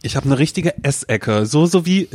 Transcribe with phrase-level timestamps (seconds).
[0.00, 2.08] Ich habe eine richtige Essecke, so so wie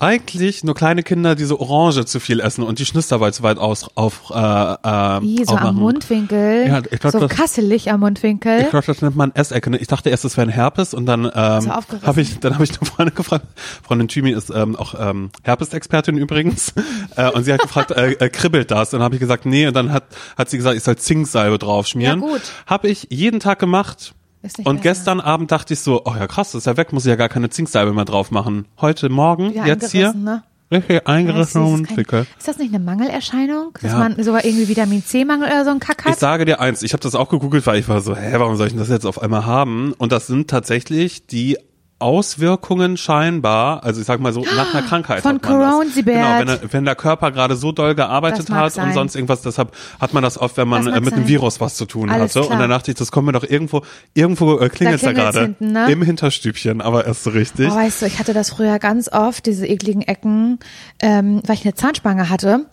[0.00, 3.88] eigentlich nur kleine Kinder diese Orange zu viel essen und die Schnitzerball zu weit aus
[3.94, 5.68] auf äh, äh, Wie, so aufmachen.
[5.68, 6.66] am Mundwinkel.
[6.66, 8.62] Ja, ich glaub, so das- kasselig am Mundwinkel.
[8.62, 9.76] Ich glaube, das nennt man Essecke.
[9.76, 11.32] Ich dachte erst, es wäre ein Herpes und dann ähm,
[12.02, 13.46] habe ich, dann habe ich eine Freundin gefragt.
[13.86, 16.72] Freundin Thymi ist ähm, auch ähm, Herpes-Expertin übrigens
[17.16, 18.92] äh, und sie hat gefragt, äh, äh, kribbelt das?
[18.92, 19.68] Und dann habe ich gesagt, nee.
[19.68, 20.04] Und dann hat
[20.36, 22.20] hat sie gesagt, ich soll Zinksalbe draufschmieren.
[22.20, 22.42] Ja, gut.
[22.66, 24.14] Habe ich jeden Tag gemacht.
[24.64, 27.10] Und gestern Abend dachte ich so, oh ja krass, das ist ja weg, muss ich
[27.10, 28.66] ja gar keine Zinksalbe mehr drauf machen.
[28.80, 30.42] Heute Morgen, Ja, jetzt hier, ne?
[30.70, 32.26] richtig eingerissen und dicke.
[32.38, 33.70] ist das nicht eine Mangelerscheinung?
[33.82, 33.98] Dass Ja.
[33.98, 36.18] man sogar irgendwie Vitamin C-Mangel oder so einen Kack Ich hat?
[36.20, 38.66] sage dir eins, ich habe das auch gegoogelt, weil ich war so, hä, warum soll
[38.68, 39.92] ich denn das jetzt auf einmal haben?
[39.98, 41.58] Und das sind tatsächlich die
[42.00, 45.22] Auswirkungen scheinbar, also ich sag mal so nach einer Krankheit.
[45.22, 45.40] Von.
[45.40, 46.04] Coronavirus.
[46.04, 48.88] Genau, wenn, er- wenn der Körper gerade so doll gearbeitet hat sein.
[48.88, 51.26] und sonst irgendwas, deshalb hat man das oft, wenn man äh, mit einem.
[51.28, 52.46] Virus was zu tun Alles hatte.
[52.46, 52.52] klar.
[52.54, 53.82] Und dann dachte ich, das kommt mir doch irgendwo,
[54.14, 55.90] irgendwo äh, klingelt da klingelt's gerade hinten, ne?
[55.90, 57.68] im Hinterstübchen, aber erst so richtig.
[57.70, 60.58] Oh, weißt du, ich hatte das früher ganz oft, diese ekligen Ecken,
[61.00, 62.66] ähm, weil ich eine Zahnspange hatte.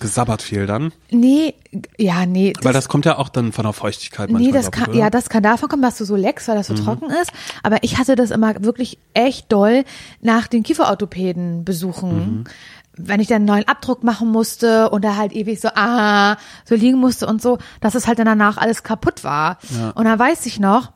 [0.00, 1.54] Gesabbert viel dann, Nee,
[1.98, 2.52] ja, nee.
[2.62, 4.52] weil das kommt ja auch dann von der Feuchtigkeit Nee, manchmal.
[4.54, 4.98] das glaub ich, kann, oder?
[4.98, 6.76] ja, das kann davon kommen, dass du so leckst, weil das Mhm.
[6.76, 7.30] so trocken ist.
[7.62, 9.84] Aber ich hatte das immer wirklich echt doll
[10.22, 12.18] nach den Kieferorthopäden besuchen.
[12.18, 12.44] Mhm.
[12.96, 16.74] Wenn ich dann einen neuen Abdruck machen musste und da halt ewig so, ah, so
[16.74, 19.58] liegen musste und so, dass es halt dann danach alles kaputt war.
[19.94, 20.92] Und dann weiß ich noch,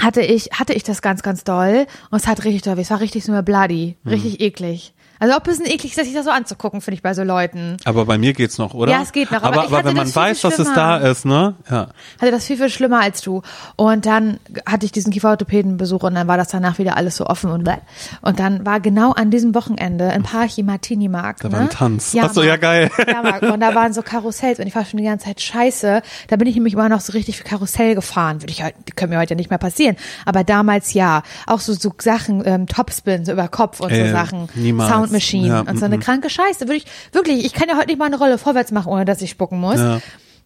[0.00, 2.82] hatte ich, hatte ich das ganz, ganz doll und es hat richtig doll, weh.
[2.82, 4.10] es war richtig so bloody, Mhm.
[4.10, 4.94] richtig eklig.
[5.18, 7.76] Also auch ein bisschen eklig, sich das so anzugucken, finde ich bei so Leuten.
[7.84, 8.92] Aber bei mir geht's noch, oder?
[8.92, 11.54] Ja, es geht noch, aber Aber, aber wenn man weiß, dass es da ist, ne?
[11.70, 11.88] Ja.
[12.20, 13.42] hatte das viel, viel schlimmer als du.
[13.76, 17.50] Und dann hatte ich diesen Kieferorthopädenbesuch und dann war das danach wieder alles so offen
[17.50, 17.76] und bläh.
[18.22, 21.44] Und dann war genau an diesem Wochenende ein Parchi Martini Markt.
[21.44, 21.54] Da ne?
[21.54, 22.12] war ein Tanz.
[22.12, 22.90] Ja, Ach so, ja, geil.
[23.06, 23.42] Ja, Marc.
[23.42, 26.02] und da waren so Karussells und ich war schon die ganze Zeit scheiße.
[26.28, 28.42] Da bin ich nämlich immer noch so richtig für Karussell gefahren.
[28.42, 29.96] Würde ich heute, können mir heute nicht mehr passieren.
[30.24, 31.22] Aber damals ja.
[31.46, 34.48] Auch so, so Sachen, ähm, Topspin, so über Kopf und Äh, so Sachen.
[34.54, 34.90] niemals.
[34.92, 36.60] Sound Machine Ja, und so eine kranke Scheiße.
[36.60, 39.20] Würde ich, wirklich, ich kann ja heute nicht mal eine Rolle vorwärts machen, ohne dass
[39.22, 39.78] ich spucken muss.
[39.78, 40.00] Ja.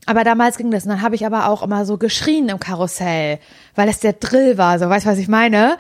[0.07, 0.85] Aber damals ging das.
[0.85, 3.39] Und dann habe ich aber auch immer so geschrien im Karussell,
[3.75, 4.79] weil es der Drill war.
[4.79, 5.77] So, weißt du, was ich meine?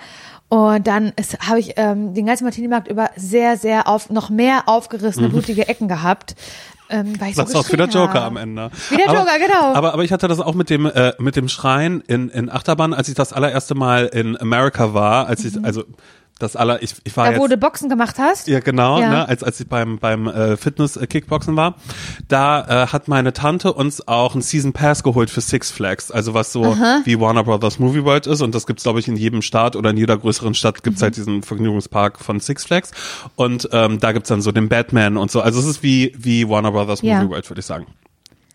[0.48, 1.12] Und dann
[1.46, 5.86] habe ich ähm, den ganzen Martini-Markt über sehr, sehr auf, noch mehr aufgerissene, blutige Ecken
[5.86, 6.34] gehabt.
[6.90, 7.44] Ähm, weil ich so Mhm.
[7.46, 8.26] Das ist auch wie der geschrien Joker habe.
[8.26, 8.70] am Ende.
[8.88, 9.74] Wie der aber, Joker, genau.
[9.74, 12.92] Aber, aber ich hatte das auch mit dem, äh, mit dem Schreien in, in Achterbahn,
[12.92, 15.84] als ich das allererste Mal in Amerika war, als ich, also
[16.40, 17.40] das aller, ich, ich war Da, jetzt.
[17.40, 18.48] wo du Boxen gemacht hast?
[18.48, 19.10] Ja, genau, Ja.
[19.10, 21.76] Ne, als, als ich beim, beim äh, Fitness-Kickboxen war.
[22.28, 26.34] Da äh, hat meine Tante uns auch einen Season Pass geholt für Six Flags, also
[26.34, 26.62] was so
[27.04, 29.90] wie Warner Brothers Movie World ist und das gibt's glaube ich in jedem Staat oder
[29.90, 32.90] in jeder größeren Stadt gibt's halt diesen Vergnügungspark von Six Flags
[33.36, 36.48] und ähm, da gibt's dann so den Batman und so, also es ist wie, wie
[36.48, 37.28] Warner Brothers Movie Ja.
[37.28, 37.86] World, würde ich sagen.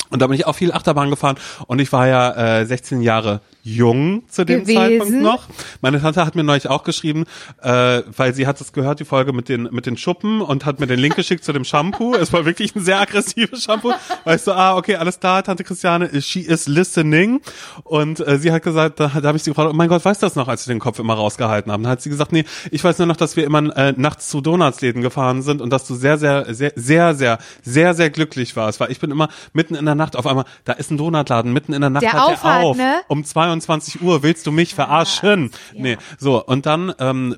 [0.10, 3.42] Und da bin ich auch viel Achterbahn gefahren und ich war ja äh, 16 Jahre
[3.66, 4.78] jung zu dem Gewesen.
[4.78, 5.48] Zeitpunkt noch.
[5.82, 7.26] Meine Tante hat mir neulich auch geschrieben,
[7.64, 10.80] äh, weil sie hat es gehört, die Folge mit den mit den Schuppen und hat
[10.80, 12.14] mir den Link geschickt zu dem Shampoo.
[12.16, 13.92] Es war wirklich ein sehr aggressives Shampoo.
[14.24, 17.42] Weißt du, ah, okay, alles klar, Tante Christiane, she is listening.
[17.84, 20.22] Und äh, sie hat gesagt, da, da habe ich sie gefragt, oh mein Gott, weißt
[20.22, 21.82] du das noch, als sie den Kopf immer rausgehalten haben?
[21.84, 24.42] Dann hat sie gesagt, nee, ich weiß nur noch, dass wir immer äh, nachts zu
[24.42, 28.80] Donutsläden gefahren sind und dass du sehr, sehr, sehr, sehr, sehr, sehr, sehr glücklich warst.
[28.80, 31.74] Weil ich bin immer mitten in der Nacht auf einmal, da ist ein Donutladen, mitten
[31.74, 32.78] in der Nacht Der hat auf der auf.
[32.78, 33.02] ne?
[33.08, 33.24] Um
[33.62, 35.52] 22 Uhr willst du mich verarschen?
[35.74, 37.36] Nee, so und dann ähm,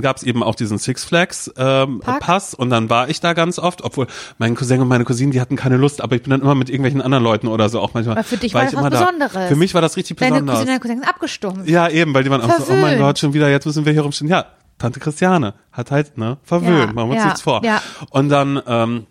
[0.00, 2.20] gab es eben auch diesen Six Flags ähm, Park.
[2.20, 4.06] Pass und dann war ich da ganz oft, obwohl
[4.38, 6.68] mein Cousin und meine Cousine, die hatten keine Lust, aber ich bin dann immer mit
[6.70, 8.16] irgendwelchen anderen Leuten oder so auch manchmal.
[8.16, 9.00] Aber für dich war ich das was immer da.
[9.00, 9.48] Besonderes.
[9.48, 10.54] Für mich war das richtig Deine besonders.
[10.56, 11.68] Cousine, deine Cousine sind abgestumpft.
[11.68, 13.00] Ja, eben, weil die waren auch so, oh mein Verwöhnt.
[13.00, 14.28] Gott, schon wieder, jetzt müssen wir hier rumstehen.
[14.30, 14.46] Ja,
[14.78, 17.64] Tante Christiane hat halt, ne, verwöhnt, Ja, machen wir uns ja, nichts vor.
[17.64, 17.82] ja.
[18.10, 19.06] Und dann, ähm,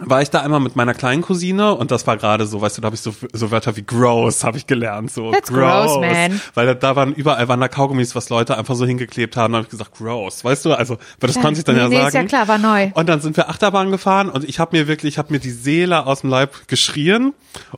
[0.00, 2.82] war ich da einmal mit meiner kleinen Cousine und das war gerade so, weißt du,
[2.82, 6.40] da habe ich so, so Wörter wie gross habe ich gelernt, so That's gross, man.
[6.54, 9.58] weil da, da waren überall waren da Kaugummis, was Leute einfach so hingeklebt haben, da
[9.58, 11.94] habe ich gesagt gross, weißt du, also, weil das Ja, konnte ich dann ja nee,
[11.96, 12.08] sagen.
[12.08, 12.90] ist ja klar, war neu.
[12.94, 15.50] Und dann sind wir Achterbahn gefahren und ich habe mir wirklich, ich habe mir die
[15.52, 17.32] Seele aus dem Leib geschrien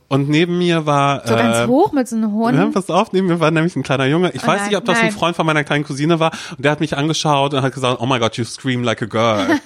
[0.07, 2.55] und neben mir war So ganz äh, hoch mit so einem hohen.
[2.55, 4.31] ja, pass auf, neben mir war nämlich ein kleiner Junge.
[4.33, 5.13] Ich Oh weiß nein, nicht, ob das ein nein.
[5.13, 6.31] Freund von meiner kleinen Cousine war.
[6.57, 9.05] Und der hat mich angeschaut und hat gesagt, oh my God, you scream like a
[9.05, 9.47] girl.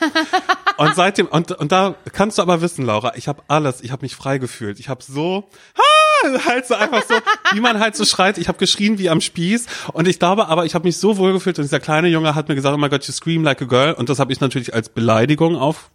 [0.81, 4.03] und seitdem, und, und da kannst du aber wissen, Laura, ich habe alles, ich habe
[4.03, 4.79] mich frei gefühlt.
[4.79, 7.15] Ich habe so, ah, halt so einfach so,
[7.53, 8.37] wie man halt so schreit.
[8.37, 9.67] Ich habe geschrien wie am Spieß.
[9.93, 11.59] Und ich glaube aber, ich habe mich so wohl gefühlt.
[11.59, 13.93] Und dieser kleine Junge hat mir gesagt, oh my God, you scream like a girl.
[13.93, 15.90] Und das habe ich natürlich als Beleidigung auf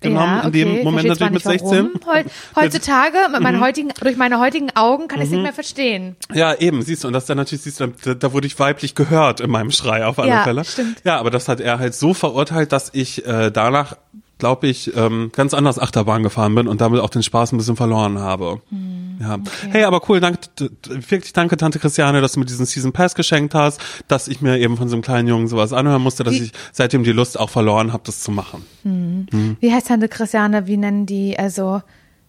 [0.00, 1.82] genommen in dem Moment natürlich mit zwar 16.
[1.92, 2.14] nicht warum.
[2.16, 2.24] Heu-
[2.62, 3.42] Heutzutage, mit Mhm.
[3.42, 6.16] meinen heutigen, durch meine heutigen Augen, kann ich es nicht mehr verstehen.
[6.32, 8.94] Ja, eben, siehst du, und das dann natürlich, siehst du, da, da wurde ich weiblich
[8.94, 10.64] gehört in meinem Schrei auf alle Ja, Fälle.
[10.64, 10.98] stimmt.
[11.04, 13.96] Ja, aber das hat er halt so verurteilt, dass ich äh, danach
[14.44, 17.76] glaube ich, ähm, ganz anders Achterbahn gefahren bin und damit auch den Spaß ein bisschen
[17.76, 18.60] verloren habe.
[18.68, 19.38] Hm, ja.
[19.70, 20.38] Hey, aber cool, danke,
[20.86, 24.58] wirklich danke, Tante Christiane, dass du mir diesen Season Pass geschenkt hast, dass ich mir
[24.58, 27.40] eben von so einem kleinen Jungen sowas anhören musste, dass Wie- ich seitdem die Lust
[27.40, 28.66] auch verloren habe, das zu machen.
[29.60, 30.66] Wie heißt Tante Christiane?
[30.66, 31.80] Wie nennen die, also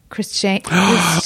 [0.08, 0.60] Christian?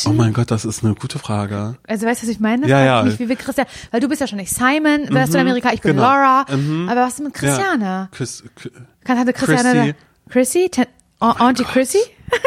[0.08, 1.76] Oh mein Gott, das ist eine gute Frage.
[1.86, 2.68] Also weißt du, was ich meine?
[2.68, 3.04] Ja, ja.
[3.04, 5.82] Mich, wie wir Christian, weil du bist ja schon nicht Simon, du in Amerika, ich
[5.82, 6.02] bin genau.
[6.08, 6.46] Laura.
[6.50, 6.90] Mhm.
[6.90, 7.84] Aber was ist mit Christiane?
[7.86, 8.10] Ja.
[8.12, 8.72] Chris, Chris-
[9.04, 9.94] Kann Tante Christiane
[10.30, 10.70] Chrissy.
[10.72, 10.88] Tan-
[11.20, 12.00] A- Auntie Chrissy?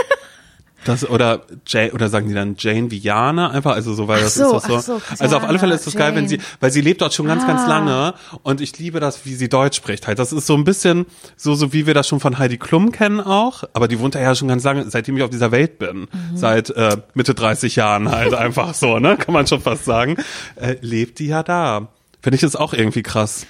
[0.84, 4.56] Das oder Jane oder sagen die dann Jane Viana einfach also so weil das so,
[4.56, 4.98] ist das so.
[4.98, 6.46] so, also auf alle Fälle ist es geil, wenn sie Jane.
[6.58, 7.68] weil sie lebt dort schon ganz ganz Ah.
[7.68, 10.18] lange und ich liebe das wie sie Deutsch spricht halt.
[10.18, 11.06] Das ist so ein bisschen
[11.36, 14.20] so so wie wir das schon von Heidi Klum kennen auch, aber die wohnt da
[14.20, 16.36] ja schon ganz lange, seitdem ich auf dieser Welt bin, Mhm.
[16.36, 19.16] seit äh, Mitte 30 Jahren halt einfach so, ne?
[19.16, 20.16] Kann man schon fast sagen.
[20.56, 21.90] Äh, lebt die ja da.
[22.20, 23.46] Finde ich das auch irgendwie krass.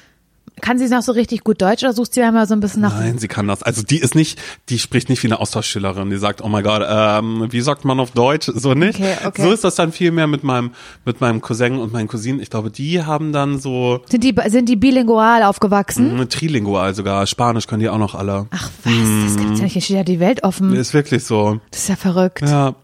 [0.61, 2.83] Kann sie noch so richtig gut Deutsch oder suchst du ja immer so ein bisschen
[2.83, 2.95] nach?
[2.95, 3.63] Nein, sie kann das.
[3.63, 4.39] Also die ist nicht,
[4.69, 7.99] die spricht nicht wie eine Austauschschülerin, die sagt, oh mein Gott, ähm, wie sagt man
[7.99, 8.51] auf Deutsch?
[8.55, 9.01] So nicht.
[9.01, 9.43] Okay, okay.
[9.43, 10.71] So ist das dann viel mehr mit meinem,
[11.05, 12.41] mit meinem Cousin und meinen Cousinen.
[12.41, 16.17] Ich glaube, die haben dann so Sind die, sind die bilingual aufgewachsen?
[16.17, 17.27] mh, trilingual sogar.
[17.27, 18.47] Spanisch können die auch noch alle.
[18.51, 18.93] Ach was,
[19.25, 19.73] das gibt's ja nicht.
[19.73, 20.75] Hier steht ja die Welt offen.
[20.75, 21.61] Ist wirklich so.
[21.71, 22.43] Das ist ja verrückt.
[22.43, 22.75] Ja.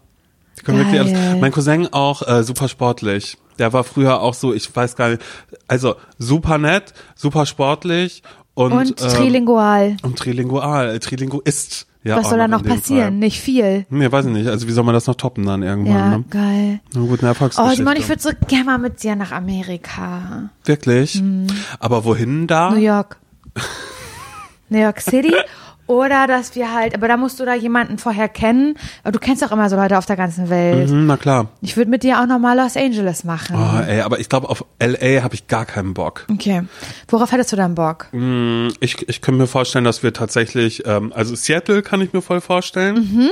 [0.59, 1.41] Die können wirklich alles.
[1.41, 3.37] Mein Cousin auch äh, super sportlich.
[3.57, 5.21] Der war früher auch so, ich weiß gar nicht,
[5.67, 8.23] also super nett, super sportlich
[8.53, 9.97] und, Und ähm, trilingual.
[10.03, 11.87] und trilingual, Trilinguist.
[12.01, 13.01] Ja, Was soll da noch passieren?
[13.09, 13.11] Fall.
[13.11, 13.85] Nicht viel.
[13.89, 14.47] Nee, weiß ich nicht.
[14.47, 15.93] Also wie soll man das noch toppen dann irgendwann?
[15.93, 16.23] Ja, Ne?
[16.29, 16.79] geil.
[16.95, 17.75] Eine gute Oh, Erfolgsgeschichte.
[17.75, 20.49] Simon, ich würde so gerne mal mit dir nach Amerika.
[20.63, 21.21] Wirklich?
[21.79, 22.69] Aber wohin da?
[22.71, 23.17] New York.
[24.69, 25.33] New York City.
[25.89, 28.75] Oder dass wir halt, aber da musst du da jemanden vorher kennen.
[29.01, 30.87] Aber du kennst doch immer so Leute auf der ganzen Welt.
[30.91, 31.47] Mhm, na klar.
[31.61, 33.55] Ich würde mit dir auch noch mal Los Angeles machen.
[33.57, 35.23] Oh, ey, aber ich glaube, auf L.A.
[35.23, 36.27] habe ich gar keinen Bock.
[36.31, 36.61] Okay.
[37.07, 38.05] Worauf hättest du dann Bock?
[38.11, 42.21] Mm, Ich, ich könnte mir vorstellen, dass wir tatsächlich, ähm, also Seattle kann ich mir
[42.21, 42.95] voll vorstellen.
[42.95, 43.29] Mhm.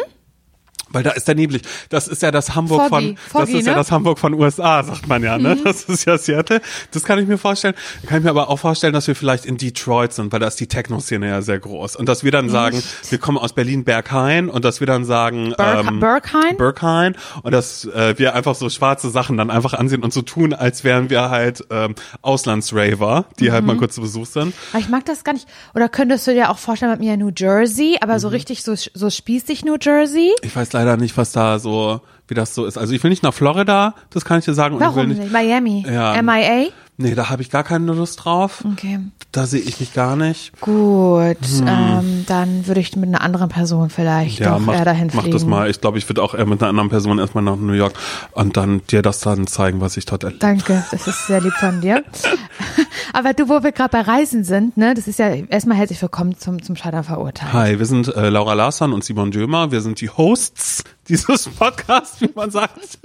[0.89, 1.61] Weil da ist der neblig.
[1.89, 2.89] Das ist ja das Hamburg Foggy.
[2.89, 3.75] von, das Foggy, ist ja ne?
[3.77, 3.79] Mhm.
[3.79, 5.57] das Hamburg von USA, sagt man ja, ne?
[5.63, 6.61] Das ist ja Seattle.
[6.91, 7.73] Das kann ich mir vorstellen.
[8.05, 10.59] Kann ich mir aber auch vorstellen, dass wir vielleicht in Detroit sind, weil da ist
[10.59, 11.95] die Techno-Szene ja sehr groß.
[11.95, 15.87] Und dass wir dann sagen, wir kommen aus Berlin-Berghain und dass wir dann sagen, Berg-
[15.87, 16.57] ähm, Berghain?
[16.57, 20.53] Berghain und dass äh, wir einfach so schwarze Sachen dann einfach ansehen und so tun,
[20.53, 21.95] als wären wir halt ähm,
[22.41, 23.79] Auslandsraver, die halt mal Mhm.
[23.79, 24.53] kurz zu Besuch sind.
[24.71, 25.47] Aber ich mag das gar nicht.
[25.75, 28.19] Oder könntest du dir auch vorstellen mit mir New Jersey, aber Mhm.
[28.19, 30.31] so richtig so, so spießig New Jersey?
[30.41, 32.77] Ich weiß leider nicht, was da so, wie das so ist.
[32.77, 34.75] Also ich will nicht nach Florida, das kann ich dir sagen.
[34.75, 35.31] und ich will Warum nicht?
[35.31, 35.85] Miami?
[35.89, 36.21] Ja.
[36.21, 36.67] MIA?
[36.99, 38.63] Nee, da habe ich gar keine Lust drauf.
[38.73, 38.99] Okay.
[39.31, 40.59] Da sehe ich mich gar nicht.
[40.61, 41.37] Gut,
[41.67, 44.45] ähm, dann würde ich mit einer anderen Person vielleicht Hm.
[44.45, 45.37] Ja, doch mach, eher dahin mach fliegen.
[45.37, 45.69] das mal.
[45.69, 47.93] Ich glaube, ich würde auch eher mit einer anderen Person erstmal nach New York
[48.31, 50.39] und dann dir das dann zeigen, was ich dort erlebe.
[50.39, 52.03] Danke, das ist sehr lieb von dir.
[53.13, 56.37] Aber du, wo wir gerade bei Reisen sind, ne, das ist ja erstmal herzlich willkommen
[56.37, 57.53] zum, zum Scheitern verurteilt.
[57.53, 59.71] Hi, wir sind äh, Laura Larsson und Simon Dömer.
[59.71, 62.99] Wir sind die Hosts dieses Podcasts, wie man sagt.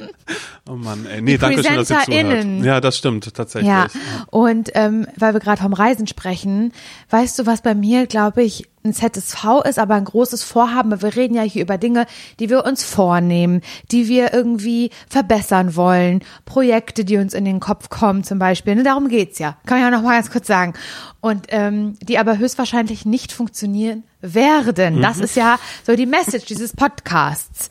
[0.68, 1.20] Oh Mann, ey.
[1.20, 2.64] Nee, Die danke schön, dass ihr zuhört.
[2.64, 3.68] Ja, das stimmt, tatsächlich.
[3.68, 3.86] Ja,
[4.30, 6.72] und ähm, weil wir gerade vom Reisen sprechen,
[7.10, 10.90] weißt du, was bei mir, glaube ich, ein ZSV ist, aber ein großes Vorhaben.
[10.90, 12.06] weil Wir reden ja hier über Dinge,
[12.40, 13.60] die wir uns vornehmen,
[13.90, 18.74] die wir irgendwie verbessern wollen, Projekte, die uns in den Kopf kommen zum Beispiel.
[18.74, 19.56] Ne, darum geht's ja.
[19.66, 20.74] Kann ich ja noch mal ganz kurz sagen.
[21.20, 25.02] Und ähm, die aber höchstwahrscheinlich nicht funktionieren werden.
[25.02, 27.68] Das ist ja so die Message dieses Podcasts.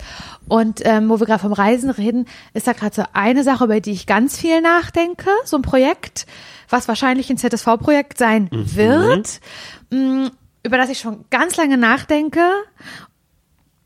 [0.47, 3.79] Und ähm, wo wir gerade vom Reisen reden, ist da gerade so eine Sache, über
[3.79, 6.25] die ich ganz viel nachdenke, so ein Projekt,
[6.69, 9.39] was wahrscheinlich ein ZSV-Projekt sein wird,
[9.91, 10.31] mh,
[10.63, 12.41] über das ich schon ganz lange nachdenke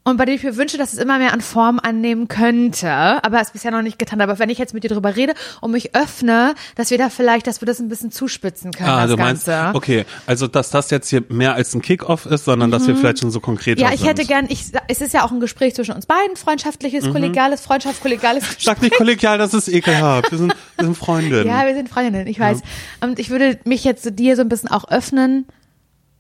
[0.06, 3.42] und bei dem ich mir wünsche, dass es immer mehr an Form annehmen könnte, aber
[3.42, 4.22] es bisher noch nicht getan.
[4.22, 7.48] Aber wenn ich jetzt mit dir drüber rede und mich öffne, dass wir da vielleicht,
[7.48, 9.76] dass wir das ein bisschen zuspitzen können, Ah, das du meinst, Ganze.
[9.76, 13.20] okay, also dass das jetzt hier mehr als ein Kickoff ist, sondern dass wir vielleicht
[13.20, 13.88] schon so konkreter Mhm.
[13.88, 14.10] Ja, ich sind.
[14.10, 18.00] hätte gern, ich, es ist ja auch ein Gespräch zwischen uns beiden, freundschaftliches, kollegiales, Freundschaft,
[18.02, 18.64] kollegiales Gespräch.
[18.64, 20.30] Sag nicht kollegial, das ist ekelhaft.
[20.32, 21.48] Wir sind, wir sind Freundinnen.
[21.48, 22.60] Ja, wir sind Freundinnen, ich weiß.
[23.02, 25.46] Und ich würde mich jetzt dir so ein bisschen auch öffnen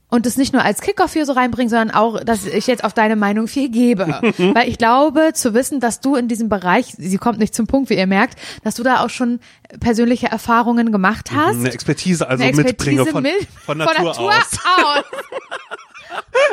[0.09, 2.93] und das nicht nur als Kickoff hier so reinbringen, sondern auch, dass ich jetzt auf
[2.93, 4.05] deine Meinung viel gebe.
[4.53, 7.89] Weil ich glaube, zu wissen, dass du in diesem Bereich, sie kommt nicht zum Punkt,
[7.89, 9.39] wie ihr merkt, dass du da auch schon
[9.79, 11.55] persönliche Erfahrungen gemacht hast.
[11.59, 14.19] Eine Expertise also Eine mitbringe Expertise von, mit- von Natur, aus.
[14.19, 15.03] aus.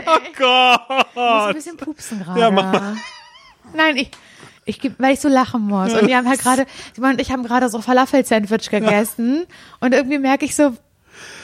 [0.04, 1.54] Oh Ich muss ein Gott.
[1.54, 2.40] bisschen pupsen gerade.
[2.40, 2.96] Ja, mach mal.
[3.74, 4.10] Nein, ich,
[4.64, 5.92] ich, weil ich so lachen muss.
[5.92, 9.44] Und wir haben halt gerade, Simon und ich haben gerade so Falafel-Sandwich gegessen.
[9.80, 10.74] Und irgendwie merke ich so,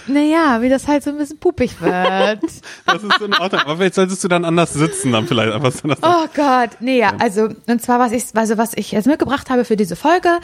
[0.06, 2.40] naja, wie das halt so ein bisschen pupig wird.
[2.86, 3.60] Das ist in Ordnung.
[3.62, 5.88] Aber vielleicht solltest du dann anders sitzen, dann vielleicht einfach so.
[6.02, 9.64] Oh Gott, nee, ja, also, und zwar, was ich, also, was ich jetzt mitgebracht habe
[9.64, 10.40] für diese Folge,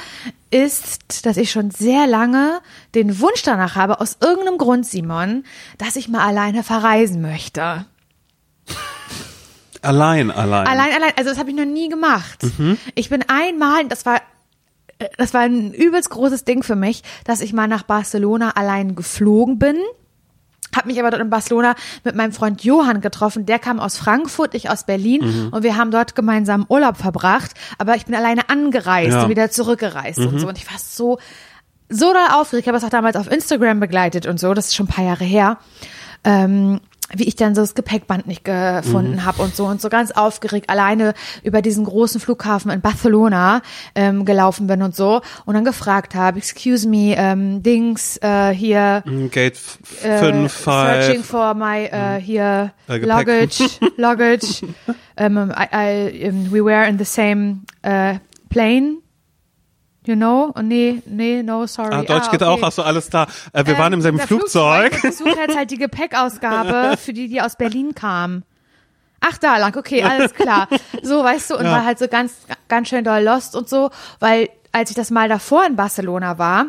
[0.50, 2.60] ist, dass ich schon sehr lange
[2.94, 5.44] den Wunsch danach habe, aus irgendeinem Grund, Simon,
[5.78, 7.86] dass ich mal alleine verreisen möchte.
[9.82, 10.66] Allein, allein.
[10.66, 11.12] Allein, allein.
[11.16, 12.40] Also das habe ich noch nie gemacht.
[12.94, 14.20] Ich bin einmal, das war
[15.18, 19.58] das war ein übelst großes Ding für mich, dass ich mal nach Barcelona allein geflogen
[19.58, 19.76] bin.
[20.74, 23.46] Hab mich aber dort in Barcelona mit meinem Freund Johann getroffen.
[23.46, 27.52] Der kam aus Frankfurt, ich aus Berlin und wir haben dort gemeinsam Urlaub verbracht.
[27.78, 29.22] Aber ich bin alleine angereist Ja.
[29.22, 30.48] und wieder zurückgereist und so.
[30.48, 31.18] Und ich war so,
[31.88, 32.64] so doll aufgeregt.
[32.64, 34.52] Ich habe es auch damals auf Instagram begleitet und so.
[34.52, 35.58] Das ist schon ein paar Jahre her.
[36.24, 36.80] Ähm,
[37.12, 39.24] wie ich dann so das Gepäckband nicht gefunden Mhm.
[39.24, 43.60] habe und so und so ganz aufgeregt alleine über diesen großen Flughafen in Barcelona
[43.94, 49.04] ähm, gelaufen bin und so und dann gefragt habe, excuse me, ähm, Dings äh, hier
[49.30, 49.58] Gate
[50.02, 51.26] äh, 5, searching 5.
[51.26, 53.64] for my äh, hier Äh, luggage,
[53.96, 54.62] luggage.
[55.20, 58.14] um, I, I, um, we were in the same äh,
[58.48, 58.96] plane.
[60.06, 60.52] You know?
[60.54, 61.94] Oh, nee, nee, no, sorry.
[61.94, 63.26] Ah, Deutsch geht auch, hast du alles da.
[63.52, 64.92] Äh, wir waren im selben der Flugzeug.
[64.96, 68.42] Ich besucht jetzt halt die Gepäckausgabe für die, die aus Berlin kam.
[69.20, 70.68] Ach, da lang, okay, alles klar.
[71.02, 71.72] So, weißt du, und Ja.
[71.72, 72.34] war halt so ganz,
[72.68, 76.66] ganz schön doll lost und so, weil als ich das mal davor in Barcelona war,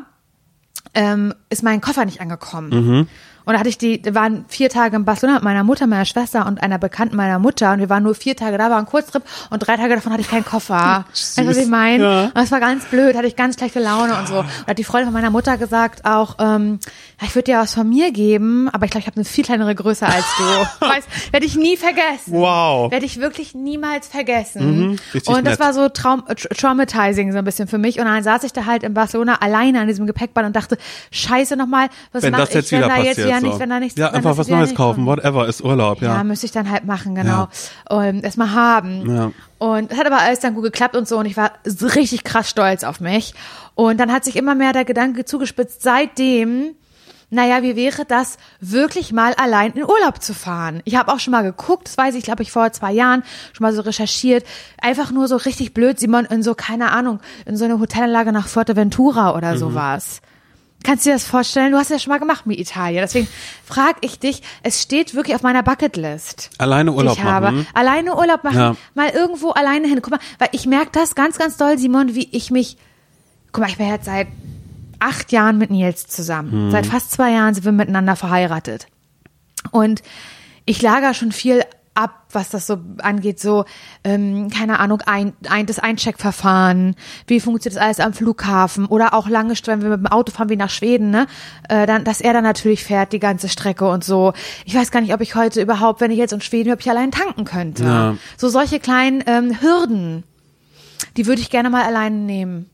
[0.94, 2.70] ähm, ist mein Koffer nicht angekommen.
[2.70, 3.08] Mhm.
[3.46, 6.46] Und da hatte ich die, waren vier Tage in Barcelona mit meiner Mutter, meiner Schwester
[6.46, 9.24] und einer Bekannten meiner Mutter und wir waren nur vier Tage da, war ein Kurztrip
[9.50, 11.06] und drei Tage davon hatte ich keinen Koffer.
[11.12, 12.04] Weißt du, was ich meine?
[12.04, 12.24] Ja.
[12.26, 14.40] Und das war ganz blöd, hatte ich ganz schlechte Laune und so.
[14.40, 16.80] Und hat die Freundin von meiner Mutter gesagt auch, ähm,
[17.22, 19.74] ich würde dir was von mir geben, aber ich glaube, ich habe eine viel kleinere
[19.74, 20.44] Größe als du.
[20.86, 22.34] weißt, werde ich nie vergessen.
[22.34, 22.92] Wow.
[22.92, 24.90] Werde ich wirklich niemals vergessen.
[24.90, 25.60] Mhm, und das nett.
[25.60, 28.00] war so traum tra traumatizing so ein bisschen für mich.
[28.00, 30.78] Und dann saß ich da halt in Barcelona alleine an diesem Gepäckband und dachte,
[31.12, 33.18] scheiße nochmal, was mache ich, wenn da passiert.
[33.18, 33.48] jetzt so.
[33.48, 36.24] nicht, wenn da nichts ja, einfach was Neues kaufen, whatever, ist Urlaub, Ja, ja.
[36.24, 37.48] müsste ich dann halt machen, genau.
[37.90, 39.10] Und erstmal haben.
[39.10, 39.32] Ja.
[39.58, 41.18] Und es hat aber alles dann gut geklappt und so.
[41.18, 43.34] Und ich war so richtig krass stolz auf mich.
[43.76, 46.76] Und dann hat sich immer mehr der Gedanke zugespitzt, seitdem,
[47.30, 50.82] naja, wie wäre das, wirklich mal allein in Urlaub zu fahren?
[50.86, 53.24] Ich habe auch schon mal geguckt, das weiß ich, glaube ich, vor zwei Jahren
[53.54, 54.46] schon mal so recherchiert.
[54.82, 58.48] Einfach nur so richtig blöd, Simon, in so, keine Ahnung, in so eine Hotelanlage nach
[58.48, 60.22] Fuerteventura oder sowas.
[60.86, 61.72] Kannst du dir das vorstellen?
[61.72, 63.02] Du hast ja schon mal gemacht mit Italien.
[63.02, 63.28] Deswegen
[63.66, 67.48] frage ich dich, es steht wirklich auf meiner Bucketlist Alleine Urlaub ich habe.
[67.52, 67.68] machen.
[67.74, 68.76] Alleine Urlaub machen, Ja.
[68.94, 70.00] mal irgendwo alleine hin.
[70.02, 72.78] Guck mal, weil ich merke das ganz, ganz doll, Simon, wie ich mich.
[73.52, 74.28] Guck mal, ich bin jetzt seit
[75.00, 76.72] acht Jahren mit Nils zusammen.
[76.72, 78.88] Seit fast zwei Jahren sind wir miteinander verheiratet.
[79.72, 80.04] Und
[80.66, 81.64] ich lager schon viel
[81.96, 83.66] ab, was das so angeht, so,
[84.04, 86.96] ähm, keine Ahnung, ein, ein, das Eincheckverfahren,
[87.28, 90.32] wie funktioniert das alles am Flughafen oder auch lange Strecken, wenn wir mit dem Auto
[90.32, 91.28] fahren wie nach Schweden, ne,
[91.70, 94.34] äh, dann, dass er dann natürlich fährt, die ganze Strecke und so.
[94.66, 96.90] Ich weiß gar nicht, ob ich heute überhaupt, wenn ich jetzt in Schweden ob ich
[96.90, 97.84] allein tanken könnte.
[97.84, 98.18] Ja.
[98.38, 100.24] So solche kleinen ähm, Hürden,
[101.18, 102.70] die würde ich gerne mal alleine nehmen.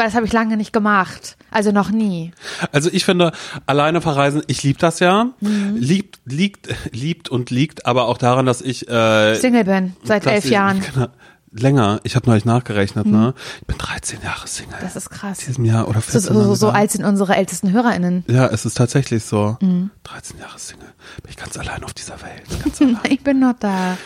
[0.00, 1.36] Weil das habe ich lange nicht gemacht.
[1.50, 2.32] Also noch nie.
[2.72, 3.32] Also ich finde,
[3.66, 5.26] alleine verreisen, ich lieb das ja.
[5.40, 5.76] Mhm.
[5.76, 10.46] Liebt, liegt, liebt und liegt aber auch daran, dass ich äh, Single bin, seit elf
[10.46, 10.78] ich, Jahren.
[10.78, 10.84] Mhm.
[10.94, 11.06] Genau,
[11.52, 12.00] länger.
[12.04, 13.34] Ich habe neulich nachgerechnet, ne?
[13.60, 14.78] Ich bin 13 Jahre Single.
[14.80, 15.40] Das ist krass.
[15.40, 18.24] In diesem Jahr oder So, 14 so, so, so alt sind unsere ältesten HörerInnen.
[18.26, 19.58] Ja, es ist tatsächlich so.
[19.60, 19.90] Mhm.
[20.04, 20.88] 13 Jahre Single.
[21.22, 22.44] Bin ich ganz allein auf dieser Welt.
[22.64, 23.00] Ganz allein.
[23.10, 23.98] Ich bin noch da.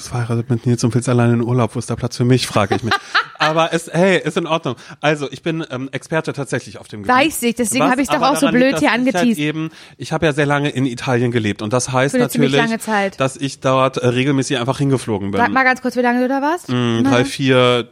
[0.00, 1.74] Bist verheiratet mit Nils und willst allein in Urlaub.
[1.74, 2.94] Wo ist der Platz für mich, frage ich mich.
[3.38, 4.76] Aber es, hey, ist in Ordnung.
[5.02, 7.14] Also, ich bin ähm, Experte tatsächlich auf dem Gebiet.
[7.14, 9.38] Weiß ich, deswegen habe ich doch auch so blöd liegt, hier ich halt angeteased.
[9.38, 12.62] eben, ich habe ja sehr lange in Italien gelebt und das heißt natürlich,
[13.18, 15.40] dass ich dort äh, regelmäßig einfach hingeflogen bin.
[15.40, 16.70] Sag mal ganz kurz, wie lange du da warst?
[16.70, 17.88] Mm, drei, vier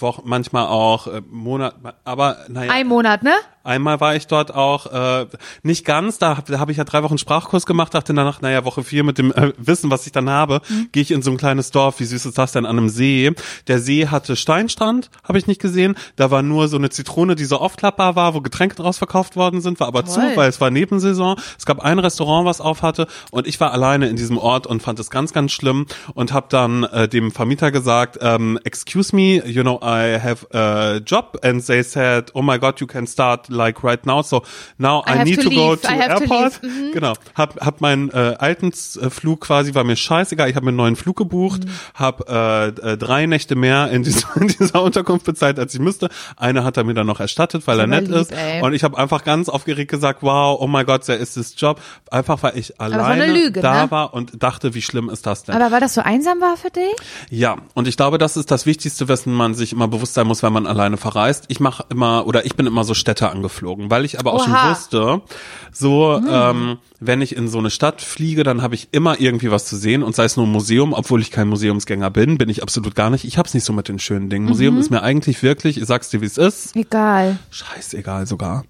[0.00, 2.72] Wochen, manchmal auch äh, Monat, aber naja.
[2.72, 3.32] Ein Monat, ne?
[3.64, 5.26] Einmal war ich dort auch, äh,
[5.62, 8.82] nicht ganz, da habe hab ich ja drei Wochen Sprachkurs gemacht, dachte danach, naja, Woche
[8.82, 10.88] vier mit dem äh, Wissen, was ich dann habe, Mhm.
[10.90, 13.30] gehe ich in so ein kleines Dorf, wie süß ist das denn, an einem See.
[13.68, 17.44] Der See hatte Steinstrand, habe ich nicht gesehen, da war nur so eine Zitrone, die
[17.44, 20.32] so aufklappbar war, wo Getränke draus verkauft worden sind, war aber zu, Toll.
[20.34, 21.36] weil es war Nebensaison.
[21.56, 24.82] Es gab ein Restaurant, was auf hatte und ich war alleine in diesem Ort und
[24.82, 29.31] fand es ganz, ganz schlimm und habe dann äh, dem Vermieter gesagt, ähm, excuse me,
[29.44, 33.48] you know, I have a job and they said, oh my God, you can start
[33.48, 34.42] like right now, so
[34.78, 36.62] now I I, need to to, go to to airport.
[36.62, 36.72] leave.
[36.72, 36.92] Mhm.
[36.92, 40.70] Genau, hab, hab meinen äh, alten äh, Flug quasi, war mir scheißegal, ich habe mir
[40.70, 41.70] einen neuen Flug gebucht, Mhm.
[41.94, 46.08] hab äh, äh, drei Nächte mehr in, diesem, in dieser Unterkunft bezahlt, als ich müsste.
[46.36, 48.32] Eine hat er mir dann noch erstattet, weil er nett lieb, ist.
[48.32, 48.62] ey.
[48.62, 51.80] Und ich habe einfach ganz aufgeregt gesagt, wow, oh my Gott, there is this job.
[52.10, 53.90] Einfach weil ich alleine Lüge, da ne?
[53.90, 55.54] war und dachte, wie schlimm ist das denn?
[55.54, 56.94] Aber weil das so einsam war für dich?
[57.30, 60.42] Ja, und ich glaube, das ist das Wichtigste, wessen man sich immer bewusst sein muss,
[60.42, 61.44] wenn man alleine verreist.
[61.48, 64.58] Ich mache immer oder ich bin immer so Städte angeflogen, weil ich aber auch Oha.
[64.58, 65.22] schon wusste,
[65.70, 69.66] so ähm, wenn ich in so eine Stadt fliege, dann habe ich immer irgendwie was
[69.66, 72.62] zu sehen und sei es nur ein Museum, obwohl ich kein Museumsgänger bin, bin ich
[72.62, 73.24] absolut gar nicht.
[73.24, 74.46] Ich hab's nicht so mit den schönen Dingen.
[74.46, 77.38] Museum ist mir eigentlich wirklich, ich sag's dir, wie es ist, Egal.
[77.50, 78.64] scheißegal sogar.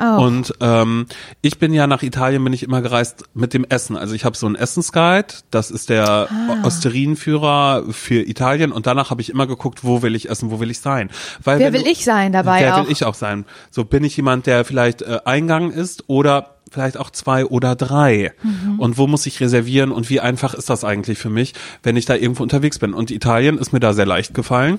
[0.00, 0.22] Auch.
[0.24, 1.06] Und ähm,
[1.42, 3.96] ich bin ja nach Italien bin ich immer gereist mit dem Essen.
[3.96, 6.62] Also ich habe so einen Essensguide, das ist der Ah.
[6.64, 10.70] Osterinführer für Italien und danach habe ich immer geguckt, wo will ich essen, wo will
[10.70, 11.10] ich sein.
[11.42, 13.44] Weil Wer will du- ich sein dabei Wer will ich auch sein?
[13.70, 18.32] So bin ich jemand, der vielleicht äh, Eingang ist oder vielleicht auch zwei oder drei.
[18.42, 18.80] Mhm.
[18.80, 21.52] Und wo muss ich reservieren und wie einfach ist das eigentlich für mich,
[21.82, 22.94] wenn ich da irgendwo unterwegs bin?
[22.94, 24.78] Und Italien ist mir da sehr leicht gefallen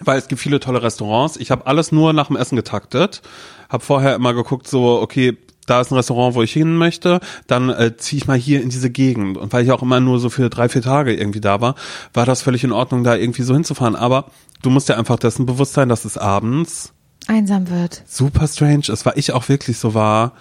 [0.00, 1.36] weil es gibt viele tolle Restaurants.
[1.36, 3.22] Ich habe alles nur nach dem Essen getaktet.
[3.68, 5.36] Habe vorher immer geguckt, so, okay,
[5.66, 8.68] da ist ein Restaurant, wo ich hin möchte, dann äh, ziehe ich mal hier in
[8.68, 9.36] diese Gegend.
[9.36, 11.74] Und weil ich auch immer nur so für drei, vier Tage irgendwie da war,
[12.14, 13.96] war das völlig in Ordnung, da irgendwie so hinzufahren.
[13.96, 14.26] Aber
[14.62, 16.92] du musst dir einfach dessen bewusst sein, dass es abends
[17.26, 18.02] Einsam wird.
[18.06, 20.32] super strange ist, weil ich auch wirklich so war,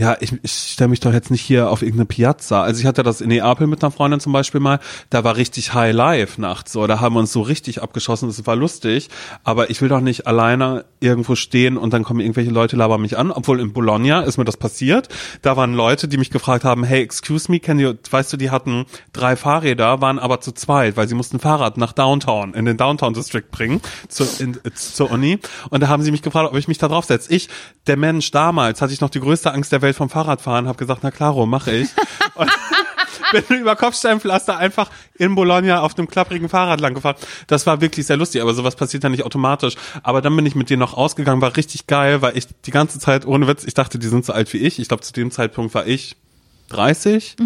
[0.00, 2.62] ja, ich, ich stelle mich doch jetzt nicht hier auf irgendeine Piazza.
[2.62, 4.80] Also ich hatte das in Neapel mit einer Freundin zum Beispiel mal,
[5.10, 8.46] da war richtig High Life nachts, so, da haben wir uns so richtig abgeschossen, das
[8.46, 9.10] war lustig,
[9.44, 13.18] aber ich will doch nicht alleine irgendwo stehen und dann kommen irgendwelche Leute, labern mich
[13.18, 15.10] an, obwohl in Bologna ist mir das passiert,
[15.42, 18.50] da waren Leute, die mich gefragt haben, hey, excuse me, can you, weißt du, die
[18.50, 22.78] hatten drei Fahrräder, waren aber zu zweit, weil sie mussten Fahrrad nach Downtown, in den
[22.78, 26.56] Downtown District bringen, zu, in, äh, zur Uni, und da haben sie mich gefragt, ob
[26.56, 27.30] ich mich da draufsetze.
[27.34, 27.50] Ich,
[27.86, 31.00] der Mensch damals, hatte ich noch die größte Angst der Welt vom Fahrradfahren, habe gesagt,
[31.02, 31.88] na klaro, mache ich.
[32.34, 32.50] Und
[33.48, 37.16] bin über Kopfsteinpflaster einfach in Bologna auf einem klapprigen Fahrrad lang gefahren.
[37.46, 39.74] Das war wirklich sehr lustig, aber sowas passiert ja nicht automatisch.
[40.02, 42.98] Aber dann bin ich mit denen noch ausgegangen, war richtig geil, weil ich die ganze
[42.98, 44.78] Zeit, ohne Witz, ich dachte, die sind so alt wie ich.
[44.78, 46.16] Ich glaube, zu dem Zeitpunkt war ich
[46.70, 47.36] 30.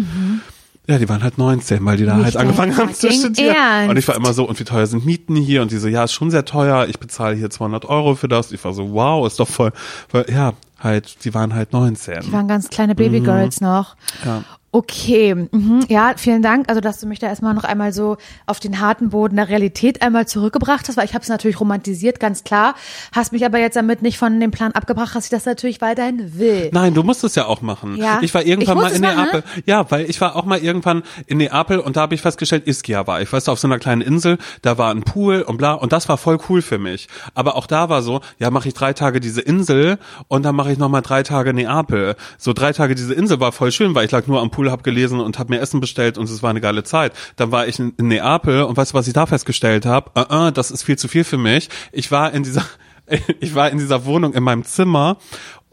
[0.87, 3.55] Ja, die waren halt 19, weil die da Nicht halt angefangen haben zu studieren.
[3.55, 3.89] Ernst?
[3.89, 5.63] Und ich war immer so, und wie teuer sind Mieten hier?
[5.63, 6.85] Und die so, ja, ist schon sehr teuer.
[6.87, 8.51] Ich bezahle hier 200 Euro für das.
[8.51, 9.71] Ich war so, wow, ist doch voll,
[10.09, 10.53] voll ja,
[10.85, 12.21] halt, die waren halt 19.
[12.21, 13.95] Die waren ganz kleine Babygirls noch.
[14.23, 14.27] Mhm.
[14.29, 14.43] Ja.
[14.75, 15.85] Okay, mhm.
[15.87, 16.67] ja, vielen Dank.
[16.67, 20.01] Also, dass du mich da erstmal noch einmal so auf den harten Boden der Realität
[20.01, 22.75] einmal zurückgebracht hast, weil ich habe es natürlich romantisiert, ganz klar.
[23.13, 26.37] Hast mich aber jetzt damit nicht von dem Plan abgebracht, dass ich das natürlich weiterhin
[26.37, 26.71] will.
[26.73, 27.95] Nein, du musst es ja auch machen.
[27.95, 28.19] Ja.
[28.21, 29.43] Ich war irgendwann Ich mal in machen, Neapel.
[29.65, 33.07] Ja, weil ich war auch mal irgendwann in Neapel und da habe ich festgestellt, Ischia
[33.07, 33.31] war ich.
[33.31, 36.09] Weißt du, auf so einer kleinen Insel, da war ein Pool und bla und das
[36.09, 37.07] war voll cool für mich.
[37.33, 40.73] Aber auch da war so, ja, mache ich drei Tage diese Insel und dann mache
[40.73, 42.17] ich noch mal drei Tage Neapel.
[42.37, 44.83] So drei Tage diese Insel war voll schön, weil ich lag nur am Pool, hab
[44.83, 47.13] gelesen und hab mir Essen bestellt und es war eine geile Zeit.
[47.35, 50.11] Dann war ich in, Neapel und weißt du, was ich da festgestellt habe?
[50.17, 51.69] Uh, uh, das ist viel zu viel für mich.
[51.91, 52.65] Ich war in dieser
[53.39, 55.17] ich war in dieser Wohnung in meinem Zimmer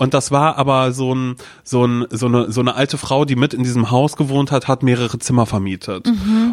[0.02, 3.36] und das war aber so ein so ein so eine so eine alte Frau, die
[3.36, 6.08] mit in diesem Haus gewohnt hat, hat mehrere Zimmer vermietet.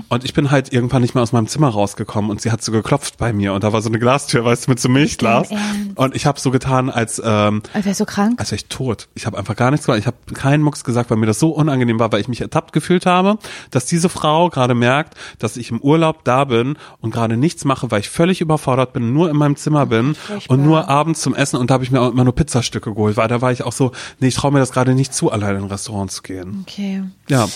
[0.08, 2.72] Und ich bin halt irgendwann nicht mehr aus meinem Zimmer rausgekommen und sie hat so
[2.72, 5.50] geklopft bei mir und da war so eine Glastür, weißt du, mit so Milchglas
[5.96, 8.40] und ich habe so getan, als ähm, Als wärst du krank?
[8.40, 9.08] als wäre ich tot.
[9.16, 10.00] Ich habe einfach gar nichts gemacht.
[10.00, 12.72] Ich habe keinen Mucks gesagt, weil mir das so unangenehm war, weil ich mich ertappt
[12.72, 13.38] gefühlt habe,
[13.72, 17.90] dass diese Frau gerade merkt, dass ich im Urlaub da bin und gerade nichts mache,
[17.92, 20.54] weil ich völlig überfordert bin, nur in meinem Zimmer bin furchtbar.
[20.56, 23.18] und nur abends zum Essen und da habe ich mir auch immer nur Pizzastücke geholt,
[23.18, 25.60] weil da war ich auch so, nee, ich traue mir das gerade nicht zu, alleine
[25.60, 26.66] in ein Restaurant zu gehen.
[26.68, 27.04] Okay.
[27.28, 27.48] Ja.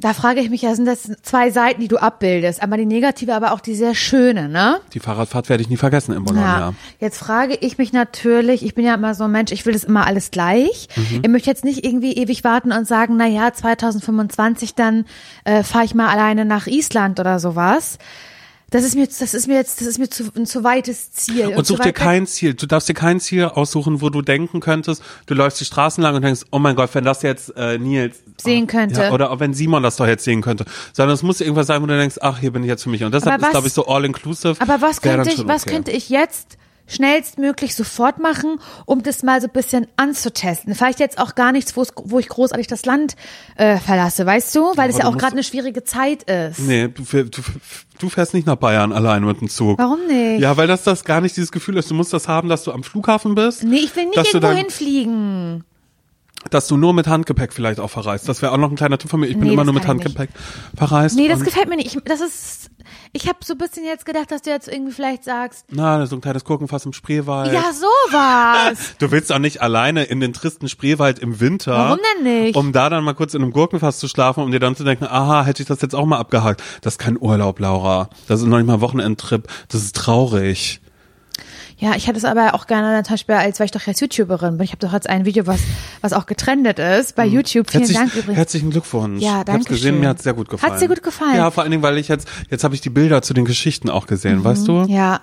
[0.00, 2.62] Da frage ich mich ja, sind das zwei Seiten, die du abbildest?
[2.62, 4.78] Einmal die negative, aber auch die sehr schöne, ne?
[4.92, 6.58] Die Fahrradfahrt werde ich nie vergessen in Bologna.
[6.58, 6.74] Ja.
[7.00, 9.84] Jetzt frage ich mich natürlich, ich bin ja immer so ein Mensch, ich will das
[9.84, 10.88] immer alles gleich.
[10.94, 11.20] Mhm.
[11.22, 15.06] Ich möchte jetzt nicht irgendwie ewig warten und sagen, na ja, 2025 dann
[15.44, 17.98] äh, fahre ich mal alleine nach Island oder sowas.
[18.72, 21.48] Das ist mir, das ist mir jetzt, das ist mir zu, ein zu weites Ziel.
[21.48, 22.54] Und zu such dir kein Ziel.
[22.54, 26.14] Du darfst dir kein Ziel aussuchen, wo du denken könntest, du läufst die Straßen lang
[26.16, 29.00] und denkst, oh mein Gott, wenn das jetzt äh, Nils Sehen könnte.
[29.00, 30.64] Ja, oder auch wenn Simon das doch jetzt sehen könnte.
[30.92, 33.04] Sondern es muss irgendwas sein, wo du denkst, ach, hier bin ich jetzt für mich.
[33.04, 34.56] Und deshalb Aber ist, was- glaube ich, so all-inclusive.
[34.58, 35.74] Aber was könnte ich, was okay.
[35.74, 36.56] könnte ich jetzt
[36.86, 40.74] schnellstmöglich sofort machen, um das mal so ein bisschen anzutesten?
[40.74, 43.16] Vielleicht jetzt auch gar nichts, wo ich großartig das Land
[43.56, 44.76] äh, verlasse, weißt du?
[44.76, 46.58] Weil es ja auch gerade eine schwierige Zeit ist.
[46.60, 47.42] Nee, du, du,
[47.98, 49.78] du fährst nicht nach Bayern alleine mit dem Zug.
[49.78, 50.40] Warum nicht?
[50.40, 51.90] Ja, weil das das gar nicht dieses Gefühl ist.
[51.90, 53.62] Du musst das haben, dass du am Flughafen bist.
[53.62, 55.64] Nee, ich will nicht irgendwo hinfliegen.
[56.50, 58.28] Dass du nur mit Handgepäck vielleicht auch verreist.
[58.28, 59.26] Das wäre auch noch ein kleiner Tipp von mir.
[59.26, 59.86] Ich bin Nee, immer nur mit.
[59.86, 60.30] Handgepäck
[60.76, 61.16] verreist.
[61.16, 61.94] Nee, das gefällt mir nicht.
[61.94, 62.70] Ich, das ist,
[63.12, 66.16] ich habe so ein bisschen jetzt gedacht, dass du jetzt irgendwie vielleicht sagst, Na, so
[66.16, 67.52] ein kleines Gurkenfass im Spreewald.
[67.52, 68.94] ja, sowas.
[68.98, 71.72] Du willst auch nicht alleine in den tristen Spreewald im Winter.
[71.72, 72.56] Warum denn nicht?
[72.56, 75.04] Um da dann mal kurz in einem Gurkenfass zu schlafen, um dir dann zu denken,
[75.04, 76.62] aha, hätte ich das jetzt auch mal abgehakt.
[76.82, 78.10] Das ist kein Urlaub, Laura.
[78.28, 79.48] Das ist noch nicht mal ein Wochenendtrip.
[79.68, 80.80] Das ist traurig.
[81.82, 84.56] Ja, ich hätte es aber auch gerne zum Beispiel, als weil ich doch jetzt YouTuberin
[84.56, 84.64] bin.
[84.64, 85.60] Ich habe doch jetzt ein Video, was,
[86.00, 87.68] was auch getrendet ist bei YouTube.
[87.68, 88.36] Vielen Herzlich, Dank übrigens.
[88.36, 89.20] Herzlichen Glückwunsch.
[89.20, 90.72] Ja, Ich hab's danke gesehen, mir hat's sehr gut gefallen.
[90.72, 91.34] Hat's dir gut gefallen?
[91.34, 93.90] Ja, vor allen Dingen, weil ich jetzt, jetzt habe ich die Bilder zu den Geschichten
[93.90, 94.72] auch gesehen, weißt du?
[94.72, 94.90] Mhm.
[94.90, 95.22] Ja.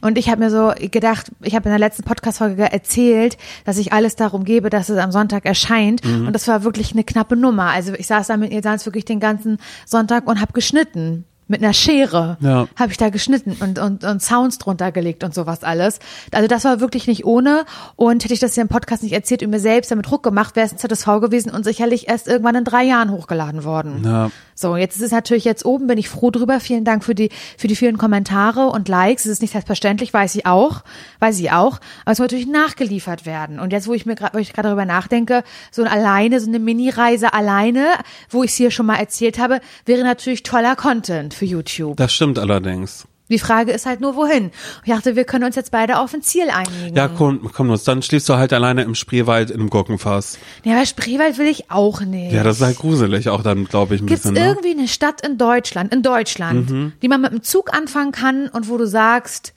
[0.00, 3.92] Und ich habe mir so gedacht, ich habe in der letzten Podcast-Folge erzählt, dass ich
[3.92, 6.04] alles darum gebe, dass es am Sonntag erscheint.
[6.04, 6.26] Mhm.
[6.26, 7.70] Und das war wirklich eine knappe Nummer.
[7.70, 11.24] Also ich saß da mit ihr, saß wirklich den ganzen Sonntag und habe geschnitten.
[11.50, 12.68] Mit einer Schere Ja.
[12.76, 15.98] habe ich da geschnitten und, und, und Sounds drunter gelegt und sowas alles.
[16.32, 17.64] Also das war wirklich nicht ohne.
[17.96, 20.56] Und hätte ich das hier im Podcast nicht erzählt und mir selbst damit Druck gemacht,
[20.56, 24.02] wäre es ein ZSV gewesen und sicherlich erst irgendwann in drei Jahren hochgeladen worden.
[24.04, 24.30] Ja.
[24.54, 26.60] So, jetzt ist es natürlich jetzt oben, bin ich froh drüber.
[26.60, 29.24] Vielen Dank für die, für die vielen Kommentare und Likes.
[29.24, 30.82] Es ist nicht selbstverständlich, weiß ich auch,
[31.18, 31.80] weiß ich auch.
[32.04, 33.58] Aber es muss natürlich nachgeliefert werden.
[33.58, 36.46] Und jetzt, wo ich mir gerade, wo ich gerade darüber nachdenke, so ein alleine, so
[36.48, 37.86] eine Mini-Reise alleine,
[38.28, 41.96] wo ich es hier schon mal erzählt habe, wäre natürlich toller Content für YouTube.
[41.96, 43.06] Das stimmt allerdings.
[43.30, 44.50] Die Frage ist halt nur, wohin.
[44.84, 46.96] Ich dachte, wir können uns jetzt beide auf ein Ziel einigen.
[46.96, 50.36] Ja, komm, komm los, dann schläfst du halt alleine im Spreewald in einem Gurkenfass.
[50.64, 52.32] Ja, aber Spreewald will ich auch nicht.
[52.32, 54.34] Ja, das ist halt gruselig auch dann, glaube ich, ein Gibt es bisschen.
[54.34, 54.48] Ne?
[54.50, 56.92] irgendwie eine Stadt in Deutschland, in Deutschland, Mhm.
[57.02, 59.54] die man mit dem Zug anfangen kann und wo du sagst,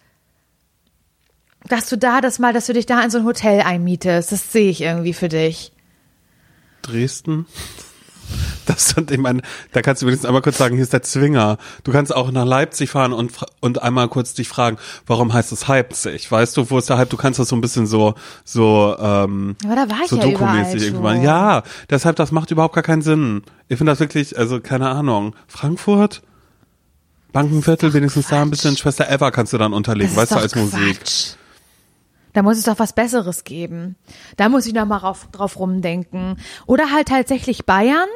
[1.67, 4.51] dass du da das mal, dass du dich da in so ein Hotel einmietest, das
[4.53, 5.71] sehe ich irgendwie für dich.
[6.83, 7.47] Dresden?
[8.65, 9.41] Das ich meine,
[9.73, 11.57] da kannst du wenigstens einmal kurz sagen, hier ist der Zwinger.
[11.83, 15.67] Du kannst auch nach Leipzig fahren und, und einmal kurz dich fragen, warum heißt es
[15.67, 16.31] Leipzig?
[16.31, 17.09] Weißt du, wo ist der Hype?
[17.09, 18.15] Du kannst das so ein bisschen so,
[18.45, 21.21] so, ähm, Aber da war ich so ja dokumäßig irgendwann.
[21.21, 23.43] Ja, deshalb, das macht überhaupt gar keinen Sinn.
[23.67, 25.35] Ich finde das wirklich, also, keine Ahnung.
[25.47, 26.21] Frankfurt?
[27.33, 30.99] Bankenviertel, wenigstens da ein bisschen Schwester Eva kannst du dann unterlegen, weißt du, als Musik.
[30.99, 31.35] Quatsch.
[32.33, 33.95] Da muss es doch was Besseres geben.
[34.37, 36.37] Da muss ich noch mal rauf, drauf rumdenken.
[36.65, 38.07] Oder halt tatsächlich Bayern.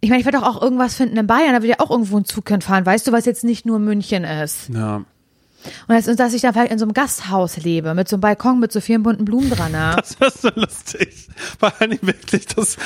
[0.00, 2.16] Ich meine, ich werde doch auch irgendwas finden in Bayern, da würde ja auch irgendwo
[2.16, 4.70] ein Zug hinfahren, weißt du, was jetzt nicht nur München ist.
[4.70, 5.04] Ja.
[5.88, 8.22] Und das, und dass ich dann vielleicht in so einem Gasthaus lebe, mit so einem
[8.22, 9.72] Balkon mit so vielen bunten Blumen dran.
[9.72, 9.96] ne?
[9.96, 11.28] Das ist so lustig.
[11.58, 12.76] Vor allem wirklich das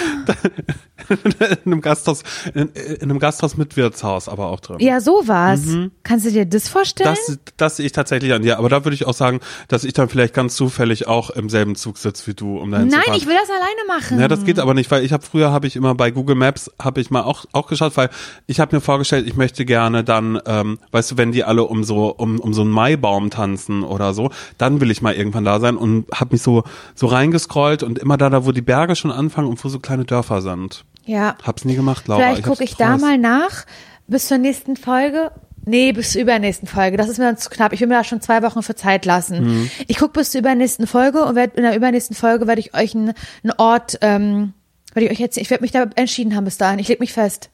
[1.08, 1.34] in
[1.66, 2.22] einem Gasthaus,
[2.54, 4.76] in, in einem Gasthaus mit Wirtshaus aber auch drin.
[4.80, 5.60] Ja, sowas.
[6.02, 7.16] Kannst du dir das vorstellen?
[7.26, 8.58] Das, das sehe ich tatsächlich an dir.
[8.58, 11.76] Aber da würde ich auch sagen, dass ich dann vielleicht ganz zufällig auch im selben
[11.76, 13.16] Zug sitze wie du, um dahin zu Nein, fahren.
[13.16, 14.20] ich will das alleine machen.
[14.20, 16.70] Ja, das geht aber nicht, weil ich habe früher habe ich immer bei Google Maps
[16.80, 18.10] habe ich mal auch auch geschaut, weil
[18.46, 21.84] ich habe mir vorgestellt, ich möchte gerne dann, ähm, weißt du, wenn die alle um
[21.84, 25.60] so um, um so einen Maibaum tanzen oder so, dann will ich mal irgendwann da
[25.60, 29.10] sein und habe mich so so reingescrollt und immer da, da wo die Berge schon
[29.12, 30.84] anfangen und wo so kleine Dörfer sind.
[31.04, 31.36] ja.
[31.42, 32.20] Hab's nie gemacht, Laura.
[32.20, 33.64] Vielleicht hab's gucke ich da mal nach
[34.06, 35.30] bis zur nächsten Folge.
[35.66, 36.98] Nee, bis zur übernächsten Folge.
[36.98, 37.72] Das ist mir dann zu knapp.
[37.72, 39.44] Ich will mir da schon zwei Wochen für Zeit lassen.
[39.44, 39.70] Mhm.
[39.86, 42.94] Ich gucke bis zur übernächsten Folge und werd, in der übernächsten Folge werde ich euch
[42.94, 44.52] einen, einen Ort, ähm,
[44.92, 46.78] werde ich euch jetzt, ich werde mich da entschieden haben bis dahin.
[46.78, 47.48] Ich leg mich fest.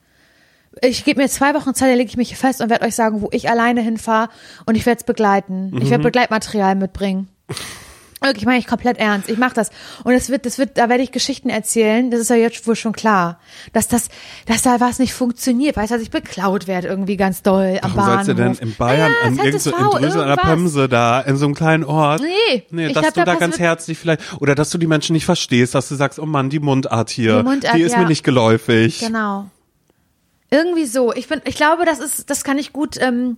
[0.83, 3.22] Ich gebe mir zwei Wochen Zeit, dann lege ich mich fest und werde euch sagen,
[3.22, 4.28] wo ich alleine hinfahre
[4.66, 5.72] und ich werde es begleiten.
[5.76, 5.90] Ich Mhm.
[5.90, 7.28] werde Begleitmaterial mitbringen.
[8.22, 9.30] Wirklich, meine ich komplett ernst.
[9.30, 9.70] Ich mache das.
[10.04, 12.11] Und es wird, das wird, da werde ich Geschichten erzählen.
[12.11, 13.40] Das ist ja jetzt wohl schon klar,
[13.72, 14.11] dass das,
[14.44, 15.76] dass da was nicht funktioniert.
[15.78, 18.14] Weißt du, dass ich beklaut werde irgendwie ganz doll am Warum Bahnhof.
[18.26, 20.37] sollst du denn in Bayern Ja, an das irgend so, in Drösel an der.
[20.37, 22.20] Pemse da, in so einem kleinen Ort?
[22.20, 24.87] Nee, Nee, ich dass glaub, du da da ganz herzlich vielleicht, oder dass du die
[24.87, 27.92] Menschen nicht verstehst, dass du sagst, oh Mann, die Mundart hier, Die Mundart, die ist
[27.92, 28.00] ja.
[28.00, 28.98] mir nicht geläufig.
[29.00, 29.46] Genau.
[30.50, 31.12] Irgendwie so.
[31.14, 33.36] Ich bin, ich glaube, das ist, das kann ich gut ähm,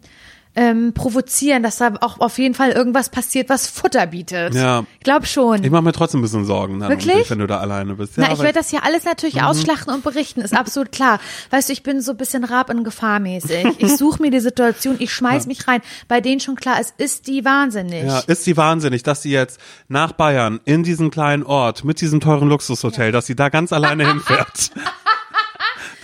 [0.54, 4.54] ähm, provozieren, dass da auch auf jeden Fall irgendwas passiert, was Futter bietet.
[4.54, 4.84] Ja.
[4.98, 5.64] Ich glaube schon.
[5.64, 7.30] Ich mache mir trotzdem ein bisschen Sorgen dann Wirklich?
[7.30, 8.18] wenn du da alleine bist.
[8.18, 9.44] Ja, Na, ich werde das hier alles natürlich Mhm.
[9.44, 11.20] ausschlachten und berichten, ist absolut klar.
[11.50, 13.64] Weißt du, ich bin so ein bisschen Rab in Gefahr mäßig.
[13.78, 15.80] Ich suche mir die Situation, ich schmeiß mich rein.
[16.06, 18.04] Bei denen schon klar, es ist die wahnsinnig.
[18.04, 22.20] ja, ist sie wahnsinnig, dass sie jetzt nach Bayern in diesen kleinen Ort mit diesem
[22.20, 24.70] teuren Luxushotel, dass sie da ganz alleine hinfährt.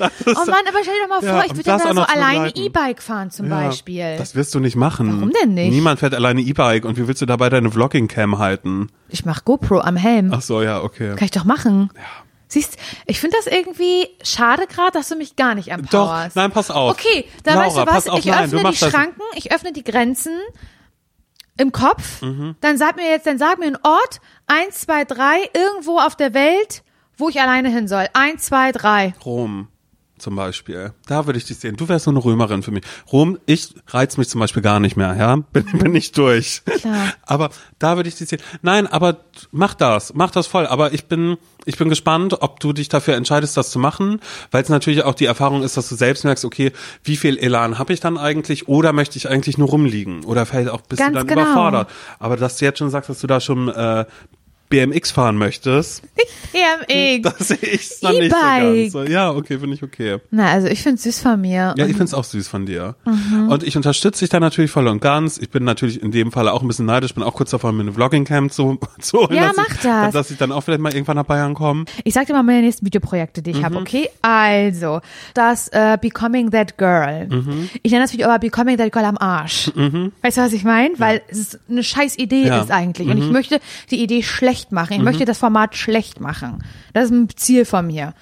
[0.00, 0.04] Oh
[0.46, 2.54] Mann, aber stell dir doch mal Ja, vor, ich würde dann da so alleine.
[2.54, 4.16] E-Bike fahren zum Ja, Beispiel.
[4.16, 5.08] Das wirst du nicht machen.
[5.16, 5.70] Warum denn nicht?
[5.70, 8.88] Niemand fährt alleine E-Bike und wie willst du dabei deine Vlogging-Cam halten?
[9.08, 10.32] Ich mach GoPro am Helm.
[10.32, 11.14] Ach so, ja, okay.
[11.16, 11.90] Kann ich doch machen.
[12.50, 16.34] Siehst, ich finde das irgendwie schade gerade, dass du mich gar nicht Doch, empowerst.
[16.36, 16.92] nein, pass auf.
[16.92, 19.72] Okay, dann Laura, weißt du was, auf, ich nein, öffne die das- Schranken, ich öffne
[19.72, 20.32] die Grenzen
[21.58, 22.22] im Kopf.
[22.22, 22.54] Mhm.
[22.60, 26.32] Dann sag mir jetzt, dann sag mir einen Ort, eins, zwei, drei, irgendwo auf der
[26.32, 26.82] Welt,
[27.18, 28.06] wo ich alleine hin soll.
[28.14, 29.14] Eins, zwei, drei.
[29.24, 29.68] Rom
[30.18, 30.92] zum Beispiel.
[31.06, 31.76] Da würde ich dich sehen.
[31.76, 32.84] Du wärst so eine Römerin für mich.
[33.12, 35.36] Rom, ich reiz mich zum Beispiel gar nicht mehr, ja.
[35.52, 36.62] Bin, bin nicht durch.
[36.64, 37.12] Klar.
[37.22, 38.40] Aber da würde ich dich sehen.
[38.62, 39.18] Nein, aber
[39.50, 40.14] mach das.
[40.14, 40.66] Mach das voll.
[40.66, 44.62] Aber ich bin, ich bin gespannt, ob du dich dafür entscheidest, das zu machen, weil
[44.62, 46.72] es natürlich auch die Erfahrung ist, dass du selbst merkst, okay,
[47.04, 50.24] wie viel Elan habe ich dann eigentlich oder möchte ich eigentlich nur rumliegen?
[50.24, 51.42] Oder vielleicht auch bist Ganz du dann genau.
[51.42, 51.90] überfordert.
[52.18, 54.04] Aber dass du jetzt schon sagst, dass du da schon äh,
[54.68, 56.02] BMX fahren möchtest,
[56.52, 57.22] PMX.
[57.38, 58.92] das sehe ich noch nicht so ganz.
[58.92, 60.18] So, Ja, okay, finde ich okay.
[60.30, 61.74] Na, also ich find's süß von mir.
[61.76, 62.94] Ja, ich find's auch süß von dir.
[63.04, 63.48] Mhm.
[63.48, 65.38] Und ich unterstütze dich da natürlich voll und ganz.
[65.38, 67.82] Ich bin natürlich in dem Fall auch ein bisschen neidisch, bin auch kurz davor, mir
[67.82, 70.12] eine Vlogging-Cam zu, zu holen, Ja, mach ich, das.
[70.12, 71.84] Dass ich dann auch vielleicht mal irgendwann nach Bayern komme.
[72.04, 73.64] Ich sag dir mal meine nächsten Videoprojekte, die ich Mhm.
[73.64, 74.08] habe, okay?
[74.22, 75.00] Also,
[75.34, 77.26] das äh, Becoming That Girl.
[77.28, 77.68] Mhm.
[77.82, 79.70] Ich nenne das Video aber Becoming That Girl am Arsch.
[80.22, 80.94] Weißt du, was ich meine?
[80.98, 82.56] Weil es eine scheiß Idee Ja.
[82.58, 82.62] Mhm.
[82.64, 83.08] ist eigentlich.
[83.08, 84.92] Und ich möchte die Idee schlecht machen.
[84.94, 86.62] Ich möchte das Format schlecht machen.
[86.92, 88.14] Das ist ein Ziel von mir.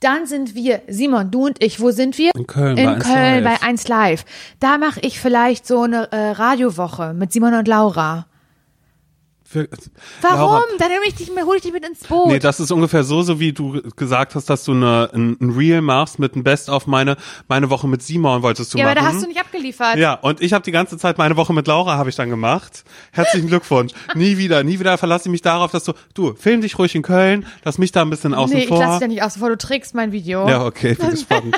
[0.00, 2.30] Dann sind wir, Simon, du und ich, wo sind wir?
[2.34, 3.60] In Köln, In bei 1 Köln Live.
[3.60, 4.24] bei 1 Live.
[4.60, 8.26] Da mache ich vielleicht so eine äh, Radiowoche mit Simon und Laura.
[9.54, 10.38] Warum?
[10.38, 12.28] Laura, Dann nehme ich dich, hol ich dich mit ins Boot.
[12.28, 15.50] Nee, das ist ungefähr so, so wie du gesagt hast, dass du eine, ein, ein
[15.50, 17.16] Reel machst mit einem Best auf meine,
[17.48, 18.98] meine Woche mit Simon wolltest du ja, machen.
[18.98, 19.96] aber da hast du nicht abgeliefert.
[19.96, 22.84] Ja, und ich habe die ganze Zeit meine Woche mit Laura habe ich dann gemacht.
[23.12, 23.92] Herzlichen Glückwunsch.
[24.14, 27.02] nie wieder, nie wieder verlasse ich mich darauf, dass du, du, film dich ruhig in
[27.02, 28.78] Köln, lass mich da ein bisschen außen nee, ich vor.
[28.78, 30.48] lasse dich ja nicht aus, bevor du trägst mein Video.
[30.48, 31.56] ja, okay, bin gespannt.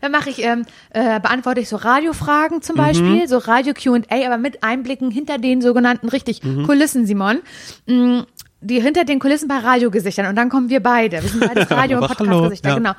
[0.00, 2.62] Dann mache ich, ähm, äh, beantworte ich so Radiofragen Mhm.
[2.62, 6.66] zum Beispiel, so Radio Q&A, aber mit Einblicken hinter den sogenannten richtig Mhm.
[6.66, 7.40] Kulissen, Simon.
[7.86, 8.20] Mm,
[8.62, 11.22] Die hinter den Kulissen bei Radiogesichtern und dann kommen wir beide.
[11.22, 12.74] Wir sind beide Radio- und Podcast-Gesichter, ja.
[12.76, 12.92] genau.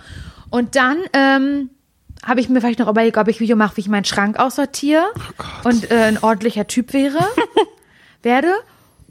[0.49, 1.69] Und dann ähm,
[2.25, 5.03] habe ich mir vielleicht noch überlegt, ob ich Video mache, wie ich meinen Schrank aussortiere
[5.63, 7.19] Oh und äh, ein ordentlicher Typ wäre,
[8.23, 8.51] werde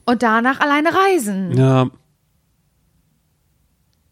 [0.05, 1.57] und danach alleine reisen.
[1.57, 1.89] Ja,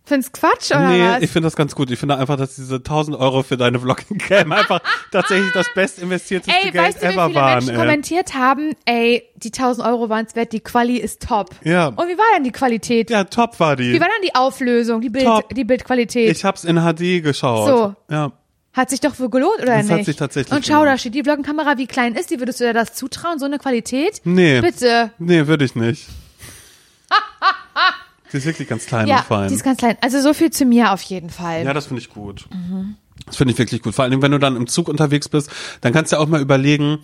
[0.08, 1.22] Findest Quatsch oder nee, was?
[1.22, 1.90] ich finde das ganz gut.
[1.90, 4.80] Ich finde einfach, dass diese 1000 Euro für deine Vlogging-Cam einfach
[5.12, 7.52] tatsächlich das best investierteste Ey, Geld weißt du, wie ever viele waren.
[7.54, 7.76] Menschen ey.
[7.76, 11.50] kommentiert haben, ey, die 1000 Euro waren es wert, die Quali ist top.
[11.62, 11.88] Ja.
[11.88, 13.10] Und wie war denn die Qualität?
[13.10, 13.92] Ja, top war die.
[13.92, 15.54] Wie war denn die Auflösung, die, Bild, Top.
[15.54, 16.30] die Bildqualität?
[16.34, 17.68] Ich hab's in HD geschaut.
[17.68, 17.94] So.
[18.10, 18.32] Ja.
[18.72, 19.98] hat sich doch wohl gelohnt, oder Das nicht?
[19.98, 22.38] hat sich tatsächlich Und schau, da steht die Vloggenkamera, wie klein ist die?
[22.38, 24.20] Würdest du dir das zutrauen, so eine Qualität?
[24.24, 24.60] Nee.
[24.60, 25.10] Bitte.
[25.18, 26.06] Nee, würde ich nicht.
[28.32, 29.48] die ist wirklich ganz klein Ja, und fein.
[29.48, 29.96] die ist ganz klein.
[30.00, 31.64] Also so viel zu mir auf jeden Fall.
[31.64, 32.46] Ja, das finde ich gut.
[33.26, 33.94] Das finde ich wirklich gut.
[33.94, 36.40] Vor allem, wenn du dann im Zug unterwegs bist, dann kannst du ja auch mal
[36.40, 36.98] überlegen,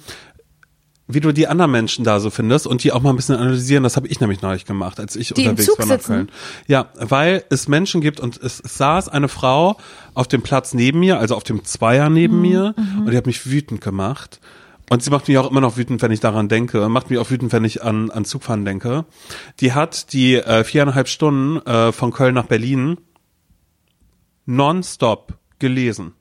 [1.07, 3.83] wie du die anderen Menschen da so findest und die auch mal ein bisschen analysieren.
[3.83, 6.07] Das habe ich nämlich neulich gemacht, als ich Die im unterwegs Zug war nach sitzen?
[6.13, 6.31] Köln.
[6.67, 9.77] Ja, weil es Menschen gibt und es, saß eine Frau
[10.15, 13.27] auf dem Platz neben mir, also auf dem Zweier Mhm, neben mir und die hat
[13.27, 14.41] mich wütend gemacht.
[14.91, 16.89] Und sie macht mich auch immer noch wütend, wenn ich daran denke.
[16.89, 19.07] Macht mich auch wütend, wenn ich an, an Zugfahren denke.
[19.61, 22.99] Die hat die äh, viereinhalb Stunden äh, von Köln nach Berlin
[24.47, 26.13] nonstop gelesen.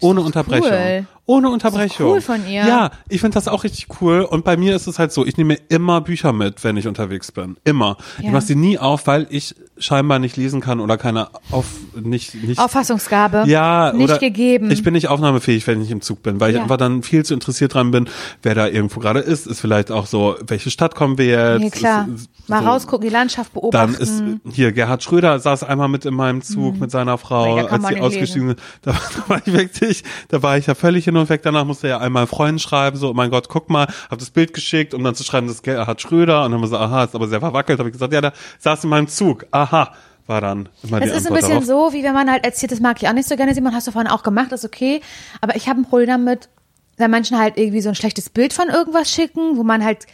[0.00, 0.70] Ohne Unterbrechung.
[0.70, 1.06] cool.
[1.24, 2.10] Ohne Unterbrechung.
[2.10, 2.66] cool von ihr.
[2.66, 4.20] Ja, ich finde das auch richtig cool.
[4.22, 7.30] Und bei mir ist es halt so, ich nehme immer Bücher mit, wenn ich unterwegs
[7.30, 7.56] bin.
[7.64, 7.96] Immer.
[8.18, 8.32] Ich Ja.
[8.32, 11.64] mache sie nie auf, weil ich scheinbar nicht lesen kann oder keine auf
[12.00, 13.44] nicht nicht Auffassungsgabe.
[13.46, 14.70] ja, Nicht gegeben.
[14.70, 16.62] Ich bin nicht aufnahmefähig, wenn ich im Zug bin, weil ich Ja.
[16.62, 18.08] einfach dann viel zu interessiert dran bin,
[18.42, 19.46] wer da irgendwo gerade ist.
[19.46, 21.60] Ist vielleicht auch so, welche Stadt kommen wir jetzt?
[21.60, 22.06] Nee, klar.
[22.14, 23.92] Ist, Mal so, rausgucken, die Landschaft beobachten.
[23.92, 27.66] Dann ist hier Gerhard Schröder saß einmal mit in meinem Zug mit seiner Frau, Nee,
[27.68, 28.60] kann als sie ausgestiegen sind.
[28.82, 31.42] Da, da war ich wirklich, da war ich ja völlig hin und weg.
[31.42, 34.30] Danach musste er ja einmal Freunden schreiben, so, oh mein Gott, guck mal, hab das
[34.30, 36.44] Bild geschickt, um dann zu schreiben, das ist Gerhard Schröder.
[36.44, 37.78] Und dann haben wir so, aha, ist aber sehr verwackelt.
[37.78, 39.46] Habe ich gesagt, ja, da saß in meinem Zug.
[39.50, 39.92] Aha,
[40.26, 41.90] war dann immer die ist ein Antwort bisschen darauf.
[41.90, 43.86] so, wie wenn man halt erzählt, das mag ich auch nicht so gerne, Simon, hast
[43.86, 45.00] du vorhin auch gemacht, ist okay.
[45.40, 46.48] Aber ich habe ein Problem damit,
[46.96, 50.06] wenn Menschen halt irgendwie so ein schlechtes Bild von irgendwas schicken, wo man halt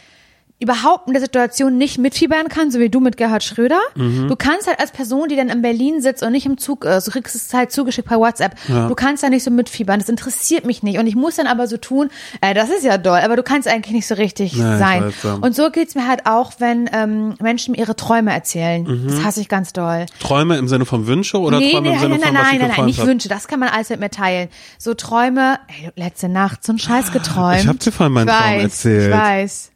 [0.61, 3.79] überhaupt in der Situation nicht mitfiebern kann, so wie du mit Gerhard Schröder.
[3.95, 4.27] Mhm.
[4.27, 7.07] Du kannst halt als Person, die dann in Berlin sitzt und nicht im Zug ist,
[7.07, 10.65] du kriegst es halt zugeschickt per WhatsApp, du kannst da nicht so mitfiebern, das interessiert
[10.65, 12.09] mich nicht und ich muss dann aber so tun,
[12.41, 15.03] äh, das ist ja doll, aber du kannst eigentlich nicht so richtig Ja, ich sein.
[15.05, 15.33] weiß, ja.
[15.35, 18.83] Und so geht's mir halt auch, wenn ähm, Menschen mir ihre Träume erzählen.
[18.83, 19.07] Mhm.
[19.07, 20.05] Das hasse ich ganz doll.
[20.19, 22.43] Träume im Sinne von Wünsche oder Nee, Träume nee, im Sinne nein, von, nein, was
[22.43, 23.09] nein, ich nein, nein, nicht habe?
[23.09, 24.49] Wünsche, das kann man alles mit mir teilen.
[24.77, 27.61] So Träume, ey, letzte Nacht so einen Scheiß geträumt.
[27.61, 29.11] Ich hab dir vorhin meinen Traum erzählt.
[29.13, 29.71] Ich weiß.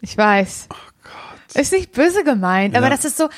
[0.00, 0.68] Ich weiß.
[0.70, 1.60] Oh Gott.
[1.60, 2.90] Ist nicht böse gemeint, aber Ja.
[2.90, 3.28] das ist so,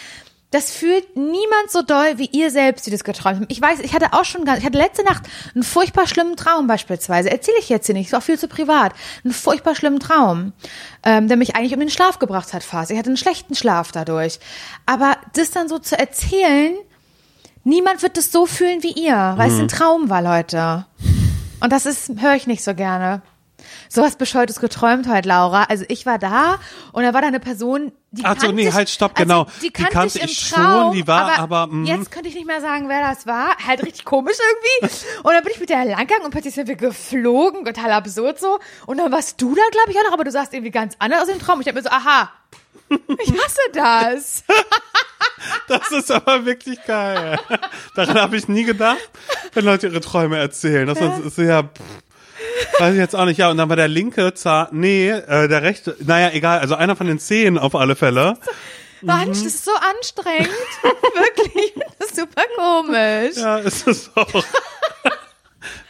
[0.51, 3.47] das fühlt niemand so doll wie ihr selbst, die das geträumt haben.
[3.49, 6.67] Ich weiß, ich hatte auch schon, ganz- ich hatte letzte Nacht einen furchtbar schlimmen Traum
[6.67, 7.31] beispielsweise.
[7.31, 8.93] Erzähle ich jetzt hier nicht, ist auch viel zu privat.
[9.25, 10.53] Einen furchtbar schlimmen Traum,
[11.05, 12.91] ähm, der mich eigentlich um den Schlaf gebracht hat fast.
[12.91, 14.41] Ich hatte einen schlechten Schlaf dadurch.
[14.87, 16.75] Aber das dann so zu erzählen,
[17.65, 19.55] niemand wird es so fühlen wie ihr, weil Mhm.
[19.55, 20.87] es ein Traum war, Leute.
[21.61, 23.21] Und das ist, höre ich nicht so gerne.
[23.89, 25.65] Sowas Bescheuertes geträumt heute, Laura.
[25.65, 26.59] Also ich war da
[26.93, 29.47] und da war da eine Person, die Ach so, nee, ich, halt, stopp, also genau.
[29.61, 31.85] Die Die kannte, kannte ich im ich schon, Traum, die war aber, mhm.
[31.85, 33.57] jetzt könnte ich nicht mehr sagen, wer das war.
[33.67, 34.37] Halt richtig komisch
[34.81, 35.01] irgendwie.
[35.23, 38.59] Und dann bin ich mit der langgegangen und plötzlich sind wir geflogen, total absurd so.
[38.87, 41.23] Und dann warst du da, glaube ich, auch noch, aber du sahst irgendwie ganz anders
[41.23, 41.61] aus dem Traum.
[41.61, 42.31] Ich hab mir so, aha,
[42.91, 44.45] ich hasse das.
[45.69, 47.39] Das ist aber wirklich geil.
[47.95, 48.99] Daran habe ich nie gedacht,
[49.53, 50.87] wenn Leute ihre Träume erzählen.
[50.87, 51.81] Das ist ja, pff,
[52.79, 53.39] weiß ich jetzt auch nicht.
[53.39, 56.97] Ja, und dann war der linke Zahn, nee, äh, der rechte, naja, egal, also einer
[56.97, 58.37] von den Zehen auf alle Fälle.
[59.01, 60.49] Mann, das ist so anstrengend.
[60.83, 61.75] Wirklich,
[62.13, 63.37] super komisch.
[63.37, 64.45] Ja, ist es auch.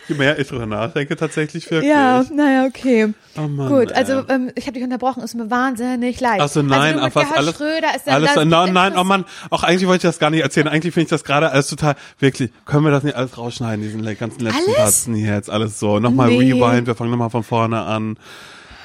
[0.08, 1.90] Je mehr ich drüber nachdenke, tatsächlich wirklich.
[1.90, 3.12] Ja, naja, okay.
[3.36, 6.40] Oh Mann, Gut, also ähm, ich habe dich unterbrochen, ist mir wahnsinnig leid.
[6.40, 9.04] Ach so, nein, also ach was, alles, Schröder ist dann alles, das nein, nein, oh
[9.04, 10.66] Mann, auch eigentlich wollte ich das gar nicht erzählen.
[10.68, 14.02] Eigentlich finde ich das gerade alles total, wirklich, können wir das nicht alles rausschneiden, diesen
[14.16, 14.72] ganzen letzten?
[14.74, 15.98] Tasten hier jetzt, alles so.
[16.00, 16.52] Nochmal Nee.
[16.52, 18.16] rewind, wir fangen nochmal von vorne an.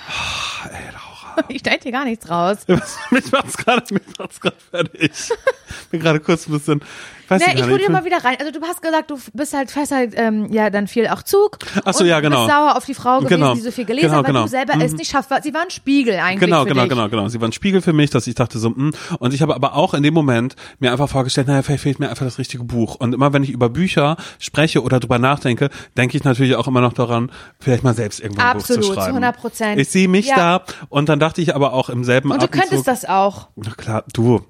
[0.08, 1.04] Ah, Ey, Laura.
[1.48, 2.58] Ich schneide hier gar nichts raus.
[3.12, 5.12] mich macht's gerade, mich macht's gerade fertig.
[5.92, 6.82] Bin gerade kurz ein bisschen,
[7.30, 8.36] weiß nicht, ich gar hole dir mal wieder rein.
[8.40, 11.58] Also du hast gesagt, du bist halt fährst halt ähm, ja dann viel auch Zug.
[11.86, 12.42] Ach so, ja, genau.
[12.42, 13.54] Du bist sauer auf die Frau gewesen, Genau.
[13.56, 14.44] die so viel gelesen Genau, hat, weil genau.
[14.44, 15.30] du selber es nicht schaffst.
[15.44, 16.90] Sie war ein Spiegel eigentlich Genau, genau, dich.
[16.90, 17.28] genau, genau.
[17.28, 18.92] Sie war ein Spiegel für mich, dass ich dachte so, mh.
[19.20, 22.10] und ich habe aber auch in dem Moment mir einfach vorgestellt, naja, vielleicht fehlt mir
[22.10, 22.96] einfach das richtige Buch.
[22.96, 26.82] Und immer wenn ich über Bücher spreche oder drüber nachdenke, denke ich natürlich auch immer
[26.82, 29.18] noch daran, vielleicht mal selbst irgendwann ein Buch Absolut, zu zu schreiben.
[29.24, 29.78] 100%.
[29.78, 30.36] Ich sehe mich Ja.
[30.60, 33.48] da und dann dachte ich aber auch im selben Und du Atemzug, könntest das auch.
[33.56, 34.42] Na klar, du,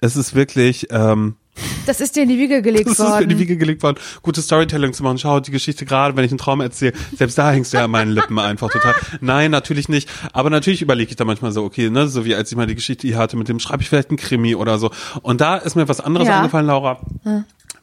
[0.00, 1.36] es ist wirklich, ähm,
[1.86, 3.38] Das ist dir in die Wiege gelegt Das ist mir in die worden.
[3.40, 5.18] Wiege gelegt worden, gutes Storytelling zu machen.
[5.18, 7.90] Schau, die Geschichte gerade, wenn ich einen Traum erzähle, selbst da hängst du ja an
[7.90, 8.94] meinen Lippen einfach total.
[9.20, 10.08] Nein, natürlich nicht.
[10.32, 12.74] Aber natürlich überlege ich da manchmal so, okay, ne, so wie als ich mal die
[12.74, 14.90] Geschichte hier hatte, mit dem schreibe ich vielleicht einen Krimi oder so.
[15.22, 16.38] Und da ist mir was anderes Ja.
[16.38, 17.00] eingefallen, Laura.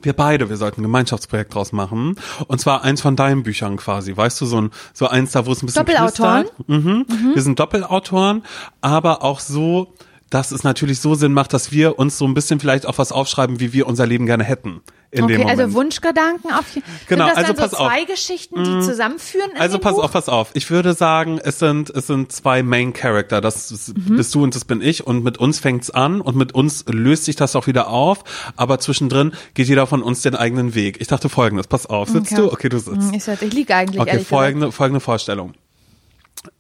[0.02, 2.16] Wir beide, wir sollten ein Gemeinschaftsprojekt draus machen.
[2.48, 4.16] Und zwar eins von deinen Büchern quasi.
[4.18, 6.46] Weißt du, so ein, so eins da, wo es ein bisschen Doppelautoren?
[6.66, 6.68] knistert.
[6.68, 7.06] Mhm.
[7.34, 8.44] Wir sind Doppelautoren,
[8.82, 9.94] aber auch so,
[10.34, 13.12] dass es natürlich so Sinn macht, dass wir uns so ein bisschen vielleicht auch was
[13.12, 14.82] aufschreiben, wie wir unser Leben gerne hätten.
[15.12, 15.60] In dem Okay, Moment.
[15.62, 17.88] also Wunschgedanken auf jeden Genau, Sind das also dann pass so auf.
[17.92, 20.04] zwei Geschichten, die zusammenführen in Also dem pass Buch?
[20.06, 20.50] auf, pass auf.
[20.56, 23.42] Ich würde sagen, es sind es sind zwei Main Character.
[23.42, 24.16] Das Mhm.
[24.18, 25.06] bist du und das bin ich.
[25.06, 28.24] Und mit uns fängt's an und mit uns löst sich das auch wieder auf.
[28.56, 31.00] Aber zwischendrin geht jeder von uns den eigenen Weg.
[31.00, 31.68] Ich dachte Folgendes.
[31.68, 32.10] Pass auf.
[32.10, 32.42] Sitzt Okay.
[32.42, 32.52] du?
[32.52, 32.98] Okay, du sitzt.
[33.10, 34.30] Hm, Ich, sag, ich liege eigentlich, Okay, gesagt.
[34.30, 35.54] folgende folgende Vorstellung.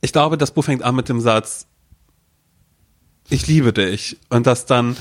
[0.01, 1.65] Ich glaube, das Buch fängt an mit dem Satz:
[3.29, 4.17] Ich liebe dich.
[4.29, 4.95] Und das dann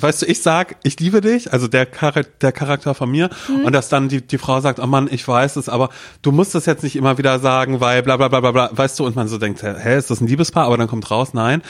[0.00, 3.64] Weißt du, ich sag, ich liebe dich, also der, Char der Charakter von mir, Mhm.
[3.66, 5.90] und dass dann die, die Frau sagt, oh Mann, ich weiß es, aber
[6.22, 8.98] du musst es jetzt nicht immer wieder sagen, weil bla bla bla bla bla, weißt
[8.98, 10.64] du, und man so denkt, hä, ist das ein Liebespaar?
[10.66, 11.62] Aber dann kommt raus, nein,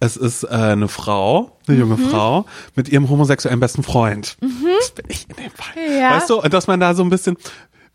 [0.00, 2.08] es ist äh, eine Frau, eine junge Mhm.
[2.08, 4.38] Frau, mit ihrem homosexuellen besten Freund.
[4.40, 6.00] Das bin ich in dem Fall.
[6.00, 6.16] Ja.
[6.16, 7.36] Weißt du, und dass man da so ein bisschen,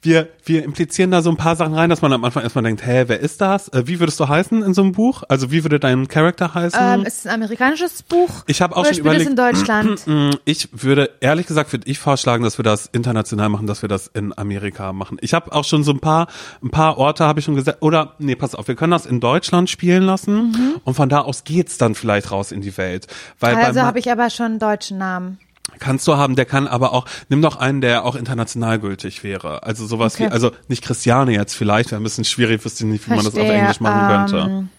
[0.04, 2.86] wir, wir implizieren da so ein paar Sachen rein, dass man am Anfang erstmal denkt,
[2.86, 3.70] hä, wer ist das?
[3.70, 5.24] Äh, wie würdest du heißen in so einem Buch?
[5.30, 6.80] Also wie würde dein Charakter heißen?
[6.82, 8.30] Ähm, es ist ein amerikanisches Buch.
[8.48, 9.30] Ich habe auch schon es überlegt.
[9.30, 10.02] in Deutschland?
[10.13, 13.89] Mm, Ich würde, ehrlich gesagt, würde ich vorschlagen, dass wir das international machen, dass wir
[13.89, 15.18] das in Amerika machen.
[15.22, 16.28] Ich habe auch schon so ein paar,
[16.62, 19.22] ein paar Orte habe ich schon gesagt, oder, nee, pass auf, wir können das in
[19.22, 23.08] Deutschland spielen lassen und von da aus geht's dann vielleicht raus in die Welt.
[23.39, 25.39] Weil Also habe ich aber schon einen deutschen Namen.
[25.80, 29.63] Kannst du haben, der kann aber auch, nimm doch einen, der auch international gültig wäre.
[29.63, 30.26] Also sowas Okay.
[30.26, 33.28] wie, also nicht Christiane jetzt vielleicht, wäre ein bisschen schwierig, wüsste nicht, wie man das
[33.28, 34.49] auf Verstehe, Englisch machen könnte.
[34.49, 34.69] ähm,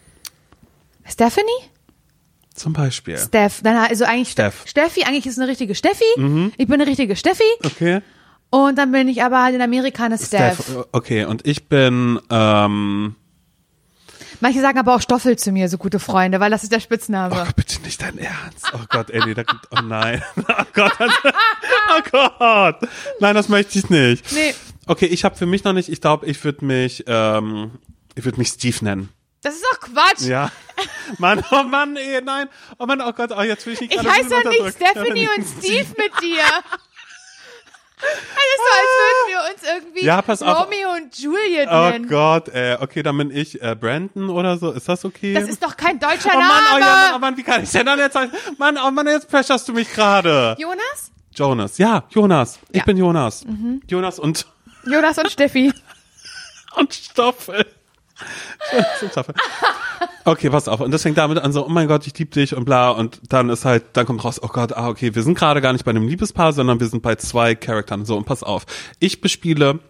[1.07, 1.47] Stephanie?
[2.55, 3.19] Zum Beispiel.
[3.19, 3.63] Steph.
[3.63, 4.65] Dann, also eigentlich Steph.
[4.65, 4.69] Mhm.
[4.69, 6.05] Steffi, eigentlich ist eine richtige Steffi.
[6.57, 7.43] Ich bin eine richtige Steffi.
[7.65, 8.01] Okay.
[8.51, 10.63] Und dann bin ich aber halt in Amerika eine Steph.
[10.63, 13.17] Steph, okay, und ich bin, ähm,
[14.41, 17.35] Manche sagen aber auch Stoffel zu mir, so gute Freunde, weil das ist der Spitzname.
[17.37, 18.67] Oh, bitte nicht dein Ernst.
[18.73, 20.23] Oh Gott, Eddie, da kommt, oh nein.
[20.37, 22.77] Oh Gott, oh Gott.
[23.21, 24.33] Nein, das möchte ich nicht.
[24.33, 24.55] Nee.
[24.87, 27.73] Okay, ich habe für mich noch nicht, ich glaube, ich würde mich, ähm,
[28.15, 29.09] ich würde mich Steve nennen.
[29.43, 30.23] Das ist doch Quatsch.
[30.23, 30.51] Ja.
[31.19, 32.49] Mann, oh Mann, ey, nein.
[32.79, 34.77] Oh Mann, oh Gott, oh, jetzt will ich nicht Ich heiße doch nicht.
[34.77, 36.43] Stephanie und Steve mit dir.
[37.97, 40.65] Es ist so, als würden wir uns irgendwie Ja, pass auf.
[40.65, 42.09] Romeo und Juliet Oh nennen.
[42.09, 44.73] Gott, ey, okay, dann bin ich äh, Brandon oder so.
[44.73, 45.35] Ist das okay?
[45.35, 46.81] Das ist doch kein deutscher oh Mann, oh, Name.
[46.81, 48.33] ja, oh Mann, wie kann ich denn dann jetzt sagen?
[48.59, 50.57] Mann, oh Mann, jetzt pressurst du mich gerade.
[50.59, 51.13] Jonas?
[51.35, 52.59] Jonas, ja, Jonas.
[52.71, 52.83] Ich Ja.
[52.83, 52.87] Mhm.
[52.87, 53.47] bin Jonas.
[53.89, 54.47] Jonas und
[54.87, 55.73] Jonas und Steffi.
[56.77, 57.65] und Stoffel.
[60.27, 60.81] Okay, pass auf.
[60.81, 62.91] Und das fängt damit an, so, oh mein Gott, ich liebe dich und bla.
[62.91, 65.75] Und dann ist halt, dann kommt raus, oh Gott, ah, okay, wir sind gerade gar
[65.75, 68.07] nicht bei einem Liebespaar, sondern wir sind bei zwei Charakteren.
[68.07, 68.65] So, und pass auf.
[69.01, 69.81] Ich bespiele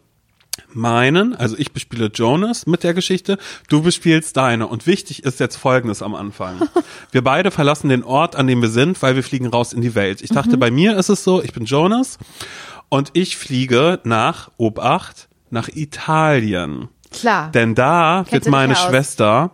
[0.73, 4.67] meinen, also ich bespiele Jonas mit der Geschichte, du bespielst deine.
[4.67, 6.69] Und wichtig ist jetzt Folgendes am Anfang.
[7.13, 9.95] Wir beide verlassen den Ort, an dem wir sind, weil wir fliegen raus in die
[9.95, 10.21] Welt.
[10.21, 12.19] Ich dachte, bei mir ist es so, ich bin Jonas
[12.89, 16.89] und ich fliege nach Obacht, nach Italien.
[17.15, 17.51] Klar.
[17.53, 18.83] Denn da Kennst wird meine aus?
[18.85, 19.51] Schwester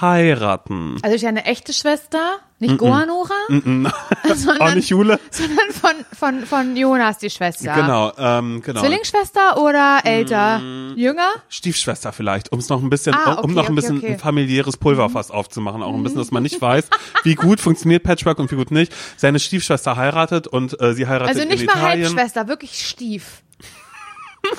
[0.00, 0.96] heiraten.
[1.02, 2.18] Also ich eine echte Schwester,
[2.58, 5.18] nicht Gohanora, Auch sondern, nicht Jule?
[5.30, 7.72] sondern von, von, von Jonas die Schwester.
[7.74, 8.80] Genau, ähm, genau.
[8.80, 10.60] Zwillingsschwester oder älter?
[10.96, 11.28] Jünger?
[11.48, 14.06] Stiefschwester vielleicht, um es noch ein bisschen, Ah, um okay, noch ein okay, bisschen okay.
[14.08, 14.12] Mhm.
[14.14, 16.88] ein familiäres Pulverfass aufzumachen, auch ein bisschen, dass man nicht weiß,
[17.22, 18.92] wie gut funktioniert Patchwork und wie gut nicht.
[19.16, 22.06] Seine Stiefschwester heiratet und äh, sie heiratet Also nicht in mal Italien.
[22.08, 23.42] Halbschwester, wirklich Stief.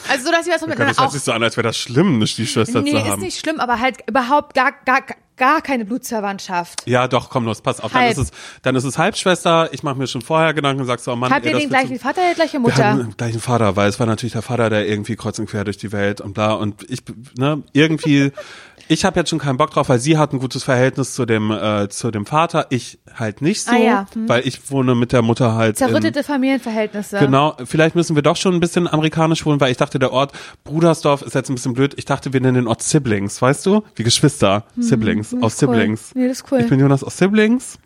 [0.09, 1.77] Also so, dass sie was Oh mit das hört sich so an, als wäre das
[1.77, 3.21] schlimm, eine Stiefschwester Nee, zu ist haben.
[3.21, 5.01] nicht schlimm, aber halt überhaupt gar, gar,
[5.39, 6.83] gar keine Blutsverwandtschaft.
[6.85, 7.91] Ja, doch, komm los, pass auf.
[7.91, 8.11] Dann Halb.
[8.11, 9.69] ist es, dann ist es Halbschwester.
[9.73, 11.97] Ich mache mir schon vorher Gedanken und sag so, oh Mann, Habt ihr den gleichen
[11.97, 12.85] Vater, die gleiche Wir Mutter?
[12.85, 15.63] hatten den gleichen Vater, weil es war natürlich der Vater, der irgendwie kreuz und quer
[15.63, 16.99] durch die Welt und bla und ich,
[17.37, 18.31] ne, irgendwie,
[18.87, 21.51] ich habe jetzt schon keinen Bock drauf, weil sie hat ein gutes Verhältnis zu dem,
[21.51, 24.05] äh, zu dem Vater, ich halt nicht so, Ah, ja.
[24.13, 24.27] Hm.
[24.29, 27.17] weil ich wohne mit der Mutter halt in, Zerrüttete Familienverhältnisse.
[27.19, 30.33] Genau, vielleicht müssen wir doch schon ein bisschen amerikanisch wohnen, weil ich dachte, der Ort
[30.63, 31.93] Brudersdorf ist jetzt ein bisschen blöd.
[31.97, 33.83] Ich dachte, wir nennen den Ort Siblings, weißt du?
[33.95, 34.81] Wie Geschwister, Mhm.
[34.81, 35.28] Siblings.
[35.31, 35.75] Jonas aus cool.
[35.75, 36.15] Siblings.
[36.15, 36.59] Nee, das ist cool.
[36.59, 36.63] Mhm.
[36.63, 37.79] Ich bin Jonas aus Siblings.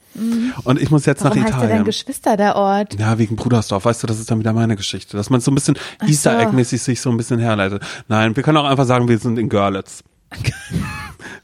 [0.63, 1.85] Und ich muss jetzt Warum nach heißt Italien.
[1.85, 2.99] Geschwister, der Ort?
[2.99, 5.17] Ja, wegen Brudersdorf, weißt du, das ist dann wieder meine Geschichte.
[5.17, 5.75] Dass man so ein bisschen
[6.05, 7.83] Easter Egg-mäßig sich so ein bisschen herleitet.
[8.07, 10.03] Nein, wir können auch einfach sagen, wir sind in Görlitz.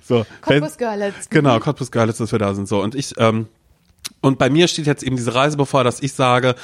[0.08, 0.26] so.
[0.42, 1.30] Cottbus Görlitz.
[1.30, 2.68] Genau, Cottbus Görlitz, dass wir da sind.
[2.68, 2.82] So.
[2.82, 3.48] Und ich, ähm,
[4.22, 6.56] und bei mir steht jetzt eben diese Reise bevor, dass ich sage,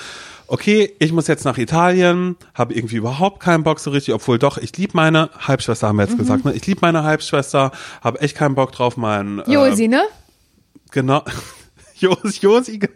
[0.47, 4.57] okay, ich muss jetzt nach Italien, habe irgendwie überhaupt keinen Bock so richtig, obwohl doch,
[4.57, 6.09] ich liebe meine Halbschwester, haben wir Mhm.
[6.11, 6.53] jetzt gesagt, ne?
[6.53, 7.71] Ich liebe meine Halbschwester,
[8.01, 10.03] habe echt keinen Bock drauf, mein äh, Josi, ne?
[10.91, 11.23] Genau.
[11.97, 12.77] Josi, Josi.
[12.79, 12.89] ge-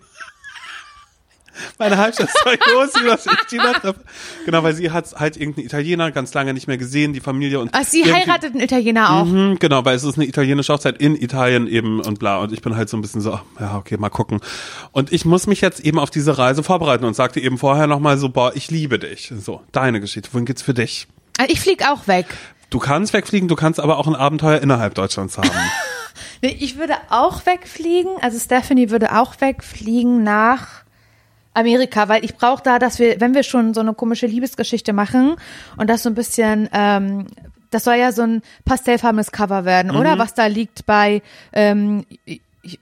[1.77, 3.99] Meine Halbschwester Josi, was ich die da treffe.
[4.45, 7.71] Genau, weil sie hat halt irgendeinen Italiener ganz lange nicht mehr gesehen, die Familie und.
[7.73, 9.25] Ach, sie heiratet einen Italiener auch.
[9.25, 12.37] Mhm, genau, weil es ist eine italienische Hochzeit in Italien eben und bla.
[12.37, 14.41] Und ich bin halt so ein bisschen so, ja, okay, mal gucken.
[14.91, 18.17] Und ich muss mich jetzt eben auf diese Reise vorbereiten und sagte eben vorher nochmal
[18.17, 19.33] so, boah, ich liebe dich.
[19.39, 20.29] So, deine Geschichte.
[20.33, 21.07] Wohin geht's für dich?
[21.37, 22.25] Also Ich flieg auch weg.
[22.69, 25.49] Du kannst wegfliegen, du kannst aber auch ein Abenteuer innerhalb Deutschlands haben.
[26.41, 28.11] Nee, ich würde auch wegfliegen.
[28.21, 30.83] Also Stephanie würde auch wegfliegen nach
[31.53, 35.35] Amerika, weil ich brauche da, dass wir, wenn wir schon so eine komische Liebesgeschichte machen
[35.77, 37.27] und das so ein bisschen, ähm,
[37.71, 40.15] das soll ja so ein pastellfarbenes Cover werden, oder?
[40.15, 40.19] Mhm.
[40.19, 41.21] Was da liegt bei
[41.53, 42.05] ähm,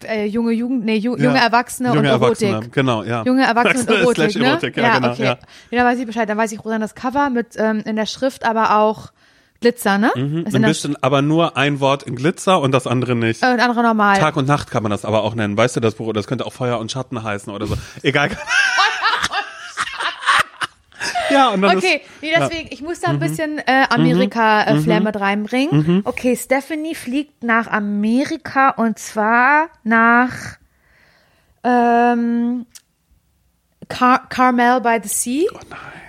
[0.06, 1.46] äh, junge Jugend, nee, ju, junge Ja.
[1.46, 2.48] Erwachsene Junge und Erotik.
[2.50, 3.24] Erwachsene, genau, ja.
[3.24, 4.46] Junge Erwachsene und Erotik, ne?
[4.48, 5.24] Erotik, ja, genau, okay.
[5.24, 5.38] ja.
[5.72, 6.28] Ja, weiß ich Bescheid.
[6.28, 9.12] Dann weiß ich Rosan das Cover mit ähm, in der Schrift, aber auch
[9.60, 10.12] Glitzer, ne?
[10.16, 13.42] Mhm, ein bisschen, aber nur ein Wort in Glitzer und das andere nicht.
[13.44, 14.18] Äh, und andere normal.
[14.20, 15.58] Tag und Nacht kann man das aber auch nennen.
[15.58, 17.76] Weißt du, das Büro, das könnte auch Feuer und Schatten heißen oder so.
[18.04, 18.30] Egal.
[21.30, 22.40] ja, und dann Okay, ist, nee, ja.
[22.40, 22.44] Mhm.
[22.50, 26.02] deswegen, ich muss da ein bisschen äh, Amerika-Flair mit reinbringen.
[26.06, 30.32] Okay, Stephanie fliegt nach Amerika und zwar nach
[31.64, 32.66] ähm,
[33.90, 35.46] Car Carmel by the Sea.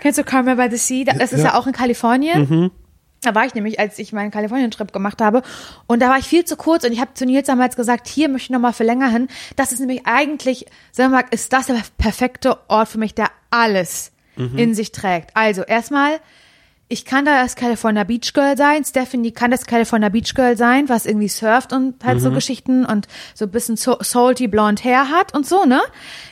[0.01, 1.05] Kennst du Carmel by the Sea?
[1.05, 1.59] Da- Das ist ja, Oh, ja.
[1.59, 2.71] auch in Kalifornien.
[3.23, 5.43] Da war ich nämlich, als ich meinen Kalifornien-Trip gemacht habe.
[5.87, 8.29] Und da war ich viel zu kurz und ich habe zu Nils damals gesagt, hier
[8.29, 9.29] möchte ich nochmal für länger hin.
[9.57, 13.31] Das ist nämlich eigentlich, sagen wir mal, ist das der perfekte Ort für mich, der
[13.51, 14.13] alles
[14.57, 15.31] in sich trägt.
[15.35, 16.21] Also erstmal,
[16.91, 18.83] ich kann da das California Beach Girl sein.
[18.83, 23.07] Stephanie kann das California Beach Girl sein, was irgendwie surft und halt so Geschichten und
[23.35, 25.81] so ein bisschen so salty blond Hair hat und so, ne?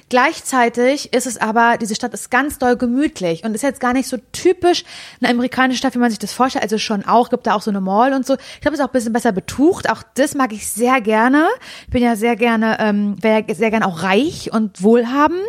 [0.09, 4.09] Gleichzeitig ist es aber, diese Stadt ist ganz doll gemütlich und ist jetzt gar nicht
[4.09, 4.85] so typisch
[5.21, 6.63] eine amerikanische Stadt, wie man sich das vorstellt.
[6.63, 8.35] Also schon auch, gibt da auch so eine Mall und so.
[8.35, 9.91] Ich glaube, es ist auch ein bisschen besser betucht.
[9.91, 11.49] Auch das mag ich sehr gerne.
[11.83, 15.41] Ich bin ja sehr gerne, ähm, wäre ja sehr gerne auch reich und wohlhabend.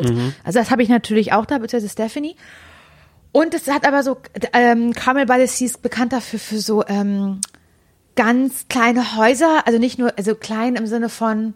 [0.43, 2.35] Also das habe ich natürlich auch da, beziehungsweise Stephanie.
[3.31, 4.17] Und es hat aber so,
[4.53, 7.41] ähm, Carmel by ist bekannt dafür für so ähm,
[8.15, 11.53] ganz kleine Häuser, also nicht nur, also klein im Sinne von,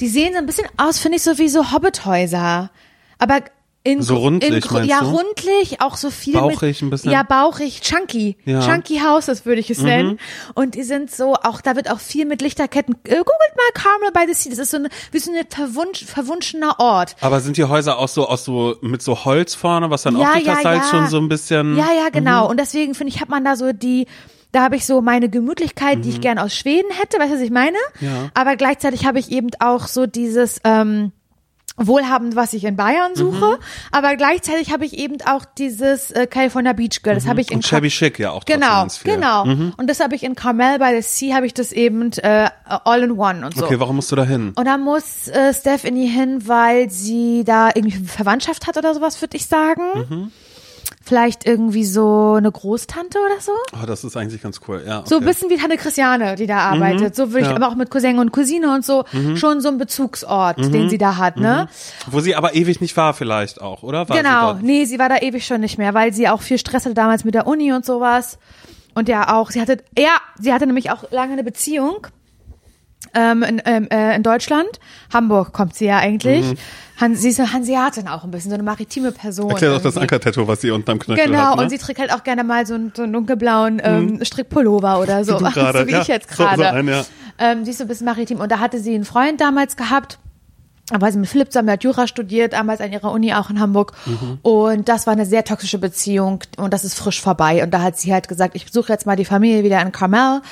[0.00, 2.70] die sehen so ein bisschen aus, finde ich, so wie so Hobbithäuser.
[3.18, 3.40] Aber
[3.86, 5.10] in, So rundlich, in, Ja, du?
[5.10, 7.12] rundlich, auch so viel Bauchig mit, ein bisschen?
[7.12, 8.36] Ja, bauchig, chunky.
[8.46, 8.60] Ja.
[8.60, 8.64] Mhm.
[8.64, 10.18] Chunky Houses würde ich es nennen.
[10.54, 12.94] Und die sind so, auch da wird auch viel mit Lichterketten.
[13.04, 13.26] Äh, googelt
[13.56, 14.50] mal Carmel by the Sea.
[14.50, 17.14] Das ist so eine, wie so ein verwunsch, verwunschener Ort.
[17.20, 20.32] aber sind die Häuser auch so aus so mit so Holz vorne, was dann auch
[20.32, 22.12] durch das Salz schon so ein bisschen Ja, ja, Mhm.
[22.12, 22.48] genau.
[22.48, 24.06] Und deswegen finde ich, hat man da so die,
[24.52, 27.42] da habe ich so meine Gemütlichkeit, die ich gern aus Schweden hätte, weißt du, was
[27.42, 27.76] ich meine?
[28.00, 28.06] Mhm.
[28.06, 28.30] Ja.
[28.32, 31.12] Aber gleichzeitig habe ich eben auch so dieses ähm,
[31.76, 33.16] Wohlhabend, was ich in Bayern Mhm.
[33.16, 33.58] suche,
[33.90, 37.14] aber gleichzeitig habe ich eben auch dieses äh, California Beach Girl.
[37.16, 37.58] Das habe ich in Mhm.
[37.58, 39.16] und shabby chic ja auch Genau, viel.
[39.16, 39.20] Mhm.
[39.20, 39.42] genau.
[39.76, 43.02] Und das habe ich in Carmel by the Sea, habe ich das eben äh, all
[43.02, 43.64] in one und so.
[43.64, 44.52] Okay, warum musst du da hin?
[44.54, 49.36] Und da muss äh, Stephanie hin, weil sie da irgendwie Verwandtschaft hat oder sowas, würde
[49.36, 50.30] ich sagen.
[51.04, 51.08] Mhm.
[51.08, 53.52] Vielleicht irgendwie so eine Großtante oder so.
[53.72, 54.82] Oh, das ist eigentlich ganz cool.
[54.86, 55.08] Ja, okay.
[55.08, 57.14] So ein bisschen wie Tante Christiane, die da arbeitet.
[57.14, 57.56] So würde ich ja.
[57.56, 59.04] aber auch mit Cousin und Cousine und so
[59.36, 61.68] schon so ein Bezugsort, den sie da hat, ne?
[62.10, 64.08] Wo sie aber ewig nicht war vielleicht auch, oder?
[64.08, 66.58] War Genau, Sie nee, sie war da ewig schon nicht mehr, weil sie auch viel
[66.58, 68.38] Stress hatte damals mit der Uni und sowas.
[68.94, 72.06] Und ja auch, sie hatte, ja, sie hatte nämlich auch lange eine Beziehung
[73.14, 74.68] ähm, in, ähm, äh, in Deutschland.
[75.12, 76.44] Hamburg kommt sie ja eigentlich.
[77.00, 79.50] Han, sie ist eine Hanseatin auch ein bisschen, so eine maritime Person.
[79.50, 80.00] Erklär doch das irgendwie.
[80.14, 81.56] Ankertattoo, was sie unterm Knöchel Genau, hat.
[81.56, 81.62] Ne?
[81.62, 85.24] und sie trägt halt auch gerne mal so einen, so einen dunkelblauen ähm, Strickpullover oder
[85.24, 86.02] so, Du gerade, so wie ja.
[86.02, 86.70] ich jetzt So- so gerade.
[86.72, 87.04] ein, ja.
[87.38, 88.38] ähm, die ist so ein bisschen maritim.
[88.40, 90.18] Und da hatte sie einen Freund damals gehabt,
[90.90, 93.92] aber sie mit Philipp zusammen, hat Jura studiert, damals an ihrer Uni auch in Hamburg.
[94.04, 94.38] Mhm.
[94.42, 97.62] Und das war eine sehr toxische Beziehung und das ist frisch vorbei.
[97.62, 100.42] Und da hat sie halt gesagt, ich besuche jetzt mal die Familie wieder in Carmel.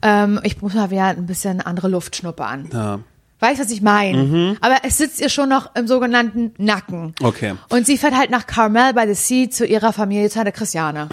[0.00, 2.70] Ähm, ich muss mal wieder ein bisschen andere Luft schnuppern.
[2.72, 3.00] Ja.
[3.40, 4.22] Weißt du, was ich meine?
[4.22, 4.56] Mhm.
[4.60, 7.14] Aber es sitzt ihr schon noch im sogenannten Nacken.
[7.20, 7.54] Okay.
[7.68, 11.08] Und sie fährt halt nach Carmel by the Sea zu ihrer Familie, zu der Christiane.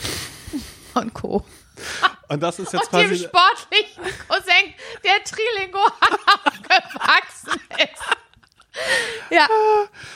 [0.94, 1.44] Und Co.
[2.30, 3.24] Und das ist jetzt Und dem quasi.
[3.24, 4.74] sportlichen Cousin,
[5.04, 5.92] der Trilingual
[6.46, 8.19] aufgewachsen ist.
[9.32, 9.46] Ja,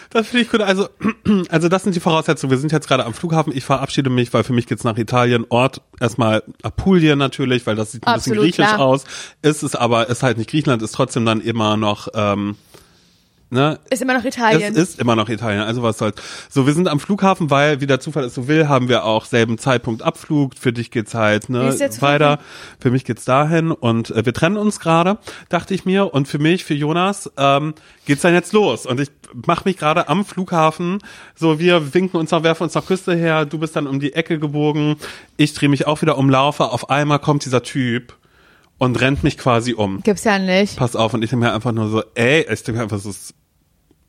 [0.10, 0.62] Das finde ich gut.
[0.62, 0.90] Also,
[1.50, 2.50] also das sind die Voraussetzungen.
[2.50, 3.56] Wir sind jetzt gerade am Flughafen.
[3.56, 5.46] Ich verabschiede mich, weil für mich geht's nach Italien.
[5.50, 8.80] Ort erstmal Apulien natürlich, weil das sieht ein Absolut, bisschen griechisch klar.
[8.88, 9.04] aus.
[9.44, 12.56] Ist es aber, ist halt nicht Griechenland, ist trotzdem dann immer noch, ähm,
[13.54, 14.74] ne, Ist immer noch Italien.
[14.74, 16.16] es ist immer noch Italien, also was soll's.
[16.50, 19.26] So, wir sind am Flughafen, weil, wie der Zufall es so will, haben wir auch
[19.26, 20.56] selben Zeitpunkt Abflug.
[20.60, 22.40] Für dich geht's halt ne, jetzt weiter.
[22.80, 25.18] Für mich geht's dahin und äh, wir trennen uns gerade,
[25.50, 26.14] dachte ich mir.
[26.14, 27.74] Und für mich, für Jonas, ähm,
[28.06, 28.86] geht's dann jetzt los.
[28.86, 29.10] Und ich
[29.48, 31.00] mache mich gerade am Flughafen.
[31.36, 33.46] So, wir winken uns noch, werfen uns noch Küste her.
[33.46, 34.96] Du bist dann um die Ecke gebogen.
[35.38, 36.66] Ich drehe mich auch wieder um, laufe.
[36.66, 38.18] Auf einmal kommt dieser Typ
[38.78, 40.76] und rennt mich quasi um Gibt's ja nicht.
[40.76, 41.14] pass auf.
[41.14, 43.12] Und ich denke mir einfach nur so, ey, ich denke mir einfach so,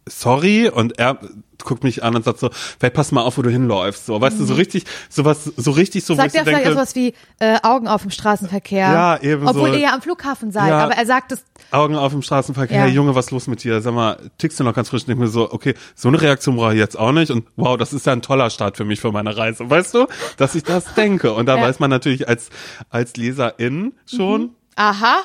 [0.06, 0.68] sorry.
[0.68, 1.18] Und er
[1.62, 4.04] guckt mich an und sagt so, vielleicht pass mal auf, wo du hinläufst.
[4.06, 7.14] So, weißt du, so richtig, sowas, so richtig so, ich Sagt er vielleicht sowas wie
[7.38, 8.80] äh, Augen auf dem Straßenverkehr?
[8.80, 9.74] Ja, eben Obwohl so.
[9.74, 10.80] ihr ja am Flughafen seid, Ja.
[10.80, 11.42] aber er sagt es.
[11.70, 12.82] Augen auf dem Straßenverkehr, Ja.
[12.84, 13.80] hey Junge, was ist los mit dir?
[13.80, 15.02] Sag mal, tickst du noch ganz frisch?
[15.02, 17.30] Ich denke mir so, okay, so eine Reaktion brauche ich jetzt auch nicht.
[17.30, 19.70] Und wow, das ist ja ein toller Start für mich für meine Reise.
[19.70, 21.32] Weißt du, dass ich das denke.
[21.32, 21.62] Und da Ja.
[21.62, 22.50] weiß man natürlich als,
[22.90, 25.18] als Leserin schon, Aha.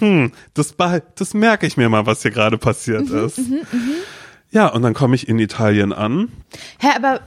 [0.00, 0.74] hm, das,
[1.14, 3.40] das merke ich mir mal, was hier gerade passiert Mhm, ist.
[4.54, 6.28] Ja, und dann komme ich in Italien an.
[6.78, 7.20] Hä, aber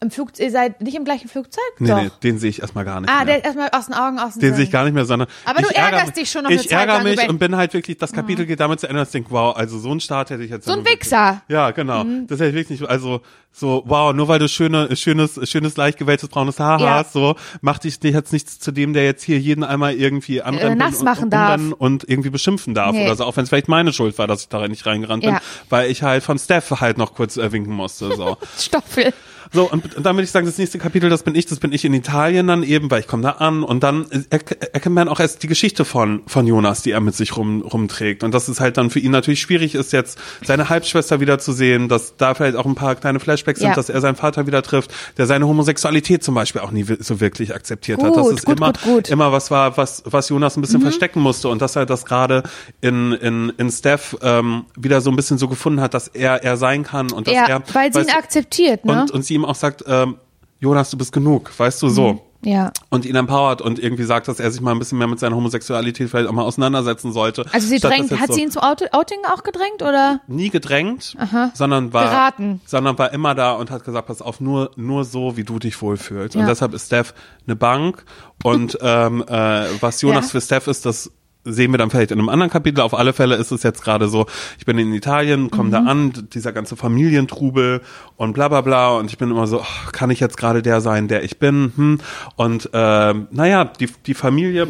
[0.00, 1.62] im Flug, ihr seid nicht im gleichen Flugzeug?
[1.78, 2.02] Nee, Doch.
[2.02, 3.36] nee, den sehe ich erstmal gar nicht Ah, mehr.
[3.36, 4.54] der erstmal aus den Augen, aus dem den Sinn.
[4.56, 6.70] sehe ich gar nicht mehr, sondern Aber du ärgerst ärgere- dich schon noch eine Ich
[6.70, 7.28] ärgere mich über- Mhm.
[7.30, 9.78] und bin halt wirklich, das Kapitel geht damit zu Ende, dass ich denke, wow, also
[9.78, 11.32] so einen Start hätte ich jetzt So ein wirklich- Wichser.
[11.48, 11.52] Mhm.
[11.54, 12.04] Ja, genau.
[12.26, 15.98] Das hätte ich wirklich nicht, also so, wow, nur weil du schöne, schönes, schönes, leicht
[15.98, 16.90] gewelltes braunes Haar Ja.
[16.94, 20.78] hast, so, macht dich jetzt nichts zu dem, der jetzt hier jeden einmal irgendwie anrennen
[20.78, 21.60] nass machen darf.
[21.78, 23.04] und irgendwie beschimpfen darf Nee.
[23.06, 25.32] oder so, auch wenn es vielleicht meine Schuld war, dass ich da nicht reingerannt bin,
[25.34, 25.40] Ja.
[25.70, 28.36] weil ich halt von Steph halt noch kurz äh, winken musste, so.
[28.60, 29.12] Stoffel.
[29.52, 31.72] So, und, und dann würde ich sagen, das nächste Kapitel, das bin ich, das bin
[31.72, 34.40] ich in Italien dann eben, weil ich komme da an und dann er,
[34.74, 38.24] erkennt man auch erst die Geschichte von, von Jonas, die er mit sich rum, rumträgt.
[38.24, 42.16] Und dass es halt dann für ihn natürlich schwierig ist, jetzt seine Halbschwester wiederzusehen, dass
[42.16, 43.74] da vielleicht auch ein paar kleine Flashbacks sind, Ja.
[43.74, 47.54] dass er seinen Vater wieder trifft, der seine Homosexualität zum Beispiel auch nie so wirklich
[47.54, 48.16] akzeptiert hat.
[48.16, 49.08] Dass Gut, es gut, immer, gut, gut.
[49.08, 52.42] immer was war, was, was Jonas ein bisschen verstecken musste und dass er das gerade
[52.80, 56.56] in, in, in Steph ähm, wieder so ein bisschen so gefunden hat, dass er er
[56.56, 59.02] sein kann und dass Ja, er weil sie ihn akzeptiert, ne?
[59.02, 60.16] und, und sie ihm auch sagt, ähm,
[60.60, 62.20] Jonas, du bist genug, weißt du, so.
[62.42, 62.72] ja.
[62.90, 65.36] Und ihn empowert und irgendwie sagt, dass er sich mal ein bisschen mehr mit seiner
[65.36, 67.44] Homosexualität vielleicht auch mal auseinandersetzen sollte.
[67.52, 70.20] Also sie drängt, hat sie ihn zu Out Outing auch gedrängt oder?
[70.26, 71.16] nie gedrängt,
[71.54, 72.60] sondern war, Geraten.
[72.66, 75.80] sondern war immer da und hat gesagt, pass auf, nur, nur so, wie du dich
[75.80, 76.34] wohlfühlst.
[76.34, 76.48] Und Ja.
[76.48, 77.14] deshalb ist Steph
[77.46, 78.04] eine Bank
[78.42, 80.30] und ähm, äh, was Jonas Ja.
[80.32, 81.12] für Steph ist, das
[81.48, 82.80] sehen wir dann vielleicht in einem anderen Kapitel.
[82.80, 84.26] Auf alle Fälle ist es jetzt gerade so,
[84.58, 85.72] ich bin in Italien, komme Mhm.
[85.72, 87.80] da an, dieser ganze Familientrubel
[88.16, 90.80] und bla bla bla und ich bin immer so, ach, kann ich jetzt gerade der
[90.80, 91.72] sein, der ich bin?
[91.76, 91.98] Hm?
[92.36, 94.68] Und ähm, naja, die, die Familie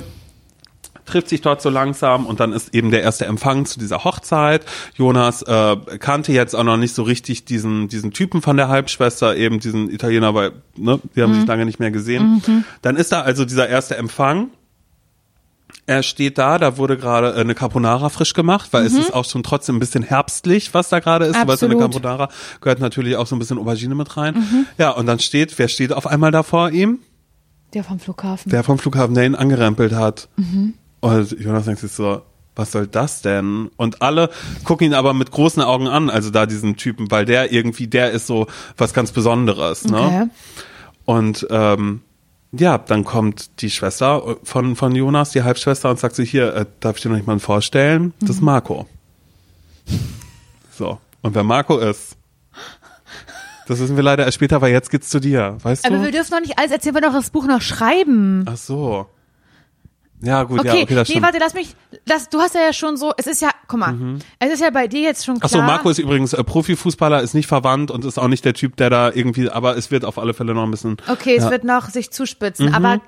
[1.05, 4.67] trifft sich dort so langsam und dann ist eben der erste Empfang zu dieser Hochzeit.
[4.95, 9.35] Jonas äh, kannte jetzt auch noch nicht so richtig diesen diesen Typen von der Halbschwester,
[9.35, 12.43] eben diesen Italiener, weil ne, die haben sich lange nicht mehr gesehen.
[12.83, 14.51] Dann ist da also dieser erste Empfang.
[15.87, 19.25] Er steht da, da wurde gerade äh, eine Carbonara frisch gemacht, weil es ist auch
[19.25, 21.47] schon trotzdem ein bisschen herbstlich, was da gerade ist.
[21.47, 21.81] Weißt, in eine.
[21.81, 22.29] Carbonara
[22.61, 24.67] gehört natürlich auch so ein bisschen Aubergine mit rein.
[24.77, 26.99] Ja, und dann steht, wer steht auf einmal da vor ihm?
[27.75, 28.51] Der vom Flughafen.
[28.51, 30.29] der vom Flughafen, der ihn angerempelt hat.
[31.01, 32.23] Und Jonas denkt sich so,
[32.57, 33.71] was soll das denn?
[33.77, 34.31] Und alle
[34.65, 38.11] gucken ihn aber mit großen Augen an, also da diesen Typen, weil der irgendwie, der
[38.11, 38.47] ist so
[38.77, 39.85] was ganz Besonderes.
[39.85, 40.01] Ne?
[40.01, 40.27] Okay.
[41.05, 42.01] Und ähm,
[42.53, 46.67] ja, dann kommt die Schwester von, von Jonas, die Halbschwester, und sagt so, hier, äh,
[46.81, 48.15] darf ich dir noch jemanden vorstellen?
[48.21, 48.87] Das ist Marco.
[50.77, 50.99] So.
[51.23, 52.17] Und wer Marco ist,
[53.67, 56.05] das wissen wir leider erst später, weil jetzt geht's zu dir, weißt Aber du?
[56.05, 58.45] wir dürfen noch nicht alles erzählen, wir doch das Buch noch schreiben.
[58.49, 59.07] Ach so.
[60.21, 61.27] Ja, gut, Okay, ja, okay, das nee, stimmt.
[61.27, 64.53] warte, lass mich, das, du hast ja schon so, es ist ja, guck mal, es
[64.53, 65.45] ist ja bei dir jetzt schon klar.
[65.45, 68.55] Ach so, Marco ist übrigens äh, Profifußballer, ist nicht verwandt und ist auch nicht der
[68.55, 70.97] Typ, der da irgendwie, aber es wird auf alle Fälle noch ein bisschen.
[71.09, 71.47] Okay, es ja.
[71.47, 71.53] Mhm.
[71.53, 72.75] wird noch sich zuspitzen.
[72.75, 73.01] Aber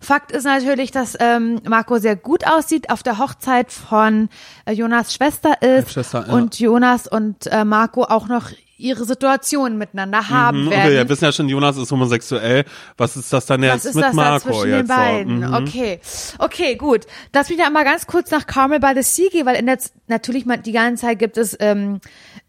[0.00, 4.28] Fakt ist natürlich, dass ähm, Marco sehr gut aussieht, auf der Hochzeit von
[4.64, 6.34] äh, Jonas Schwester ist Halbschwester, ja.
[6.34, 10.82] und Jonas und äh, Marco auch noch ihre Situation miteinander haben Mhm, werden.
[10.82, 12.64] Okay, wir wissen ja schon, Jonas ist homosexuell.
[12.96, 14.78] Was ist das dann jetzt mit das da Marco zwischen jetzt?
[14.90, 15.40] den beiden?
[15.42, 15.48] So?
[15.48, 15.54] Mhm.
[15.54, 16.00] Okay,
[16.38, 17.06] okay, gut.
[17.32, 19.78] Lass mich da mal ganz kurz nach Carmel by the Sea gehen, weil in der,
[19.78, 22.00] Z- natürlich mal die ganze Zeit gibt es ähm,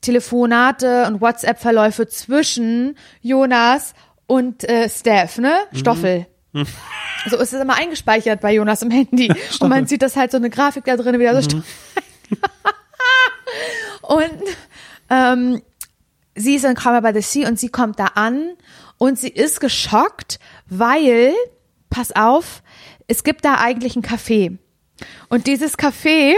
[0.01, 3.93] Telefonate und WhatsApp-Verläufe zwischen Jonas
[4.25, 5.55] und äh, Steph, ne?
[5.71, 5.77] Mhm.
[5.77, 6.27] Stoffel.
[7.29, 9.31] So ist es immer eingespeichert bei Jonas im Handy.
[9.59, 11.63] und man sieht das halt so eine Grafik da drin, wieder so Mhm.
[14.01, 14.43] Und
[15.09, 15.61] ähm,
[16.37, 18.51] sie ist in Carmel by the Sea und sie kommt da an
[18.97, 21.33] und sie ist geschockt, weil,
[21.89, 22.63] pass auf,
[23.07, 24.57] es gibt da eigentlich ein Café.
[25.29, 26.33] Und dieses Café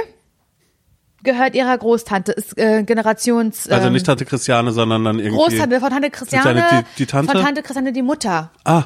[1.23, 3.67] gehört ihrer Großtante, ist äh, Generations.
[3.67, 5.37] Ähm, Also nicht Tante Christiane, sondern dann irgendwie.
[5.37, 6.65] Großtante von Tante Christiane.
[6.71, 7.31] Die- die Tante?
[7.31, 8.51] Von Tante Christiane die Mutter.
[8.63, 8.83] Ah,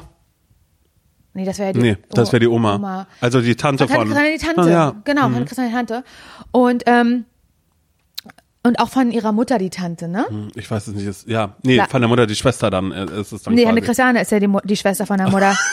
[1.36, 3.08] Nee, das wäre die nee, das wäre die Oma.
[3.20, 4.08] Also die Tante Von von.
[4.14, 4.70] Tante Christiane die Tante.
[4.70, 5.02] Ah, ja.
[5.04, 6.04] Genau, Tante Christiane die Tante.
[6.52, 7.24] Und, ähm,
[8.66, 10.24] und auch von ihrer Mutter die Tante, ne?
[10.28, 11.06] Hm, Ich weiß es nicht.
[11.06, 11.86] Ist, ja, nee, Ja.
[11.86, 12.92] von der Mutter die Schwester dann.
[12.92, 13.80] äh, Ist es dann Nee, quasi.
[13.82, 15.54] Christiane ist ja die, die Schwester von der Mutter.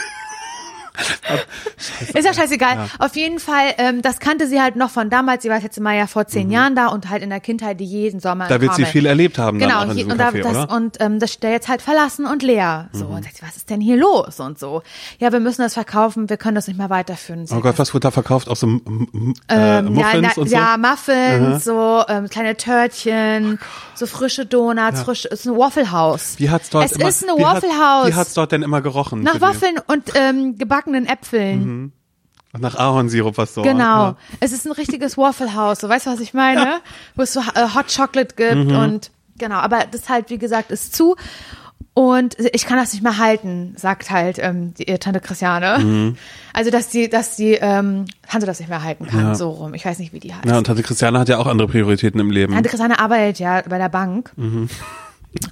[2.13, 2.89] ist ja scheißegal.
[2.99, 5.43] Auf jeden Fall, ähm, das kannte sie halt noch von damals.
[5.43, 7.85] Sie war jetzt mal ja vor zehn Jahren da und halt in der Kindheit die
[7.85, 8.45] jeden Sommer.
[8.45, 8.49] Mhm.
[8.49, 10.65] Da wird sie viel erlebt haben Genau, in je- und, da, Café, das, oder?
[10.67, 10.85] Mhm.
[10.85, 12.89] und ähm, das steht jetzt halt verlassen und leer.
[12.93, 14.81] So, und sagt sie, was ist denn hier los und so.
[15.19, 17.45] Ja, wir müssen das verkaufen, wir können das nicht mehr weiterführen.
[17.47, 18.47] Sie Oh Gott, was wird da verkauft?
[18.49, 19.15] Auch so äh, ähm,
[19.49, 20.55] ja, Muffins na, und so?
[20.55, 23.59] ja, Muffins, so ähm, kleine Törtchen,
[23.95, 26.35] so frische Donuts, frisch, es ist ein Waffle House.
[26.37, 28.07] Wie hat's dort es immer, ist ein Waffle House.
[28.07, 29.23] Wie hat's dort denn immer gerochen?
[29.23, 29.41] nach?
[29.41, 30.57] Waffeln und ähm,
[30.91, 31.91] gebackenen Äpfeln.
[32.59, 33.61] Nach Ahornsirup, was so.
[33.61, 34.07] Genau.
[34.07, 34.17] Ja.
[34.41, 35.79] Es ist ein richtiges Waffle House.
[35.79, 36.81] So, weißt du, was ich meine?
[37.15, 38.75] Wo es so äh, Hot Chocolate gibt Mhm.
[38.75, 39.55] und genau.
[39.55, 41.15] Aber das halt, wie gesagt, ist zu.
[41.93, 45.79] Und ich kann das nicht mehr halten, sagt halt ähm, die, Tante Christiane.
[45.83, 46.17] Mhm.
[46.53, 49.35] Also, dass die, dass die ähm, Tante das nicht mehr halten kann, Ja.
[49.35, 49.73] so rum.
[49.73, 50.43] Ich weiß nicht, wie die heißt.
[50.45, 52.53] Ja, und Tante Christiane hat ja auch andere Prioritäten im Leben.
[52.53, 54.33] Tante Christiane arbeitet ja bei der Bank.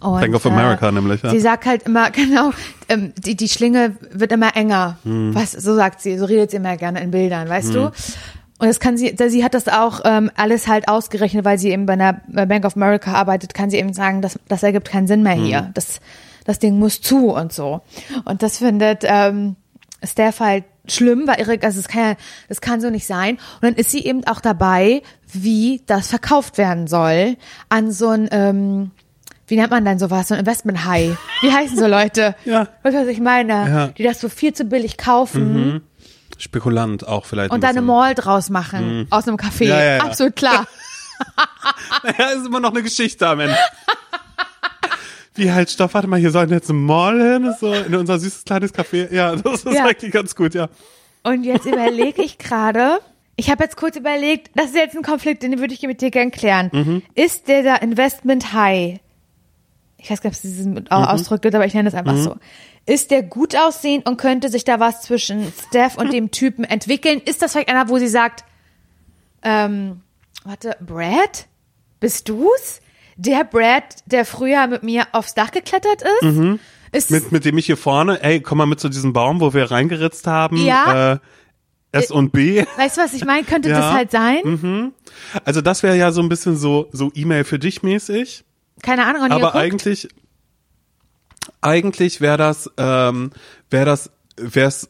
[0.01, 0.19] Und.
[0.21, 1.29] Bank of America nämlich, ja.
[1.29, 2.51] Sie sagt halt immer, genau,
[2.89, 4.97] ähm, die, die Schlinge wird immer enger.
[5.03, 5.33] Mhm.
[5.33, 7.91] Was, so sagt sie, so redet sie immer gerne in Bildern, weißt du?
[8.61, 11.85] Und das kann sie, sie hat das auch ähm, alles halt ausgerechnet, weil sie eben
[11.85, 12.13] bei einer
[12.45, 15.45] Bank of America arbeitet, kann sie eben sagen, das, das ergibt keinen Sinn mehr Mhm.
[15.45, 15.71] hier.
[15.75, 16.01] Das,
[16.43, 17.81] das Ding muss zu und so.
[18.25, 19.55] Und das findet ähm,
[20.03, 22.15] Steph halt schlimm, weil ihre, also das kann ja,
[22.49, 23.35] das kann so nicht sein.
[23.35, 27.37] Und dann ist sie eben auch dabei, wie das verkauft werden soll
[27.69, 28.91] an so ein, ähm,
[29.49, 31.17] wie nennt man denn sowas, so ein Investment High.
[31.41, 32.35] Wie heißen so Leute?
[32.45, 32.67] Ja.
[32.83, 33.53] Weißt du, was ich meine?
[33.53, 33.87] Ja.
[33.87, 35.81] Die das so viel zu billig kaufen
[36.37, 37.51] Spekulant auch vielleicht.
[37.51, 37.81] und ein dann eine.
[37.81, 39.65] Mall draus machen aus einem Café.
[39.65, 39.97] Ja, ja.
[40.03, 40.65] Absolut klar.
[42.17, 43.57] Ja, ist immer noch eine Geschichte am Ende.
[45.35, 48.43] Wie halt, stopp, warte mal, hier sollen jetzt ein Mall hin, so in unser süßes
[48.45, 49.13] kleines Café.
[49.13, 50.69] Ja, das ist eigentlich ganz gut, ja.
[51.23, 52.99] Und jetzt überlege ich gerade,
[53.35, 56.11] ich habe jetzt kurz überlegt, das ist jetzt ein Konflikt, den würde ich mit dir
[56.11, 56.69] gern klären.
[56.73, 57.01] Mhm.
[57.15, 58.99] Ist der da Investment High?
[60.01, 60.87] Ich weiß gar nicht, ob es diesen Mhm.
[60.89, 62.35] Ausdruck gibt, aber ich nenne es einfach so.
[62.85, 67.21] Ist der gut aussehend und könnte sich da was zwischen Steph und dem Typen entwickeln?
[67.23, 68.45] Ist das vielleicht einer, wo sie sagt,
[69.43, 70.01] ähm,
[70.43, 71.47] warte, Brad?
[71.99, 72.81] Bist du's?
[73.17, 76.23] Der Brad, der früher mit mir aufs Dach geklettert ist?
[76.23, 76.59] Ist Mhm.
[77.17, 79.69] Mit, mit dem ich hier vorne, ey, komm mal mit zu diesem Baum, wo wir
[79.69, 80.57] reingeritzt haben.
[80.65, 81.13] Ja.
[81.13, 81.19] Äh,
[81.91, 82.63] S und B.
[82.77, 83.43] weißt du, was ich meine?
[83.43, 83.79] Könnte Ja.
[83.79, 84.93] das halt sein?
[85.43, 88.45] Also das wäre ja so ein bisschen so, so E-Mail für dich mäßig.
[88.81, 89.23] Keine Ahnung.
[89.23, 89.55] Aber guckt?
[89.55, 90.07] eigentlich,
[91.61, 93.31] eigentlich wäre das, ähm,
[93.69, 94.89] wäre das, wär's,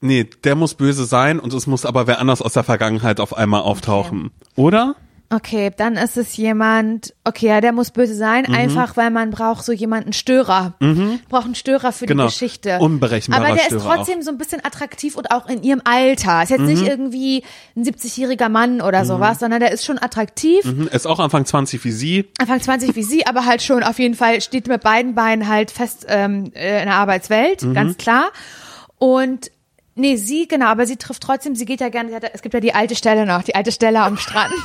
[0.00, 3.36] nee, der muss böse sein und es muss aber wer anders aus der Vergangenheit auf
[3.36, 4.30] einmal auftauchen.
[4.56, 4.96] Oder?
[5.30, 8.54] Okay, dann ist es jemand, okay, ja, der muss böse sein, Mhm.
[8.54, 10.72] einfach weil man braucht so jemanden Störer.
[11.28, 12.22] Braucht einen Störer für Genau.
[12.24, 12.78] die Geschichte.
[12.78, 16.42] Unberechenbarer Aber der Störer ist trotzdem so ein bisschen attraktiv und auch in ihrem Alter.
[16.44, 16.88] Ist jetzt nicht Mhm.
[16.88, 17.44] irgendwie
[17.76, 20.64] ein 70-jähriger Mann oder sowas, sondern der ist schon attraktiv.
[20.64, 22.28] Mhm, Ist auch Anfang 20 wie sie.
[22.40, 25.70] Anfang 20 wie sie, aber halt schon auf jeden Fall steht mit beiden Beinen halt
[25.70, 27.74] fest ähm, äh, in der Arbeitswelt, Mhm.
[27.74, 28.30] ganz klar.
[28.96, 29.50] Und
[29.98, 32.60] nee, sie, genau, aber sie trifft trotzdem, sie geht ja gerne, hat, es gibt ja
[32.60, 34.52] die alte Stelle noch, die alte Stelle am Strand.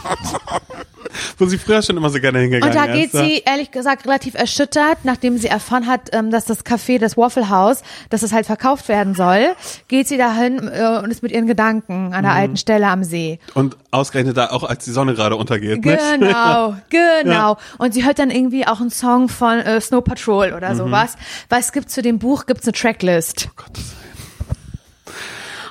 [1.38, 3.12] Wo sie früher schon immer so gerne hingegangen Und da ist.
[3.12, 3.24] geht ja.
[3.24, 7.50] sie, ehrlich gesagt, relativ erschüttert, nachdem sie erfahren hat, ähm, dass das Café, das Waffle
[7.50, 9.54] House, dass es halt verkauft werden soll,
[9.90, 12.38] geht sie dahin äh, und ist mit ihren Gedanken an der Mhm.
[12.40, 13.40] alten Stelle am See.
[13.54, 15.84] Und ausgerechnet da auch, als die Sonne gerade untergeht.
[15.86, 16.00] Nicht?
[16.20, 17.58] Genau, genau.
[17.78, 20.58] Und sie hört dann irgendwie auch einen Song von äh, Snow Patrol Mhm.
[20.58, 21.16] oder sowas,
[21.50, 23.50] weil es gibt zu dem Buch gibt's eine Tracklist.
[23.56, 23.94] Gottes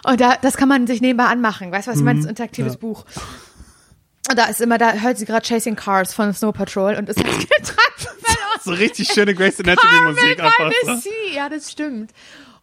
[0.04, 1.70] Und da, das kann man sich nebenbei anmachen.
[1.70, 2.18] Weißt du, was ich meine?
[2.20, 2.28] Das ist Mhm.
[2.28, 3.04] ein interaktives Buch.
[4.30, 7.22] Und da ist immer, da hört sie gerade Chasing Cars von Snow Patrol und ist
[7.22, 7.46] halt.
[8.64, 10.38] So richtig schöne Grace Anatomy Musik.
[11.34, 12.12] Ja, das stimmt.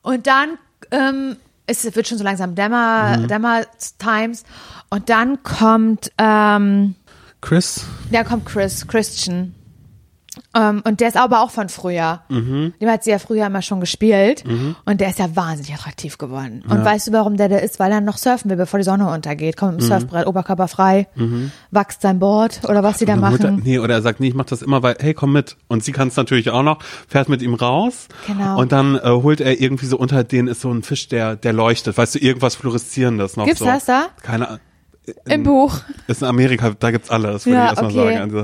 [0.02, 0.58] Und dann,
[0.92, 1.36] ähm,
[1.66, 3.28] es wird schon so langsam Dämmer, Mhm.
[3.28, 3.66] Dämmer
[3.98, 4.44] Times.
[4.90, 6.96] Und dann kommt, ähm,
[7.42, 9.56] Chris, da kommt Chris, Christian.
[10.56, 12.22] Ähm, und der ist aber auch von früher.
[12.30, 12.74] Mhm.
[12.82, 14.44] Dem hat sie ja früher immer schon gespielt.
[14.86, 16.64] Und der ist ja wahnsinnig attraktiv geworden.
[16.68, 17.78] Und weißt du, warum der da ist?
[17.80, 19.58] Weil er noch surfen will, bevor die Sonne untergeht.
[19.58, 19.78] Kommt Mhm.
[19.78, 21.08] mit dem Surfbrett, Oberkörper frei,
[21.72, 23.62] wächst sein Board oder was sie da machen.
[23.64, 25.56] nee, oder er sagt, nee, ich mach das immer, weil, hey, komm mit.
[25.68, 28.08] Und sie kann es natürlich auch noch, fährt mit ihm raus.
[28.26, 28.60] Genau.
[28.60, 31.54] Und dann äh, holt er irgendwie so unter denen ist so ein Fisch, der, der
[31.54, 31.96] leuchtet.
[31.98, 33.66] Weißt du, irgendwas Fluoreszierendes noch Gibt's so.
[33.66, 34.08] das da?
[34.24, 34.60] Keine Ahnung.
[35.26, 35.80] Im Buch.
[36.08, 38.14] Ist in Amerika, da gibt's alles, würde Ja, ich erstmal okay.
[38.14, 38.42] sagen, an dieser,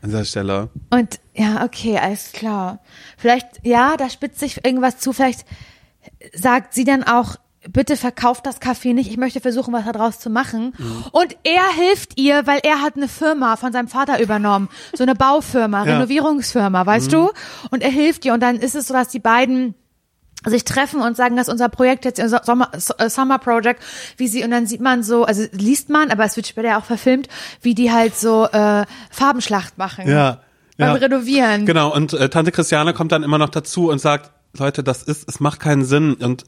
[0.00, 0.68] an dieser Stelle.
[0.90, 2.80] Und ja, okay, alles klar.
[3.16, 5.12] Vielleicht, ja, da spitzt sich irgendwas zu.
[5.12, 5.46] Vielleicht
[6.34, 7.36] sagt sie dann auch,
[7.72, 10.74] bitte verkauft das Café nicht, ich möchte versuchen, was daraus zu machen.
[11.12, 15.14] Und er hilft ihr, weil er hat eine Firma von seinem Vater übernommen, so eine
[15.14, 15.94] Baufirma, Ja.
[15.94, 17.30] Renovierungsfirma, weißt du?
[17.70, 19.74] Und er hilft ihr und dann ist es so, dass die beiden
[20.44, 23.82] sich treffen und sagen, dass unser Projekt jetzt unser Sommer, äh, Summer Project,
[24.16, 26.78] wie sie und dann sieht man so, also liest man, aber es wird später ja
[26.78, 27.28] auch verfilmt,
[27.60, 30.08] wie die halt so äh, Farbenschlacht machen.
[30.08, 30.40] Ja.
[30.86, 30.96] Beim.
[30.96, 31.66] Renovieren.
[31.66, 35.28] Genau, und äh, Tante Christiane kommt dann immer noch dazu und sagt, Leute, das ist,
[35.28, 36.44] es macht keinen Sinn und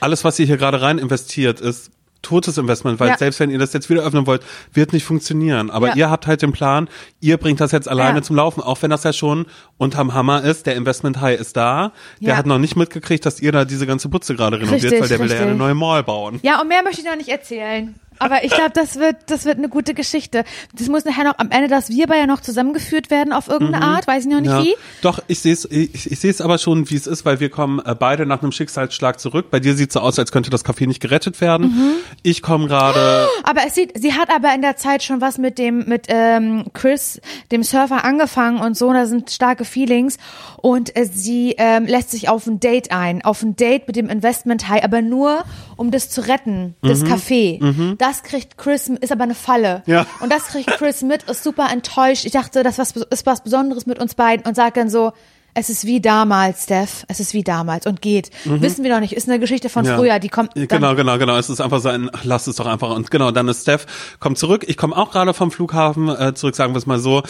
[0.00, 1.90] alles, was ihr hier gerade rein investiert, ist
[2.22, 3.18] totes Investment, weil Ja.
[3.18, 5.70] selbst wenn ihr das jetzt wieder öffnen wollt, wird nicht funktionieren.
[5.70, 5.94] Aber Ja.
[5.96, 6.88] ihr habt halt den Plan,
[7.20, 8.22] ihr bringt das jetzt alleine Ja.
[8.22, 10.66] zum Laufen, auch wenn das ja schon unterm Hammer ist.
[10.66, 11.90] Der Investment High ist da.
[12.20, 15.08] Der hat noch nicht mitgekriegt, dass ihr da diese ganze Putze gerade renoviert, Richtig, weil
[15.08, 15.58] der will ja eine richtig.
[15.58, 16.38] neue Mall bauen.
[16.44, 17.96] Ja, und mehr möchte ich noch nicht erzählen.
[18.18, 20.44] Aber ich glaube, das wird, das wird eine gute Geschichte.
[20.74, 24.06] Das muss nachher noch am Ende, dass wir beide noch zusammengeführt werden auf irgendeine Art,
[24.06, 24.56] weiß ich noch nicht Mhm.
[24.58, 24.62] Ja.
[24.64, 24.74] wie.
[25.02, 27.48] Doch, ich sehe es ich, ich sehe es aber schon, wie es ist, weil wir
[27.50, 29.50] kommen äh, beide nach einem Schicksalsschlag zurück.
[29.50, 31.68] Bei dir sieht so aus, als könnte das Café nicht gerettet werden.
[31.68, 31.92] Mhm.
[32.22, 35.58] Ich komme gerade Aber es sieht, sie hat aber in der Zeit schon was mit
[35.58, 38.92] dem, mit ähm, Chris, dem Surfer, angefangen und so.
[38.92, 40.18] Da sind starke Feelings
[40.58, 44.08] und äh, sie ähm, lässt sich auf ein Date ein, auf ein Date mit dem
[44.08, 45.44] Investment High, aber nur
[45.82, 46.88] um das zu retten, Mhm.
[46.88, 47.96] das Café.
[47.98, 49.82] Das kriegt Chris, ist aber eine Falle.
[49.86, 50.06] Ja.
[50.20, 52.24] Und das kriegt Chris mit, ist super enttäuscht.
[52.24, 55.12] Ich dachte, das was, ist was Besonderes mit uns beiden und sagt dann so.
[55.54, 57.04] Es ist wie damals, Steph.
[57.08, 58.30] Es ist wie damals und geht.
[58.44, 59.12] Wissen wir noch nicht.
[59.12, 59.88] Ist eine Geschichte von Mhm.
[59.88, 59.96] Ja.
[59.98, 60.18] früher.
[60.18, 60.56] Die kommt.
[60.56, 61.36] Dann, Genau, genau, genau.
[61.36, 62.90] Es ist einfach so ein, ach, lass es doch einfach.
[62.96, 63.86] Und genau, dann ist Steph,
[64.18, 64.64] kommt zurück.
[64.66, 67.22] Ich komme auch gerade vom Flughafen äh, zurück, sagen wir es mal so.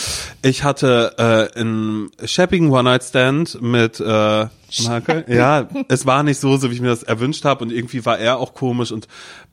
[0.43, 4.47] Ich hatte äh, einen schäbigen One-Night-Stand mit äh,
[4.85, 5.25] Marke.
[5.29, 7.64] Ja, es war nicht so, so wie ich mir das erwünscht habe.
[7.64, 9.09] Und irgendwie war er auch komisch und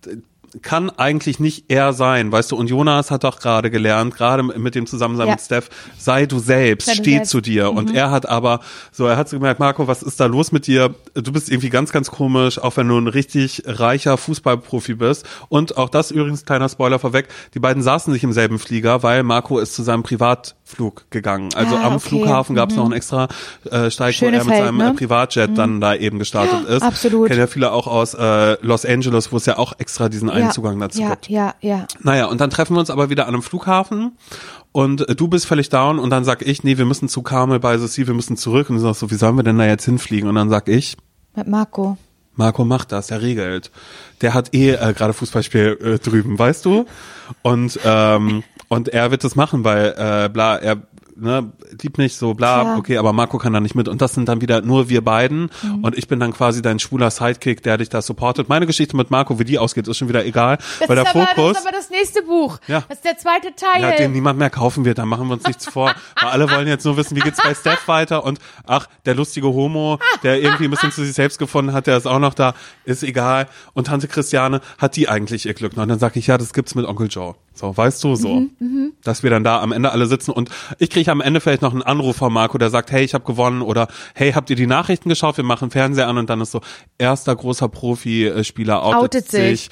[0.05, 0.17] äh,
[0.61, 4.75] kann eigentlich nicht er sein, weißt du, und Jonas hat doch gerade gelernt, gerade mit
[4.75, 5.33] dem Zusammensein Ja.
[5.33, 7.29] mit Steph, sei du selbst, Sei du steh selbst.
[7.31, 7.71] zu dir.
[7.71, 8.59] Und er hat aber,
[8.91, 10.93] so, er hat so gemerkt, Marco, was ist da los mit dir?
[11.13, 15.25] Du bist irgendwie ganz, ganz komisch, auch wenn du ein richtig reicher Fußballprofi bist.
[15.49, 19.23] Und auch das übrigens, kleiner Spoiler vorweg, die beiden saßen nicht im selben Flieger, weil
[19.23, 20.03] Marco ist zu seinem
[20.69, 21.49] Privatflug gegangen.
[21.55, 22.09] Also Ah, am okay.
[22.09, 23.27] Flughafen gab es noch einen extra
[23.69, 24.89] äh, Steig, wo er mit Schönefeld, seinem ne?
[24.89, 26.81] äh, Privatjet dann da eben gestartet ist.
[26.83, 27.27] absolut.
[27.27, 30.51] Kennen ja viele auch aus äh, Los Angeles, wo es ja auch extra diesen einen
[30.51, 31.29] Zugang dazu ja, gibt.
[31.29, 31.85] ja, ja.
[32.01, 34.17] Naja, und dann treffen wir uns aber wieder an einem Flughafen
[34.71, 37.59] und äh, du bist völlig down und dann sag ich, nee, wir müssen zu Carmel
[37.59, 38.69] bei The Sea, wir müssen zurück.
[38.69, 40.29] Und du sagst so, wie sollen wir denn da jetzt hinfliegen?
[40.29, 40.95] Und dann sag ich,
[41.35, 41.97] Mit Marco.
[42.35, 43.69] Marco macht das, der regelt.
[44.21, 46.85] Der hat eh äh, gerade Fußballspiel äh, drüben, weißt du?
[47.41, 50.77] Und ähm, und er wird das machen, weil äh, bla, er
[51.21, 51.51] ne,
[51.81, 52.77] liebt mich so, bla, Klar.
[52.77, 53.87] okay, aber Marco kann da nicht mit.
[53.87, 55.49] Und das sind dann wieder nur wir beiden.
[55.61, 55.83] Mhm.
[55.83, 58.49] Und ich bin dann quasi dein schwuler Sidekick, der dich da supportet.
[58.49, 60.57] Meine Geschichte mit Marco, wie die ausgeht, ist schon wieder egal.
[60.79, 61.53] Das, weil der aber, Fokus.
[61.53, 62.59] das ist aber das nächste Buch.
[62.67, 62.83] Ja.
[62.87, 63.81] Das ist der zweite Teil.
[63.81, 65.93] Ja, den niemand mehr kaufen wird, da machen wir uns nichts vor.
[66.19, 69.47] Weil alle wollen jetzt nur wissen, wie geht's bei Steph weiter und ach, der lustige
[69.47, 72.53] Homo, der irgendwie ein bisschen zu sich selbst gefunden hat, der ist auch noch da,
[72.85, 73.47] ist egal.
[73.73, 75.83] Und Tante Christiane, hat die eigentlich ihr Glück noch?
[75.83, 77.35] Und dann sag ich, ja, das gibt's mit Onkel Joe.
[77.59, 78.43] So, weißt du so.
[79.03, 81.73] Dass wir dann da am Ende alle sitzen und ich kriege am Ende vielleicht noch
[81.73, 84.65] einen Anruf von Marco, der sagt, hey, ich habe gewonnen oder hey, habt ihr die
[84.65, 85.35] Nachrichten geschaut?
[85.35, 86.61] Wir machen Fernseher an und dann ist so,
[86.97, 89.61] erster großer Profispieler outet, Outet sich.
[89.63, 89.69] sich.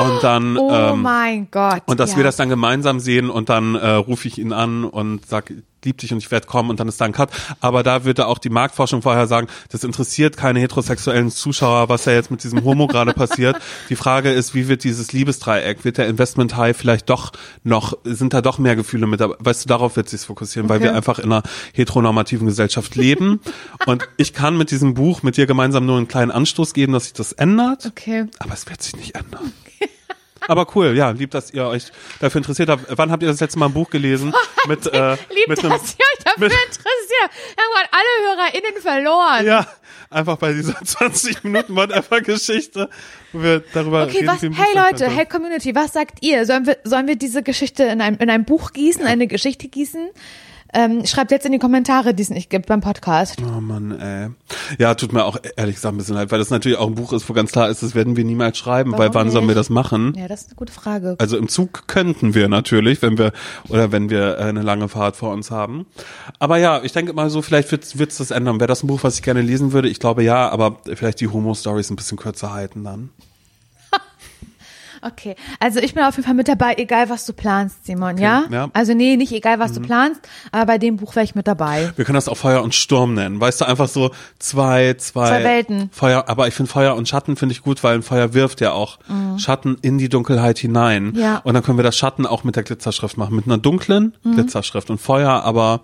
[0.00, 1.82] Und dann oh ähm, mein Gott.
[1.86, 2.16] und dass ja.
[2.18, 5.50] wir das dann gemeinsam sehen und dann äh, rufe ich ihn an und sag,
[5.84, 7.30] lieb dich und ich werde kommen und dann ist da ein Cut.
[7.60, 12.12] Aber da würde auch die Marktforschung vorher sagen, das interessiert keine heterosexuellen Zuschauer, was da
[12.12, 13.56] jetzt mit diesem Homo gerade passiert.
[13.88, 17.32] Die Frage ist, wie wird dieses Liebesdreieck, wird der Investment High vielleicht doch
[17.64, 19.36] noch, sind da doch mehr Gefühle mit dabei?
[19.38, 20.84] Weißt du, darauf wird sich fokussieren, weil Okay.
[20.84, 21.42] wir einfach in einer
[21.74, 23.40] heteronormativen Gesellschaft leben.
[23.86, 27.04] und ich kann mit diesem Buch mit dir gemeinsam nur einen kleinen Anstoß geben, dass
[27.04, 27.86] sich das ändert.
[27.86, 28.26] Okay.
[28.38, 29.52] Aber es wird sich nicht ändern.
[30.48, 32.86] Aber cool, ja, lieb, dass ihr euch dafür interessiert habt.
[32.96, 34.32] Wann habt ihr das letzte Mal ein Buch gelesen?
[34.68, 37.30] Mit, äh, Lieb, mit dass einem, ihr euch dafür mit- interessiert.
[37.54, 39.46] Wir haben gerade alle HörerInnen verloren.
[39.46, 39.66] ja,
[40.10, 42.88] einfach bei dieser 20 Minuten Whatever-Geschichte,
[43.32, 44.28] wo wir darüber Okay, reden.
[44.28, 46.44] was, hey Leute, hey Community, was sagt ihr?
[46.46, 50.10] Sollen wir, sollen wir diese Geschichte in ein, in ein Buch gießen, eine Geschichte gießen?
[50.72, 53.36] Ähm, schreibt jetzt in die Kommentare, die es nicht gibt beim Podcast.
[53.42, 54.28] Oh Mann, ey.
[54.78, 57.12] Ja, tut mir auch ehrlich gesagt ein bisschen leid, weil das natürlich auch ein Buch
[57.12, 59.54] ist, wo ganz klar ist, das werden wir niemals schreiben, weil Warum wann sollen wir
[59.54, 59.58] nicht?
[59.58, 60.14] das machen?
[60.16, 61.16] Ja, das ist eine gute Frage.
[61.18, 63.32] Also im Zug könnten wir natürlich, wenn wir
[63.68, 65.86] oder wenn wir äh, eine lange Fahrt vor uns haben.
[66.38, 68.60] Aber ja, ich denke mal so, vielleicht wird es das ändern.
[68.60, 69.88] Wäre das ein Buch, was ich gerne lesen würde?
[69.88, 73.10] Ich glaube ja, aber vielleicht die Homo-Stories ein bisschen kürzer halten dann.
[75.02, 78.44] Okay, also ich bin auf jeden Fall mit dabei, egal was du planst, Simon, ja?
[78.50, 78.66] ja.
[78.66, 78.70] Mhm.
[78.74, 80.20] Also nee, nicht egal was du planst,
[80.52, 81.92] aber bei dem Buch wäre ich mit dabei.
[81.96, 83.40] Wir können das auch Feuer und Sturm nennen.
[83.40, 85.90] Weißt du, einfach so zwei, zwei, Zwei Welten.
[85.92, 88.72] Feuer, aber ich finde Feuer und Schatten finde ich gut, weil ein Feuer wirft ja
[88.72, 88.98] auch
[89.38, 91.10] Schatten in die Dunkelheit hinein.
[91.12, 91.18] Mhm.
[91.18, 91.38] Ja.
[91.38, 93.34] Und dann können wir das Schatten auch mit der Glitzerschrift machen.
[93.36, 94.34] Mit einer dunklen Mhm.
[94.34, 95.80] Glitzerschrift und Feuer, aber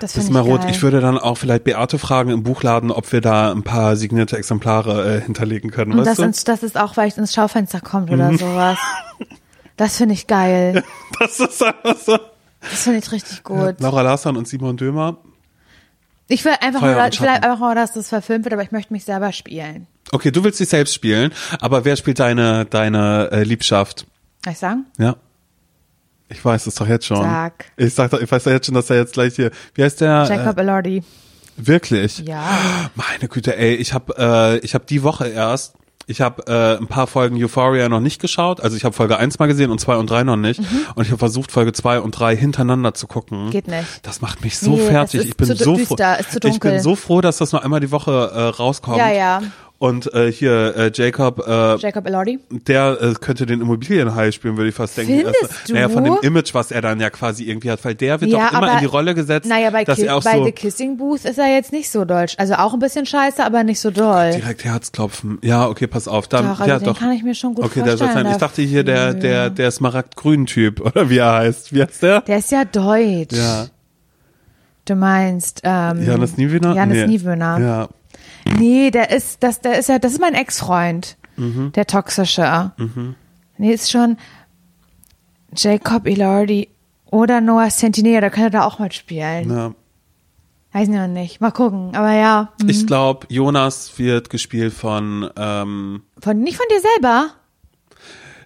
[0.00, 0.62] Das Das ist ich marot.
[0.62, 0.70] geil.
[0.70, 4.36] Ich würde dann auch vielleicht Beate fragen im Buchladen, ob wir da ein paar signierte
[4.36, 5.92] Exemplare äh, hinterlegen können.
[5.92, 6.18] Und das?
[6.18, 6.24] Mhm.
[6.24, 8.78] ins, das ist auch vielleicht ins Schaufenster kommt oder sowas.
[9.76, 10.82] Das finde ich geil.
[11.20, 12.18] Das ist einfach so.
[12.60, 13.76] Das finde ich richtig gut.
[13.80, 15.18] Laura Larsson und Simon Dömer.
[16.28, 18.62] Ich will einfach Feuer nur, und ich will einfach nur, dass das verfilmt wird, aber
[18.62, 19.86] ich möchte mich selber spielen.
[20.12, 24.06] Okay, du willst dich selbst spielen, aber wer spielt deine deine äh, Liebschaft?
[24.42, 24.86] Kann ich sagen?
[24.98, 25.16] Ja.
[26.28, 27.22] Ich weiß es doch jetzt schon.
[27.22, 27.66] Sag.
[27.76, 29.50] Ich sag doch, ich weiß doch jetzt schon, dass er jetzt gleich hier.
[29.74, 30.26] Wie heißt der?
[30.28, 30.98] Jacob Elordi.
[30.98, 31.02] Äh,
[31.56, 32.18] wirklich?
[32.18, 32.44] Ja.
[32.94, 35.74] Meine Güte, ey, ich habe äh, ich habe die Woche erst
[36.10, 38.62] ich habe äh, ein paar Folgen Euphoria noch nicht geschaut.
[38.62, 40.58] Also ich habe Folge 1 mal gesehen und 2 und 3 noch nicht.
[40.94, 43.46] Und ich habe versucht, Folge 2 und 3 hintereinander zu gucken.
[43.46, 43.50] Mhm.
[43.50, 43.84] Geht nicht.
[44.06, 45.26] Das macht mich so Nee, fertig.
[45.26, 46.48] Ich bin so düster, froh.
[46.48, 48.96] ich bin so froh, dass das nur einmal die Woche äh, rauskommt.
[48.96, 49.42] Ja, ja.
[49.80, 52.40] Und äh, hier äh, Jacob, äh, Jacob Elordi.
[52.50, 55.18] der äh, könnte den Immobilienhai spielen, würde ich fast denken.
[55.20, 55.72] Findest Also, du?
[55.74, 58.46] Naja, von dem Image, was er dann ja quasi irgendwie hat, weil der wird Ja,
[58.46, 60.44] doch immer aber- in die Rolle gesetzt, Naja, bei, dass Ki er auch bei so
[60.46, 62.34] The Kissing Booth ist er jetzt nicht so deutsch.
[62.38, 64.32] Also auch ein bisschen scheiße, aber nicht so doll.
[64.32, 65.38] direkt Herzklopfen.
[65.42, 66.26] Ja, okay, pass auf.
[66.26, 66.98] Dann, Doch, also ja, den doch.
[66.98, 68.34] kann ich mir schon gut okay, der soll vorstellen sein.
[68.34, 69.20] Ich dachte hier der, dafür.
[69.20, 71.72] der, der Smaragd-Grün-Typ, oder wie er heißt.
[71.72, 72.22] Wie heißt der?
[72.22, 73.36] Der ist ja deutsch.
[73.36, 73.66] Ja.
[74.86, 76.74] Du meinst, ähm, Janis Niewöhner?
[76.74, 77.06] Janis nee.
[77.06, 77.58] Niewöhner.
[77.60, 77.88] Ja.
[78.56, 81.16] Nee, der ist, das, der ist ja, das ist mein Ex-Freund.
[81.36, 81.72] Mhm.
[81.74, 82.72] Der toxische.
[83.58, 84.16] Nee, ist schon
[85.56, 86.68] Jacob Elordi
[87.06, 89.50] oder Noah Centineo, da könnte er auch mal spielen.
[89.50, 89.74] ja.
[90.72, 91.40] Weiß ich noch nicht.
[91.40, 91.96] Mal gucken.
[91.96, 92.52] Aber ja.
[92.60, 92.68] hm.
[92.68, 97.30] Ich glaube, Jonas wird gespielt von, ähm, Von, nicht von dir selber.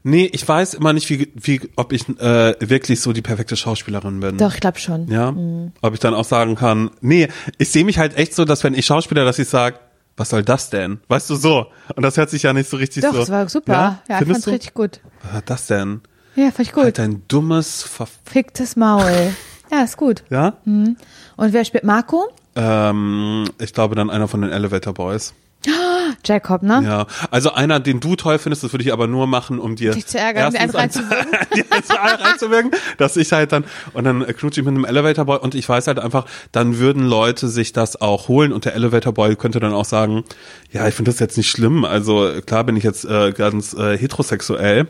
[0.04, 4.20] nee, ich weiß immer nicht, wie, wie, ob ich äh, wirklich so die perfekte Schauspielerin
[4.20, 4.38] bin.
[4.38, 5.08] Doch, ich glaube schon.
[5.08, 5.72] Ja, Mhm.
[5.82, 7.26] ob ich dann auch sagen kann, nee,
[7.58, 9.80] ich sehe mich halt echt so, dass wenn ich Schauspieler, dass ich sage,
[10.16, 11.00] was soll das denn?
[11.08, 11.66] Weißt du so?
[11.96, 13.18] Und das hört sich ja nicht so richtig Doch, so.
[13.20, 13.72] das war super.
[13.72, 14.50] Ja, ich Findest fand's du?
[14.50, 15.00] richtig gut.
[15.22, 16.00] Was hat das denn?
[16.36, 16.84] Ja, fand ich gut.
[16.84, 19.34] Halt ein dummes Ver Ficktes Maul.
[19.70, 20.22] Ja, ist gut.
[20.30, 20.58] Ja?
[20.64, 20.96] Und
[21.36, 22.28] wer spielt Marco?
[22.54, 25.32] Ähm, ich glaube dann einer von den Elevator Boys.
[26.24, 26.82] Jacob, ne?
[26.84, 29.92] Ja, also einer, den du toll findest, das würde ich aber nur machen, um dir
[29.92, 34.66] Dich zu ärgern, dir erstens einen reinzuwirken, dass ich halt dann und dann knutsche ich
[34.66, 35.38] mit einem Elevator Boy.
[35.38, 38.52] Und ich weiß halt einfach, dann würden Leute sich das auch holen.
[38.52, 40.24] Und der Elevator Boy könnte dann auch sagen,
[40.70, 43.96] ja, ich finde das jetzt nicht schlimm, also klar bin ich jetzt äh, ganz äh,
[43.96, 44.88] heterosexuell.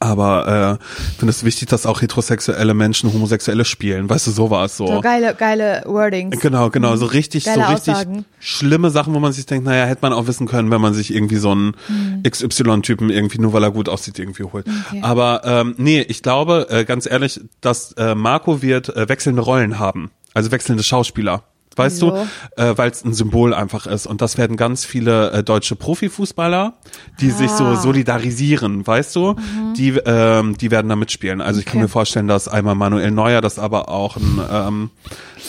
[0.00, 4.08] Aber äh, ich finde es wichtig, dass auch heterosexuelle Menschen Homosexuelle spielen.
[4.08, 4.86] Weißt du, so war es so.
[4.86, 6.38] So geile, geile Wordings.
[6.40, 8.24] Genau, genau, so richtig, Geile so richtig Aussagen.
[8.38, 11.12] schlimme Sachen, wo man sich denkt, naja, hätte man auch wissen können, wenn man sich
[11.12, 12.22] irgendwie so einen Mhm.
[12.22, 14.66] XY-Typen irgendwie nur weil er gut aussieht irgendwie holt.
[14.88, 15.00] Okay.
[15.02, 19.78] Aber ähm, nee, ich glaube, äh, ganz ehrlich, dass äh, Marco wird äh, wechselnde Rollen
[19.78, 21.42] haben, also wechselnde Schauspieler.
[21.78, 22.10] Weißt Wieso?
[22.56, 24.06] du, äh, weil es ein Symbol einfach ist.
[24.06, 26.74] Und das werden ganz viele äh, deutsche Profifußballer,
[27.20, 27.76] die sich so Ah.
[27.76, 29.36] solidarisieren, weißt du,
[29.76, 31.40] die, ähm, die werden da mitspielen.
[31.40, 31.78] Also ich kann Mhm.
[31.78, 31.84] Okay.
[31.84, 34.90] mir vorstellen, dass einmal Manuel Neuer, das aber auch ein, ähm,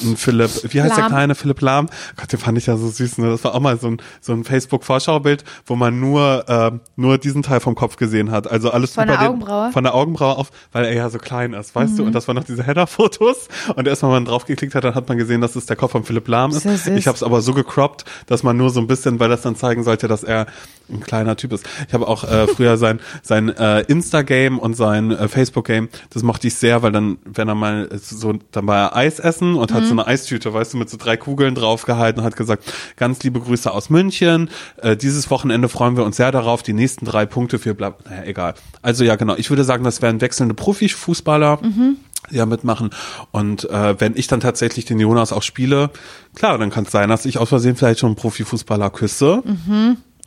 [0.03, 1.11] ein Philipp, wie heißt der Lahm.
[1.11, 1.87] kleine Philipp Lahm?
[2.17, 3.17] Gott, den fand ich ja so süß.
[3.17, 3.29] Ne?
[3.29, 7.41] Das war auch mal so ein, so ein Facebook-Vorschaubild, wo man nur, ähm, nur diesen
[7.43, 8.49] Teil vom Kopf gesehen hat.
[8.49, 9.67] Also alles Von über der Augenbraue?
[9.69, 9.73] Mhm.
[9.73, 12.03] Von der Augenbraue auf, weil er ja so klein ist, weißt du?
[12.05, 13.47] Und das waren noch diese Header-Fotos.
[13.75, 16.03] Und erst wenn man draufgeklickt hat, dann hat man gesehen, dass es der Kopf von
[16.03, 16.63] Philipp Lahm ist.
[16.63, 16.87] Süß.
[16.87, 19.55] Ich habe es aber so gecroppt, dass man nur so ein bisschen, weil das dann
[19.55, 20.47] zeigen sollte, dass er
[20.91, 21.67] ein kleiner Typ ist.
[21.87, 26.47] Ich habe auch äh, früher sein sein äh, Insta-Game und sein äh, Facebook-Game, das mochte
[26.47, 29.85] ich sehr, weil dann, wenn er mal so, dann war er Eis essen und hat
[29.85, 32.63] so eine Eistüte, weißt du, mit so drei Kugeln draufgehalten und hat gesagt,
[32.97, 34.49] ganz liebe Grüße aus München.
[34.77, 38.23] Äh, dieses Wochenende freuen wir uns sehr darauf, die nächsten drei Punkte für bla, naja,
[38.23, 38.53] egal.
[38.81, 39.35] Also ja, genau.
[39.35, 41.59] Ich würde sagen, das wären wechselnde Profifußballer.
[41.61, 42.89] die ja mitmachen.
[43.31, 45.89] Und äh, wenn ich dann tatsächlich den Jonas auch spiele,
[46.35, 49.43] klar, dann kann es sein, dass ich aus Versehen vielleicht schon einen Profifußballer küsse.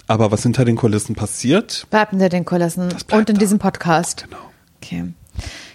[0.09, 3.41] Aber was hinter den Kulissen passiert, Bleibt hinter den Kulissen und in da.
[3.41, 4.27] diesem Podcast.
[4.29, 4.43] genau.
[4.83, 5.13] Okay.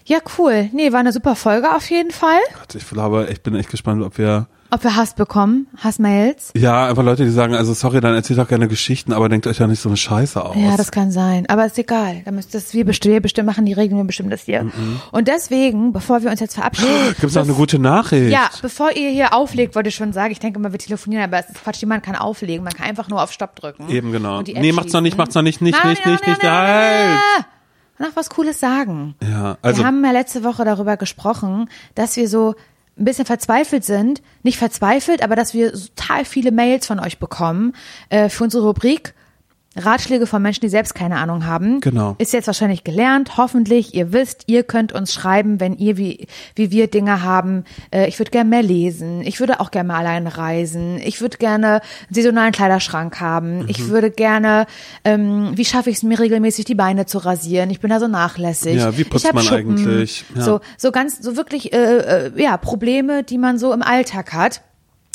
[0.06, 0.70] Ja, cool.
[0.74, 2.40] Nee, war eine super Folge auf jeden Fall.
[2.74, 6.52] Ich glaube, ich bin echt gespannt, ob wir Ob wir Hass bekommen, Hassmails.
[6.56, 9.60] ja einfach Leute, die sagen, also sorry, dann erzählt doch gerne Geschichten, aber denkt euch
[9.60, 10.56] ja nicht so eine Scheiße aus.
[10.58, 11.46] Ja, das kann sein.
[11.48, 12.22] Aber ist egal.
[12.26, 14.70] Da müsst das wir bestimmen, wir bestimmen, machen die Regeln, wir bestimmen das hier.
[15.12, 17.16] Und deswegen, bevor wir uns jetzt verabschieden.
[17.20, 18.32] Gibt's noch eine gute Nachricht?
[18.32, 21.40] Ja, bevor ihr hier auflegt, wollte ich schon sagen, ich denke mal, wir telefonieren, aber
[21.40, 23.90] es ist Quatsch, man kann auflegen, man kann einfach nur auf Stopp drücken.
[23.90, 24.40] Eben genau.
[24.40, 25.18] und die App Nee, macht's noch nicht, schließen.
[25.18, 27.20] macht's noch nicht, nicht, Nein, nicht, nein, nicht, nein, nicht, nein, halt.
[27.38, 27.46] nein.
[28.10, 29.16] Noch was Cooles sagen.
[29.24, 32.54] Ja, also wir haben ja letzte Woche darüber gesprochen, dass wir so
[32.98, 34.22] ein bisschen verzweifelt sind.
[34.44, 37.74] Nicht verzweifelt, aber dass wir total viele Mails von euch bekommen
[38.10, 39.14] äh, für unsere Rubrik
[39.78, 41.80] Ratschläge von Menschen, die selbst keine Ahnung haben.
[41.82, 42.16] Genau.
[42.18, 43.94] Ist jetzt wahrscheinlich gelernt, hoffentlich.
[43.94, 47.64] Ihr wisst, ihr könnt uns schreiben, wenn ihr wie, wie wir Dinge haben.
[47.92, 49.22] Äh, ich würde gerne mehr lesen.
[49.22, 50.98] Ich würde auch gerne mal allein reisen.
[50.98, 53.60] Ich würde gerne einen saisonalen Kleiderschrank haben.
[53.60, 53.66] Mhm.
[53.68, 54.66] Ich würde gerne,
[55.04, 57.70] ähm, wie schaffe ich es mir regelmäßig, die Beine zu rasieren?
[57.70, 58.76] Ich bin da so nachlässig.
[58.76, 59.78] Ja, wie putzt man Schuppen.
[59.78, 60.26] eigentlich?
[60.36, 60.42] Ja.
[60.42, 64.62] So, so ganz, so wirklich, äh, äh, ja, Probleme, die man so im Alltag hat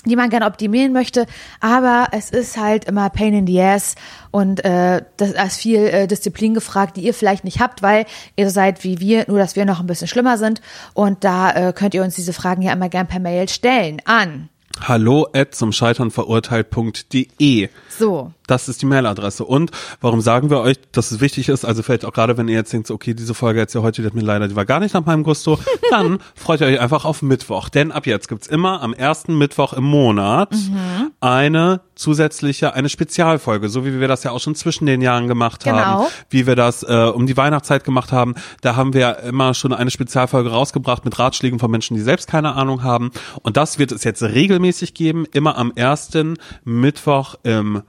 [0.05, 1.27] die man gerne optimieren möchte,
[1.61, 3.95] aber es ist halt immer Pain in the Ass
[4.31, 8.51] und äh, das ist viel äh, Disziplin gefragt, die ihr vielleicht nicht habt, weil ihr
[8.51, 10.61] seid wie wir, nur dass wir noch ein bisschen schlimmer sind
[10.95, 14.49] und da äh, könnt ihr uns diese Fragen ja immer gern per Mail stellen an.
[14.81, 17.69] Hallo at zum Scheitern verurteilt.de.
[17.89, 18.33] So.
[18.53, 19.47] Das ist die Mailadresse.
[19.47, 19.71] Und
[20.03, 21.65] warum sagen wir euch, dass es wichtig ist?
[21.65, 24.07] Also vielleicht auch gerade, wenn ihr jetzt denkt, okay, diese Folge jetzt ja heute, die
[24.07, 25.59] hat mir leider, die war gar nicht nach meinem Gusto,
[25.91, 27.71] dann freut ihr euch einfach auf Mittwoch.
[27.71, 31.13] Denn ab jetzt gibt's immer am ersten Mittwoch im Monat Mhm.
[31.21, 35.65] eine zusätzliche, eine Spezialfolge, so wie wir das ja auch schon zwischen den Jahren gemacht
[35.65, 36.09] haben, Genau.
[36.29, 38.35] wie wir das äh, um die Weihnachtszeit gemacht haben.
[38.61, 42.55] Da haben wir immer schon eine Spezialfolge rausgebracht mit Ratschlägen von Menschen, die selbst keine
[42.55, 43.13] Ahnung haben.
[43.43, 47.83] Und das wird es jetzt regelmäßig geben, immer am ersten Mittwoch im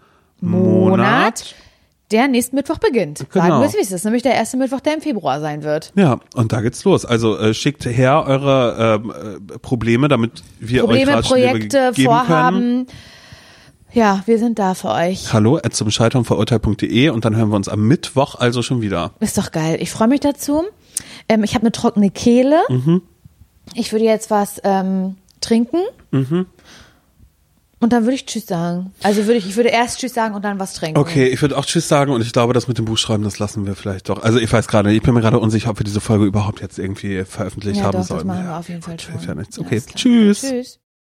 [0.43, 1.55] Monat.
[2.11, 3.25] der nächsten Mittwoch beginnt.
[3.31, 3.45] Genau.
[3.45, 5.91] Sagen wir es, wie es ist, nämlich der erste Mittwoch, der im Februar sein wird.
[5.95, 7.05] Ja, und da geht's los.
[7.05, 9.13] Also äh, schickt her eure ähm,
[9.49, 12.05] äh, Probleme, damit wir Probleme, euch Ratschläge Projekte, geben können.
[12.05, 12.87] Vorhaben.
[13.93, 15.33] Ja, wir sind da für euch.
[15.33, 19.11] Hallo at zum Scheitern verurteilt.de und dann hören wir uns am Mittwoch also schon wieder.
[19.19, 19.77] Ist doch geil.
[19.79, 20.63] Ich freue mich dazu.
[21.29, 22.59] Ähm, ich habe eine trockene Kehle.
[22.69, 23.03] Mhm.
[23.75, 25.79] Ich würde jetzt was ähm, trinken.
[26.11, 26.47] Mhm.
[27.83, 28.93] Und dann würde ich Tschüss sagen.
[29.03, 30.97] Also würde ich, ich würde erst Tschüss sagen und dann was trinken.
[30.97, 33.65] Okay, ich würde auch Tschüss sagen und ich glaube, das mit dem Buchschreiben, das lassen
[33.65, 34.23] wir vielleicht doch.
[34.23, 36.79] Also ich weiß gerade, ich bin mir gerade unsicher, ob wir diese Folge überhaupt jetzt
[36.79, 38.25] irgendwie veröffentlicht Ja, haben doch, das sollen.
[38.27, 39.19] machen wir auf jeden Fall schon.
[39.27, 39.59] Ja nichts.
[39.59, 40.41] Okay, tschüss.
[40.41, 40.79] Tschüss.